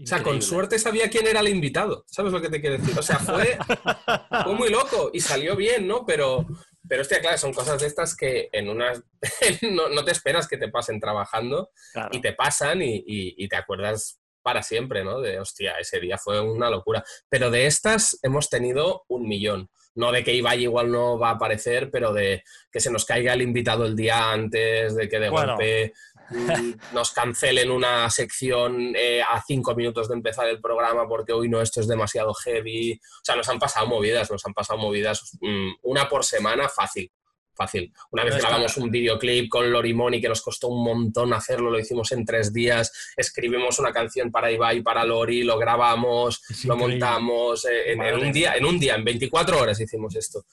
O 0.00 0.06
sea, 0.06 0.22
con 0.22 0.40
suerte 0.40 0.78
sabía 0.78 1.10
quién 1.10 1.26
era 1.26 1.40
el 1.40 1.48
invitado, 1.48 2.04
¿sabes 2.06 2.32
lo 2.32 2.40
que 2.40 2.48
te 2.48 2.60
quiero 2.60 2.78
decir? 2.78 2.96
O 2.96 3.02
sea, 3.02 3.18
fue, 3.18 3.58
fue 4.44 4.54
muy 4.54 4.70
loco 4.70 5.10
y 5.12 5.20
salió 5.20 5.56
bien, 5.56 5.88
¿no? 5.88 6.06
Pero, 6.06 6.46
pero 6.88 7.02
hostia, 7.02 7.20
claro, 7.20 7.36
son 7.36 7.52
cosas 7.52 7.80
de 7.80 7.88
estas 7.88 8.14
que 8.14 8.48
en 8.52 8.68
unas 8.68 9.02
no, 9.62 10.04
te 10.04 10.12
esperas 10.12 10.46
que 10.46 10.56
te 10.56 10.68
pasen 10.68 11.00
trabajando 11.00 11.70
y 12.12 12.20
te 12.20 12.32
pasan 12.32 12.80
y, 12.80 13.02
y, 13.06 13.48
te 13.48 13.56
acuerdas 13.56 14.20
para 14.40 14.62
siempre, 14.62 15.02
¿no? 15.02 15.20
De, 15.20 15.40
hostia, 15.40 15.74
ese 15.80 15.98
día 15.98 16.16
fue 16.16 16.40
una 16.40 16.70
locura. 16.70 17.04
Pero 17.28 17.50
de 17.50 17.66
estas 17.66 18.20
hemos 18.22 18.48
tenido 18.48 19.04
un 19.08 19.26
millón. 19.28 19.68
No 19.96 20.12
de 20.12 20.22
que 20.22 20.32
Ibai 20.32 20.62
igual 20.62 20.92
no 20.92 21.18
va 21.18 21.30
a 21.30 21.32
aparecer, 21.32 21.90
pero 21.90 22.12
de 22.12 22.44
que 22.70 22.78
se 22.78 22.90
nos 22.90 23.04
caiga 23.04 23.32
el 23.32 23.42
invitado 23.42 23.84
el 23.84 23.96
día 23.96 24.30
antes, 24.30 24.94
de 24.94 25.08
que 25.08 25.18
de 25.18 25.28
golpe 25.28 25.92
nos 26.92 27.12
cancelen 27.12 27.70
una 27.70 28.08
sección 28.10 28.94
eh, 28.96 29.22
a 29.22 29.42
cinco 29.46 29.74
minutos 29.74 30.08
de 30.08 30.14
empezar 30.14 30.48
el 30.48 30.60
programa 30.60 31.06
porque 31.08 31.32
hoy 31.32 31.48
no, 31.48 31.60
esto 31.60 31.80
es 31.80 31.88
demasiado 31.88 32.34
heavy. 32.34 32.92
O 32.92 33.24
sea, 33.24 33.36
nos 33.36 33.48
han 33.48 33.58
pasado 33.58 33.86
movidas, 33.86 34.30
nos 34.30 34.44
han 34.46 34.54
pasado 34.54 34.78
movidas 34.78 35.36
mm, 35.40 35.70
una 35.82 36.08
por 36.08 36.24
semana 36.24 36.68
fácil 36.68 37.10
fácil. 37.58 37.92
Una 38.12 38.24
vez 38.24 38.36
grabamos 38.38 38.76
un 38.76 38.88
videoclip 38.88 39.50
con 39.50 39.70
Lorimoni 39.70 40.20
que 40.20 40.28
nos 40.28 40.40
costó 40.40 40.68
un 40.68 40.84
montón 40.84 41.32
hacerlo, 41.34 41.70
lo 41.70 41.78
hicimos 41.78 42.12
en 42.12 42.24
tres 42.24 42.52
días, 42.52 43.12
escribimos 43.16 43.78
una 43.80 43.92
canción 43.92 44.30
para 44.30 44.50
Ibai, 44.50 44.80
para 44.80 45.04
Lori, 45.04 45.42
lo 45.42 45.58
grabamos, 45.58 46.40
lo 46.64 46.76
montamos, 46.76 47.64
eh, 47.66 47.92
en, 47.92 48.00
un 48.00 48.32
día, 48.32 48.54
en 48.54 48.64
un 48.64 48.78
día, 48.78 48.94
en 48.94 49.04
24 49.04 49.60
horas 49.60 49.80
hicimos 49.80 50.14
esto. 50.14 50.44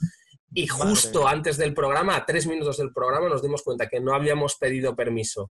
Y 0.51 0.67
justo 0.67 1.27
antes 1.27 1.57
del 1.57 1.73
programa, 1.73 2.15
a 2.15 2.25
tres 2.25 2.47
minutos 2.47 2.77
del 2.77 2.91
programa, 2.91 3.29
nos 3.29 3.43
dimos 3.43 3.61
cuenta 3.61 3.87
que 3.87 3.99
no 3.99 4.15
habíamos 4.15 4.55
pedido 4.55 4.95
permiso 4.95 5.51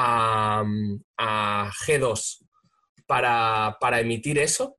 a, 0.00 0.64
a 1.18 1.70
G2 1.86 2.46
para, 3.06 3.76
para 3.80 4.00
emitir 4.00 4.38
eso 4.38 4.78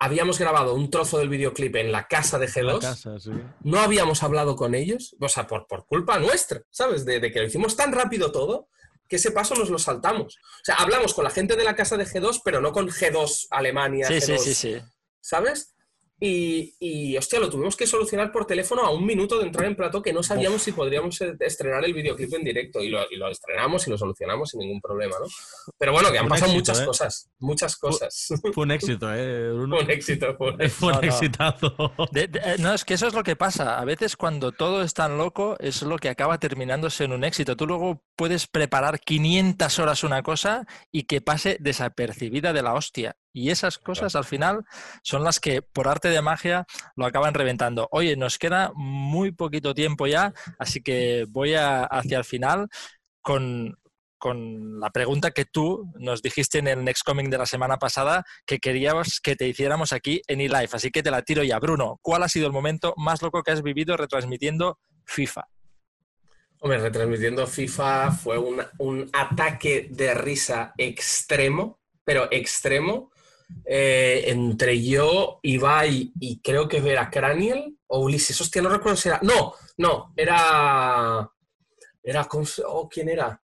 habíamos 0.00 0.38
grabado 0.38 0.74
un 0.74 0.90
trozo 0.90 1.18
del 1.18 1.28
videoclip 1.28 1.76
en 1.76 1.92
la 1.92 2.08
casa 2.08 2.38
de 2.38 2.48
G2. 2.48 3.52
No 3.62 3.80
habíamos 3.80 4.22
hablado 4.22 4.56
con 4.56 4.74
ellos, 4.74 5.14
o 5.20 5.28
sea, 5.28 5.46
por, 5.46 5.66
por 5.66 5.86
culpa 5.86 6.18
nuestra, 6.18 6.62
¿sabes? 6.70 7.04
De, 7.04 7.20
de, 7.20 7.30
que 7.30 7.40
lo 7.40 7.46
hicimos 7.46 7.76
tan 7.76 7.92
rápido 7.92 8.32
todo 8.32 8.68
que 9.06 9.16
ese 9.16 9.30
paso 9.32 9.54
nos 9.56 9.68
lo 9.68 9.78
saltamos. 9.78 10.36
O 10.36 10.64
sea, 10.64 10.76
hablamos 10.76 11.12
con 11.12 11.24
la 11.24 11.30
gente 11.30 11.56
de 11.56 11.64
la 11.64 11.74
casa 11.74 11.96
de 11.96 12.06
G2, 12.06 12.40
pero 12.44 12.60
no 12.60 12.72
con 12.72 12.88
G2 12.88 13.48
Alemania. 13.50 14.06
Sí, 14.06 14.20
sí, 14.20 14.38
sí, 14.38 14.54
sí. 14.54 14.82
¿Sabes? 15.20 15.74
Y, 16.22 16.74
y, 16.78 17.16
hostia, 17.16 17.40
lo 17.40 17.48
tuvimos 17.48 17.76
que 17.76 17.86
solucionar 17.86 18.30
por 18.30 18.44
teléfono 18.44 18.82
a 18.82 18.90
un 18.90 19.06
minuto 19.06 19.38
de 19.38 19.46
entrar 19.46 19.66
en 19.66 19.74
plato 19.74 20.02
que 20.02 20.12
no 20.12 20.22
sabíamos 20.22 20.62
si 20.62 20.72
podríamos 20.72 21.18
e, 21.22 21.34
estrenar 21.40 21.82
el 21.84 21.94
videoclip 21.94 22.34
en 22.34 22.44
directo. 22.44 22.82
Y 22.82 22.90
lo, 22.90 23.00
y 23.10 23.16
lo, 23.16 23.28
estrenamos 23.28 23.86
y 23.86 23.90
lo 23.90 23.96
solucionamos 23.96 24.50
sin 24.50 24.60
ningún 24.60 24.82
problema, 24.82 25.16
¿no? 25.18 25.26
Pero 25.78 25.92
bueno, 25.92 26.12
que 26.12 26.18
han 26.18 26.28
pasado 26.28 26.52
muchas 26.52 26.80
¿eh? 26.80 26.84
cosas. 26.84 27.30
Muchas 27.38 27.76
cosas. 27.76 28.28
Fue, 28.52 28.64
un 28.64 28.70
éxito, 28.70 29.08
¿eh? 29.14 29.50
Fue 29.50 29.82
un 29.82 29.90
éxito. 29.90 30.36
Fue 30.36 30.52
un, 30.52 30.70
fue 30.70 30.92
un 30.92 31.04
exitazo. 31.04 31.74
Eh, 32.14 32.56
no, 32.58 32.74
es 32.74 32.84
que 32.84 32.94
eso 32.94 33.06
es 33.06 33.14
lo 33.14 33.22
que 33.22 33.36
pasa. 33.36 33.78
A 33.78 33.84
veces 33.86 34.16
cuando 34.16 34.52
todo 34.52 34.82
es 34.82 34.92
tan 34.92 35.16
loco 35.16 35.56
es 35.58 35.80
lo 35.80 35.96
que 35.96 36.10
acaba 36.10 36.38
terminándose 36.38 37.04
en 37.04 37.12
un 37.12 37.24
éxito. 37.24 37.56
Tú 37.56 37.66
luego 37.66 38.04
puedes 38.14 38.46
preparar 38.46 39.00
500 39.00 39.78
horas 39.78 40.04
una 40.04 40.22
cosa 40.22 40.66
y 40.92 41.04
que 41.04 41.22
pase 41.22 41.56
desapercibida 41.60 42.52
de 42.52 42.62
la 42.62 42.74
hostia. 42.74 43.16
Y 43.32 43.50
esas 43.50 43.78
cosas 43.78 44.16
al 44.16 44.24
final 44.24 44.64
son 45.02 45.22
las 45.22 45.38
que 45.40 45.62
por 45.62 45.88
arte 45.88 46.08
de 46.08 46.22
magia 46.22 46.66
lo 46.96 47.06
acaban 47.06 47.34
reventando. 47.34 47.88
Oye, 47.92 48.16
nos 48.16 48.38
queda 48.38 48.72
muy 48.74 49.32
poquito 49.32 49.74
tiempo 49.74 50.06
ya, 50.06 50.32
así 50.58 50.82
que 50.82 51.26
voy 51.28 51.54
hacia 51.54 52.18
el 52.18 52.24
final 52.24 52.68
con, 53.22 53.76
la 54.22 54.90
pregunta 54.90 55.30
que 55.30 55.46
tú 55.46 55.90
nos 55.98 56.20
dijiste 56.20 56.58
en 56.58 56.68
el 56.68 56.84
Next 56.84 57.04
Coming 57.06 57.30
de 57.30 57.38
la 57.38 57.46
semana 57.46 57.78
pasada 57.78 58.22
que 58.44 58.58
queríamos 58.58 59.18
que 59.18 59.34
te 59.34 59.48
hiciéramos 59.48 59.94
aquí 59.94 60.20
en 60.26 60.42
eLife. 60.42 60.76
Así 60.76 60.90
que 60.90 61.02
te 61.02 61.10
la 61.10 61.22
tiro 61.22 61.42
ya. 61.42 61.58
Bruno, 61.58 61.98
¿cuál 62.02 62.22
ha 62.22 62.28
sido 62.28 62.46
el 62.46 62.52
momento 62.52 62.92
más 62.98 63.22
loco 63.22 63.42
que 63.42 63.52
has 63.52 63.62
vivido 63.62 63.96
retransmitiendo 63.96 64.78
FIFA? 65.06 65.48
Hombre, 66.58 66.80
retransmitiendo 66.80 67.46
FIFA 67.46 68.12
fue 68.12 68.36
un 68.36 69.10
ataque 69.14 69.88
de 69.90 70.12
risa 70.12 70.74
extremo, 70.76 71.80
pero 72.04 72.28
extremo, 72.30 73.10
eh, 73.72 74.24
entre 74.26 74.82
yo, 74.82 75.38
Ibai 75.42 76.12
y 76.18 76.40
creo 76.40 76.66
que 76.68 76.78
era 76.78 77.08
Craniel 77.08 77.78
o 77.86 78.00
Ulises. 78.00 78.40
Hostia, 78.40 78.60
no 78.62 78.68
recuerdo 78.68 78.96
si 78.96 79.08
era. 79.08 79.20
No, 79.22 79.54
no, 79.76 80.12
era. 80.16 81.30
Era. 82.02 82.28
Oh, 82.66 82.88
¿Quién 82.88 83.10
era? 83.10 83.40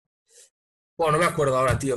Bueno, 0.96 1.14
no 1.14 1.18
me 1.18 1.24
acuerdo 1.24 1.58
ahora, 1.58 1.76
tío. 1.76 1.96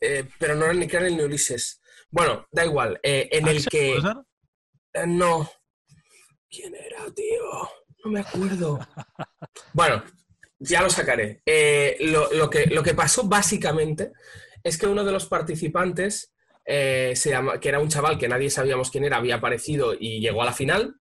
Eh, 0.00 0.28
pero 0.38 0.56
no 0.56 0.64
era 0.64 0.74
ni 0.74 0.88
Craniel 0.88 1.16
ni 1.16 1.22
Ulises. 1.22 1.80
Bueno, 2.10 2.46
da 2.50 2.64
igual. 2.64 2.98
Eh, 3.02 3.28
en 3.30 3.46
el 3.46 3.64
que. 3.66 4.00
no. 5.06 5.48
¿Quién 6.50 6.74
era, 6.74 7.10
tío? 7.14 7.70
No 8.04 8.10
me 8.10 8.20
acuerdo. 8.20 8.80
bueno, 9.72 10.02
ya 10.58 10.82
lo 10.82 10.90
sacaré. 10.90 11.42
lo, 12.00 12.50
que, 12.50 12.66
lo 12.66 12.82
que 12.82 12.94
pasó 12.94 13.28
básicamente 13.28 14.12
es 14.64 14.76
que 14.76 14.86
uno 14.86 15.04
de 15.04 15.12
los 15.12 15.26
participantes 15.26 16.32
eh, 16.64 17.12
se 17.16 17.30
llama, 17.30 17.58
que 17.58 17.68
era 17.68 17.80
un 17.80 17.88
chaval 17.88 18.18
que 18.18 18.28
nadie 18.28 18.50
sabíamos 18.50 18.90
quién 18.90 19.04
era, 19.04 19.16
había 19.16 19.36
aparecido 19.36 19.94
y 19.98 20.20
llegó 20.20 20.42
a 20.42 20.46
la 20.46 20.52
final, 20.52 20.96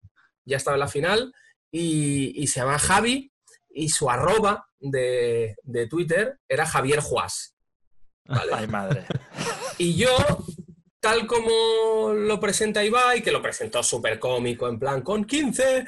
ya 0.45 0.57
estaba 0.57 0.75
en 0.75 0.81
la 0.81 0.87
final, 0.87 1.33
y, 1.71 2.47
se 2.47 2.59
llama 2.59 2.79
Javi, 2.79 3.31
y 3.69 3.89
su 3.89 4.09
arroba 4.09 4.67
de, 4.79 5.55
Twitter 5.89 6.39
era 6.47 6.65
Javier 6.65 6.99
Juás. 6.99 7.55
Ay, 8.25 8.67
madre. 8.67 9.05
Y 9.77 9.95
yo 9.95 10.09
tal 10.99 11.25
como 11.25 12.11
lo 12.13 12.39
presenta 12.39 12.83
Ibai, 12.83 13.21
que 13.21 13.31
lo 13.31 13.41
presentó 13.41 13.81
súper 13.81 14.19
cómico, 14.19 14.67
en 14.67 14.77
plan, 14.77 15.01
con 15.01 15.23
15, 15.23 15.85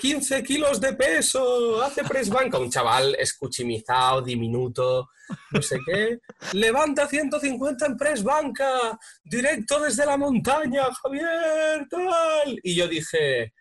15 0.00 0.38
eh, 0.38 0.42
kilos 0.42 0.80
de 0.80 0.94
peso, 0.94 1.82
hace 1.82 2.02
press 2.04 2.30
banca, 2.30 2.58
un 2.58 2.70
chaval 2.70 3.14
escuchimizado, 3.18 4.22
diminuto, 4.22 5.10
no 5.50 5.62
sé 5.62 5.78
qué, 5.84 6.18
levanta 6.54 7.06
150 7.06 7.86
en 7.86 7.96
press 7.96 8.22
banca, 8.22 8.98
directo 9.22 9.80
desde 9.80 10.06
la 10.06 10.16
montaña, 10.16 10.84
Javier, 11.02 11.86
tal. 11.90 12.58
Y 12.62 12.74
yo 12.74 12.88
dije, 12.88 13.52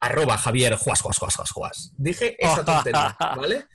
arroba 0.00 0.36
Javier, 0.36 0.74
juas, 0.74 1.00
juas, 1.00 1.18
juas, 1.18 1.36
juas, 1.36 1.50
juas. 1.50 1.92
Dije 1.96 2.36
esa 2.38 2.64
tontería, 2.64 3.16
¿vale? 3.36 3.66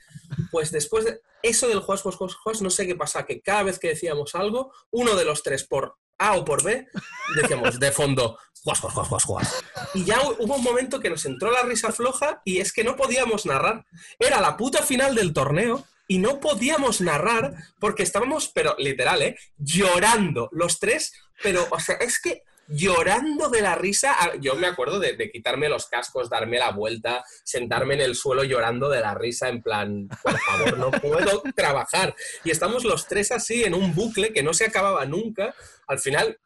Pues 0.50 0.70
después 0.70 1.04
de 1.04 1.20
eso 1.42 1.68
del 1.68 1.80
juas, 1.80 2.02
juas, 2.02 2.16
juas, 2.16 2.34
juas, 2.34 2.62
no 2.62 2.70
sé 2.70 2.86
qué 2.86 2.94
pasa, 2.94 3.26
que 3.26 3.40
cada 3.40 3.64
vez 3.64 3.78
que 3.78 3.88
decíamos 3.88 4.34
algo, 4.34 4.72
uno 4.90 5.16
de 5.16 5.24
los 5.24 5.42
tres 5.42 5.64
por 5.64 5.96
a 6.18 6.36
o 6.36 6.44
por 6.44 6.62
B, 6.62 6.86
decíamos 7.34 7.80
de 7.80 7.92
fondo, 7.92 8.38
juas, 8.62 8.78
juas, 8.80 8.92
juas, 8.92 9.08
juas, 9.08 9.24
juas. 9.24 9.64
Y 9.94 10.04
ya 10.04 10.20
hubo 10.38 10.56
un 10.56 10.62
momento 10.62 11.00
que 11.00 11.08
nos 11.08 11.24
entró 11.24 11.50
la 11.50 11.62
risa 11.62 11.92
floja 11.92 12.42
y 12.44 12.58
es 12.58 12.72
que 12.72 12.84
no 12.84 12.94
podíamos 12.94 13.46
narrar. 13.46 13.86
Era 14.18 14.40
la 14.40 14.56
puta 14.56 14.82
final 14.82 15.14
del 15.14 15.32
torneo 15.32 15.84
y 16.06 16.18
no 16.18 16.40
podíamos 16.40 17.00
narrar 17.00 17.54
porque 17.78 18.02
estábamos, 18.02 18.48
pero 18.48 18.74
literal, 18.78 19.22
¿eh? 19.22 19.38
Llorando 19.56 20.48
los 20.52 20.78
tres, 20.78 21.12
pero, 21.42 21.66
o 21.70 21.80
sea, 21.80 21.96
es 21.96 22.20
que 22.20 22.42
llorando 22.70 23.48
de 23.48 23.60
la 23.60 23.74
risa. 23.74 24.16
Yo 24.40 24.54
me 24.54 24.66
acuerdo 24.66 24.98
de, 24.98 25.30
quitarme 25.30 25.68
los 25.68 25.86
cascos, 25.86 26.30
darme 26.30 26.58
la 26.58 26.70
vuelta, 26.70 27.24
sentarme 27.44 27.94
en 27.94 28.00
el 28.00 28.14
suelo 28.14 28.44
llorando 28.44 28.88
de 28.88 29.00
la 29.00 29.14
risa, 29.14 29.48
en 29.48 29.62
plan, 29.62 30.08
por 30.22 30.38
favor, 30.38 30.78
no 30.78 30.90
puedo 30.90 31.42
trabajar. 31.56 32.14
Y 32.44 32.50
estamos 32.50 32.84
los 32.84 33.06
tres 33.06 33.32
así 33.32 33.64
en 33.64 33.74
un 33.74 33.94
bucle 33.94 34.32
que 34.32 34.42
no 34.42 34.54
se 34.54 34.66
acababa 34.66 35.04
nunca. 35.04 35.54
Al 35.86 35.98
final, 35.98 36.38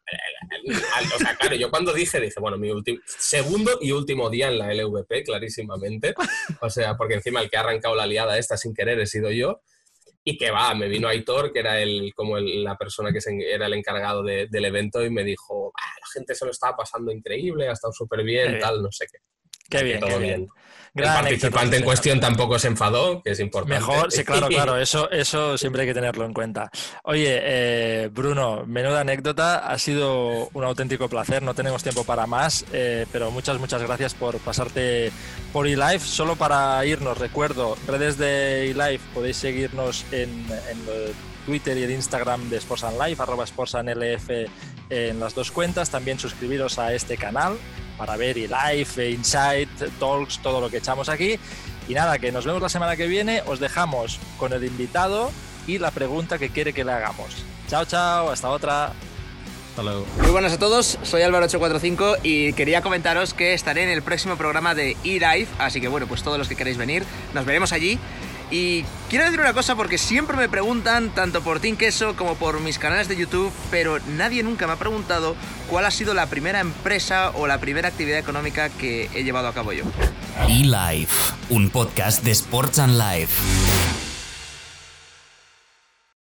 o 1.13 1.17
sea, 1.19 1.35
claro, 1.35 1.55
yo 1.55 1.69
cuando 1.69 1.93
dije, 1.93 2.19
dije, 2.19 2.39
bueno, 2.39 2.57
mi 2.57 2.71
último, 2.71 2.99
segundo 3.05 3.77
y 3.79 3.91
último 3.91 4.29
día 4.31 4.47
en 4.47 4.57
la 4.57 4.73
LVP, 4.73 5.23
clarísimamente. 5.23 6.15
O 6.61 6.69
sea, 6.69 6.97
porque 6.97 7.13
encima 7.15 7.41
el 7.41 7.49
que 7.49 7.57
ha 7.57 7.59
arrancado 7.59 7.95
la 7.95 8.07
liada 8.07 8.39
esta 8.39 8.57
sin 8.57 8.73
querer 8.73 8.99
he 8.99 9.05
sido 9.05 9.29
yo. 9.31 9.61
Y 10.27 10.37
que 10.37 10.49
va, 10.49 10.73
me 10.73 10.89
vino 10.89 11.07
Aitor, 11.07 11.53
que 11.53 11.59
era 11.59 11.79
el, 11.79 12.11
como 12.15 12.39
la 12.39 12.75
persona 12.75 13.11
que 13.11 13.19
era 13.47 13.67
el 13.67 13.73
encargado 13.73 14.23
del 14.23 14.65
evento, 14.65 15.03
y 15.03 15.11
me 15.11 15.23
dijo, 15.23 15.71
la 15.77 16.07
gente 16.11 16.33
se 16.33 16.45
lo 16.45 16.51
estaba 16.51 16.75
pasando 16.75 17.11
increíble, 17.11 17.69
ha 17.69 17.73
estado 17.73 17.93
súper 17.93 18.23
bien, 18.23 18.57
tal, 18.59 18.81
no 18.81 18.91
sé 18.91 19.05
qué. 19.11 19.19
Qué 19.69 19.83
bien, 19.83 19.99
todo 19.99 20.09
qué 20.09 20.19
bien. 20.19 20.49
el 20.95 21.03
participante 21.03 21.77
en 21.77 21.83
cuestión 21.83 22.19
tampoco 22.19 22.59
se 22.59 22.67
enfadó, 22.67 23.21
que 23.21 23.31
es 23.31 23.39
importante. 23.39 23.75
Mejor, 23.75 24.11
sí, 24.11 24.23
claro, 24.23 24.47
claro, 24.49 24.77
eso, 24.77 25.09
eso 25.11 25.57
siempre 25.57 25.81
hay 25.81 25.87
que 25.87 25.93
tenerlo 25.93 26.25
en 26.25 26.33
cuenta. 26.33 26.69
Oye, 27.03 27.39
eh, 27.41 28.09
Bruno, 28.11 28.63
menuda 28.65 29.01
anécdota, 29.01 29.67
ha 29.67 29.77
sido 29.77 30.49
un 30.53 30.63
auténtico 30.63 31.09
placer, 31.09 31.41
no 31.41 31.53
tenemos 31.53 31.83
tiempo 31.83 32.03
para 32.03 32.27
más, 32.27 32.65
eh, 32.71 33.05
pero 33.11 33.31
muchas, 33.31 33.59
muchas 33.59 33.81
gracias 33.81 34.13
por 34.13 34.37
pasarte 34.39 35.11
por 35.51 35.67
eLife. 35.67 35.99
Solo 35.99 36.35
para 36.35 36.85
irnos, 36.85 37.17
recuerdo, 37.17 37.77
redes 37.87 38.17
de 38.17 38.69
eLife, 38.69 39.03
podéis 39.13 39.37
seguirnos 39.37 40.05
en, 40.11 40.29
en 40.69 40.79
Twitter 41.45 41.77
y 41.77 41.83
el 41.83 41.91
Instagram 41.91 42.49
de 42.49 42.57
Sports 42.57 42.83
and 42.83 43.01
Life, 43.01 43.21
arroba 43.21 43.43
Sports 43.43 43.73
LF 43.73 44.29
en 44.89 45.19
las 45.19 45.33
dos 45.33 45.51
cuentas, 45.51 45.89
también 45.89 46.19
suscribiros 46.19 46.77
a 46.77 46.93
este 46.93 47.17
canal 47.17 47.57
para 47.97 48.17
ver 48.17 48.37
y 48.37 48.47
live, 48.47 49.11
insight, 49.11 49.69
talks, 49.99 50.39
todo 50.39 50.61
lo 50.61 50.69
que 50.69 50.77
echamos 50.77 51.09
aquí. 51.09 51.39
Y 51.87 51.93
nada, 51.93 52.17
que 52.19 52.31
nos 52.31 52.45
vemos 52.45 52.61
la 52.61 52.69
semana 52.69 52.95
que 52.95 53.07
viene. 53.07 53.41
Os 53.45 53.59
dejamos 53.59 54.19
con 54.37 54.53
el 54.53 54.63
invitado 54.63 55.31
y 55.67 55.77
la 55.77 55.91
pregunta 55.91 56.37
que 56.37 56.49
quiere 56.49 56.73
que 56.73 56.83
le 56.83 56.91
hagamos. 56.91 57.45
Chao, 57.67 57.85
chao, 57.85 58.29
hasta 58.29 58.49
otra. 58.49 58.91
Hasta 59.69 59.83
luego. 59.83 60.05
Muy 60.21 60.31
buenas 60.31 60.53
a 60.53 60.57
todos, 60.57 60.97
soy 61.03 61.23
Álvaro845 61.23 62.19
y 62.23 62.53
quería 62.53 62.81
comentaros 62.81 63.33
que 63.33 63.53
estaré 63.53 63.83
en 63.83 63.89
el 63.89 64.01
próximo 64.01 64.37
programa 64.37 64.73
de 64.73 64.95
e 65.03 65.47
así 65.59 65.81
que 65.81 65.89
bueno, 65.89 66.07
pues 66.07 66.23
todos 66.23 66.37
los 66.37 66.47
que 66.47 66.55
queréis 66.55 66.77
venir, 66.77 67.03
nos 67.33 67.45
veremos 67.45 67.73
allí. 67.73 67.99
Y 68.51 68.83
quiero 69.09 69.25
decir 69.25 69.39
una 69.39 69.53
cosa 69.53 69.75
porque 69.75 69.97
siempre 69.97 70.37
me 70.37 70.47
preguntan, 70.49 71.09
tanto 71.09 71.41
por 71.41 71.59
Team 71.59 71.77
Queso 71.77 72.15
como 72.15 72.35
por 72.35 72.59
mis 72.59 72.77
canales 72.77 73.07
de 73.07 73.15
YouTube, 73.15 73.51
pero 73.71 73.99
nadie 74.17 74.43
nunca 74.43 74.67
me 74.67 74.73
ha 74.73 74.77
preguntado 74.77 75.35
cuál 75.69 75.85
ha 75.85 75.91
sido 75.91 76.13
la 76.13 76.27
primera 76.27 76.59
empresa 76.59 77.31
o 77.31 77.47
la 77.47 77.59
primera 77.59 77.87
actividad 77.87 78.19
económica 78.19 78.69
que 78.69 79.09
he 79.13 79.23
llevado 79.23 79.47
a 79.47 79.53
cabo 79.53 79.73
yo. 79.73 79.83
eLife, 80.47 81.33
un 81.49 81.69
podcast 81.69 82.23
de 82.23 82.31
Sports 82.31 82.79
and 82.79 82.97
Life. 82.97 84.04